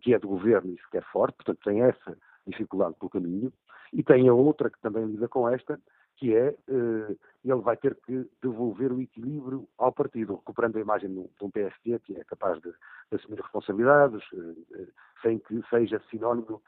[0.00, 3.52] que é do governo e sequer forte, portanto tem essa dificuldade pelo caminho.
[3.92, 5.80] E tem a outra que também lida com esta,
[6.16, 11.12] que é uh, ele vai ter que devolver o equilíbrio ao partido, recuperando a imagem
[11.12, 16.62] de um PSD que é capaz de, de assumir responsabilidades, uh, sem que seja sinónimo,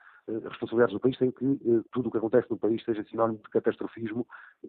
[0.51, 1.59] responsabilidades do país, sem que
[1.91, 4.27] tudo o que acontece no país seja sinónimo de catastrofismo,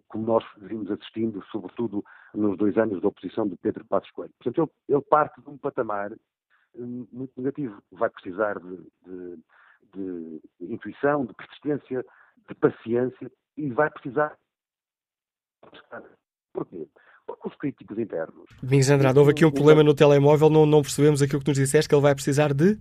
[0.08, 2.02] como nós vimos assistindo, sobretudo
[2.32, 4.32] nos dois anos da oposição de Pedro Passos Coelho.
[4.38, 6.12] Portanto, ele, ele parte de um patamar
[6.76, 7.82] muito negativo.
[7.92, 9.38] Vai precisar de, de,
[9.94, 12.04] de intuição, de persistência,
[12.48, 14.36] de paciência e vai precisar.
[16.52, 16.86] Porquê?
[17.26, 18.44] Porque os críticos internos.
[18.62, 21.88] Domingos Andrade, houve aqui um problema no telemóvel, não, não percebemos aquilo que nos disseste,
[21.88, 22.78] que ele vai precisar de.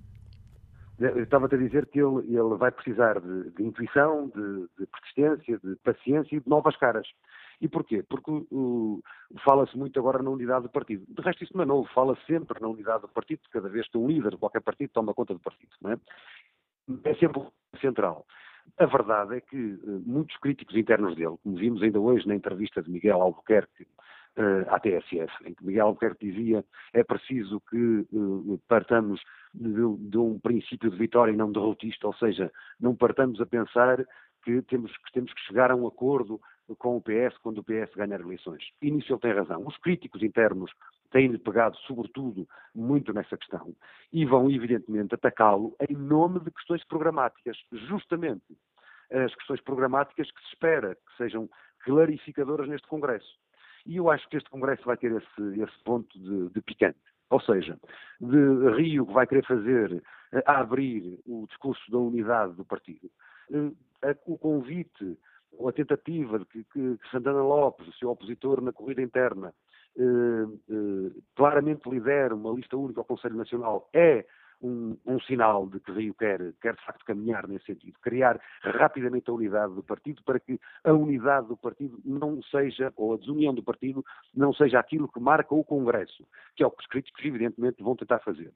[1.00, 5.60] Eu estava-te a dizer que ele, ele vai precisar de, de intuição, de, de, persistência,
[5.64, 7.08] de paciência e de novas caras.
[7.62, 8.04] E porquê?
[8.04, 9.02] Porque uh,
[9.46, 11.06] fala-se muito agora na unidade do partido.
[11.08, 11.90] De resto, isso não é novo.
[11.94, 15.14] Fala sempre na unidade do partido, cada vez que um líder de qualquer partido toma
[15.14, 15.72] conta do partido.
[15.82, 15.98] Não é?
[17.06, 17.44] é sempre
[17.80, 18.26] central.
[18.78, 22.82] A verdade é que uh, muitos críticos internos dele, como vimos ainda hoje na entrevista
[22.82, 23.84] de Miguel Albuquerque
[24.38, 26.64] uh, à TSF, em que Miguel Albuquerque dizia
[26.94, 29.22] é preciso que uh, partamos
[29.54, 34.06] de, de, um princípio de vitória e não derrotista, ou seja, não partamos a pensar
[34.44, 36.40] que temos, que temos que chegar a um acordo
[36.78, 38.64] com o PS quando o PS ganhar eleições.
[38.82, 39.66] E nisso ele tem razão.
[39.66, 40.72] Os críticos internos
[41.12, 43.76] têm-lhe pegado, sobretudo, muito nessa questão
[44.12, 48.58] e vão, evidentemente, atacá-lo em nome de questões programáticas, justamente
[49.12, 51.50] as questões programáticas que se espera que sejam
[51.84, 53.40] clarificadoras neste Congresso.
[53.86, 57.00] E eu acho que este Congresso vai ter esse, esse ponto de, de picante.
[57.30, 57.80] Ou seja,
[58.20, 63.10] de Rio que vai querer fazer eh, abrir o discurso da unidade do partido,
[63.52, 65.18] eh, o convite
[65.52, 69.54] ou a tentativa de que, que, que Santana Lopes, o seu opositor na corrida interna,
[69.98, 74.26] eh, claramente lidere uma lista única ao Conselho Nacional é
[74.62, 79.30] um, um, sinal de que Rio quer, quer de facto caminhar nesse sentido, criar rapidamente
[79.30, 83.54] a unidade do partido para que a unidade do partido não seja, ou a desunião
[83.54, 84.04] do partido,
[84.36, 87.96] não seja aquilo que marca o Congresso, que é o que os críticos evidentemente vão
[87.96, 88.54] tentar fazer.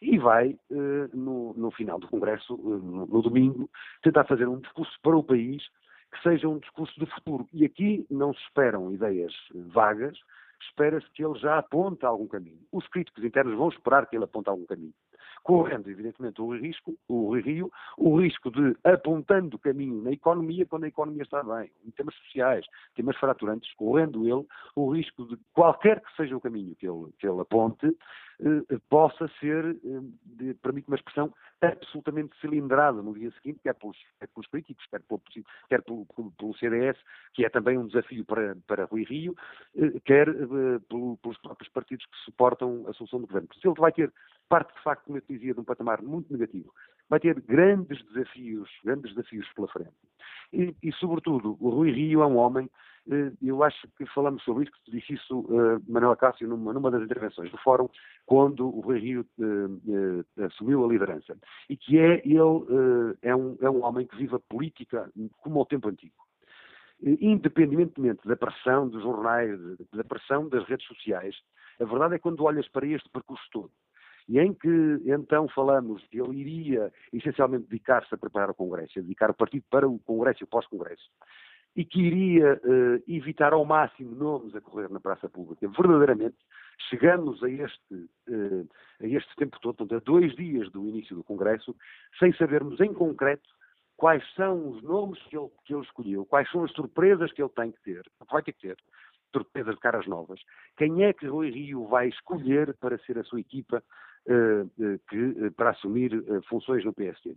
[0.00, 3.70] E vai, eh, no, no, final do Congresso, eh, no, no domingo,
[4.02, 5.62] tentar fazer um discurso para o país
[6.12, 7.48] que seja um discurso de futuro.
[7.52, 10.18] E aqui não se esperam ideias vagas,
[10.60, 12.60] espera-se que ele já aponte algum caminho.
[12.72, 14.94] Os críticos internos vão esperar que ele aponte algum caminho
[15.46, 20.84] correndo, evidentemente, o risco, o Rio, o risco de apontando o caminho na economia quando
[20.84, 22.66] a economia está bem, em temas sociais,
[22.96, 24.44] temas fraturantes, correndo ele
[24.74, 27.96] o risco de qualquer que seja o caminho que ele, que ele aponte,
[28.40, 31.32] eh, possa ser, eh, permite uma expressão,
[31.62, 34.46] absolutamente cilindrada no dia seguinte, quer pelos, quer pelos
[34.90, 35.22] quer, pelo,
[35.68, 36.06] quer pelo,
[36.36, 36.98] pelo, CDS,
[37.32, 39.34] que é também um desafio para, para Rui Rio,
[39.76, 43.48] eh, quer eh, pelo, pelos próprios partidos que suportam a solução do governo.
[43.48, 44.12] Porque ele vai ter
[44.48, 46.72] parte, de facto, como eu dizia, de um patamar muito negativo.
[47.08, 49.94] Vai ter grandes desafios, grandes desafios pela frente.
[50.52, 52.70] E, e sobretudo, o Rui Rio é um homem,
[53.10, 56.90] eh, eu acho que falamos sobre isso, que disse isso uh, Manuel Cássio numa, numa,
[56.90, 57.88] das intervenções do fórum,
[58.24, 61.36] quando o Rui Rio uh, assumiu a liderança.
[61.68, 62.38] E que é, ele
[63.22, 65.10] é, um, é um homem que vive a política
[65.42, 66.14] como ao tempo antigo
[67.02, 69.58] independentemente da pressão dos jornais,
[69.92, 71.36] da pressão das redes sociais,
[71.80, 73.70] a verdade é que quando olhas para este percurso todo,
[74.28, 79.02] e em que então falamos que ele iria essencialmente dedicar-se a preparar o Congresso, a
[79.02, 81.08] dedicar o partido para o Congresso e o pós-Congresso,
[81.76, 85.68] e que iria uh, evitar ao máximo nomes a correr na praça pública.
[85.68, 86.36] Verdadeiramente,
[86.88, 88.68] chegamos a este, uh,
[89.00, 91.76] a este tempo todo, portanto, a dois dias do início do Congresso,
[92.18, 93.48] sem sabermos em concreto
[93.96, 97.50] quais são os nomes que ele, que ele escolheu, quais são as surpresas que ele
[97.50, 98.76] tem que ter, vai ter que ter,
[99.32, 100.40] surpresas de caras novas,
[100.76, 103.82] quem é que Rui Rio vai escolher para ser a sua equipa
[105.08, 106.10] que, para assumir
[106.48, 107.36] funções no PSD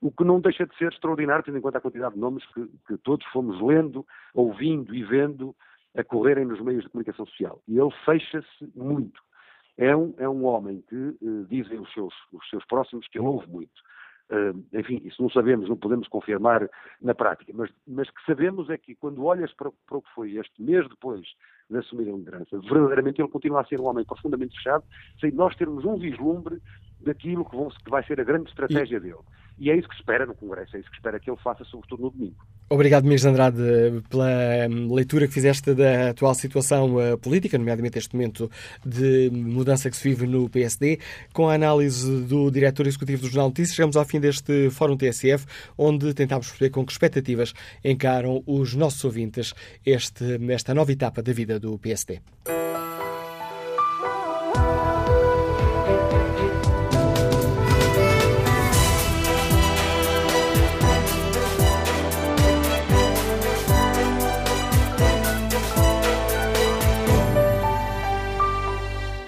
[0.00, 2.66] o que não deixa de ser extraordinário, tendo em conta a quantidade de nomes que,
[2.86, 5.54] que todos fomos lendo, ouvindo e vendo
[5.96, 7.60] a correrem nos meios de comunicação social.
[7.66, 9.20] E ele fecha-se muito.
[9.76, 13.26] É um, é um homem que, uh, dizem os seus, os seus próximos, que ele
[13.26, 13.80] ouve muito.
[14.30, 16.68] Uh, enfim, isso não sabemos, não podemos confirmar
[17.00, 20.36] na prática, mas, mas que sabemos é que quando olhas para, para o que foi
[20.36, 21.26] este mês depois
[21.70, 24.84] de assumir a liderança, verdadeiramente ele continua a ser um homem profundamente fechado,
[25.20, 26.60] sem nós termos um vislumbre
[27.00, 29.00] daquilo que, vão, que vai ser a grande estratégia e...
[29.00, 29.18] dele.
[29.60, 31.38] E é isso que se espera no Congresso, é isso que se espera que ele
[31.42, 32.36] faça, sobretudo no domingo.
[32.70, 33.58] Obrigado, Miguel Andrade,
[34.08, 34.28] pela
[34.70, 38.48] hum, leitura que fizeste da atual situação uh, política, nomeadamente este momento
[38.84, 41.00] de mudança que se vive no PSD.
[41.32, 45.44] Com a análise do diretor executivo do Jornal Notícias, chegamos ao fim deste Fórum TSF,
[45.76, 47.52] onde tentámos perceber com que expectativas
[47.84, 49.54] encaram os nossos ouvintes
[49.84, 52.20] este, esta nova etapa da vida do PSD.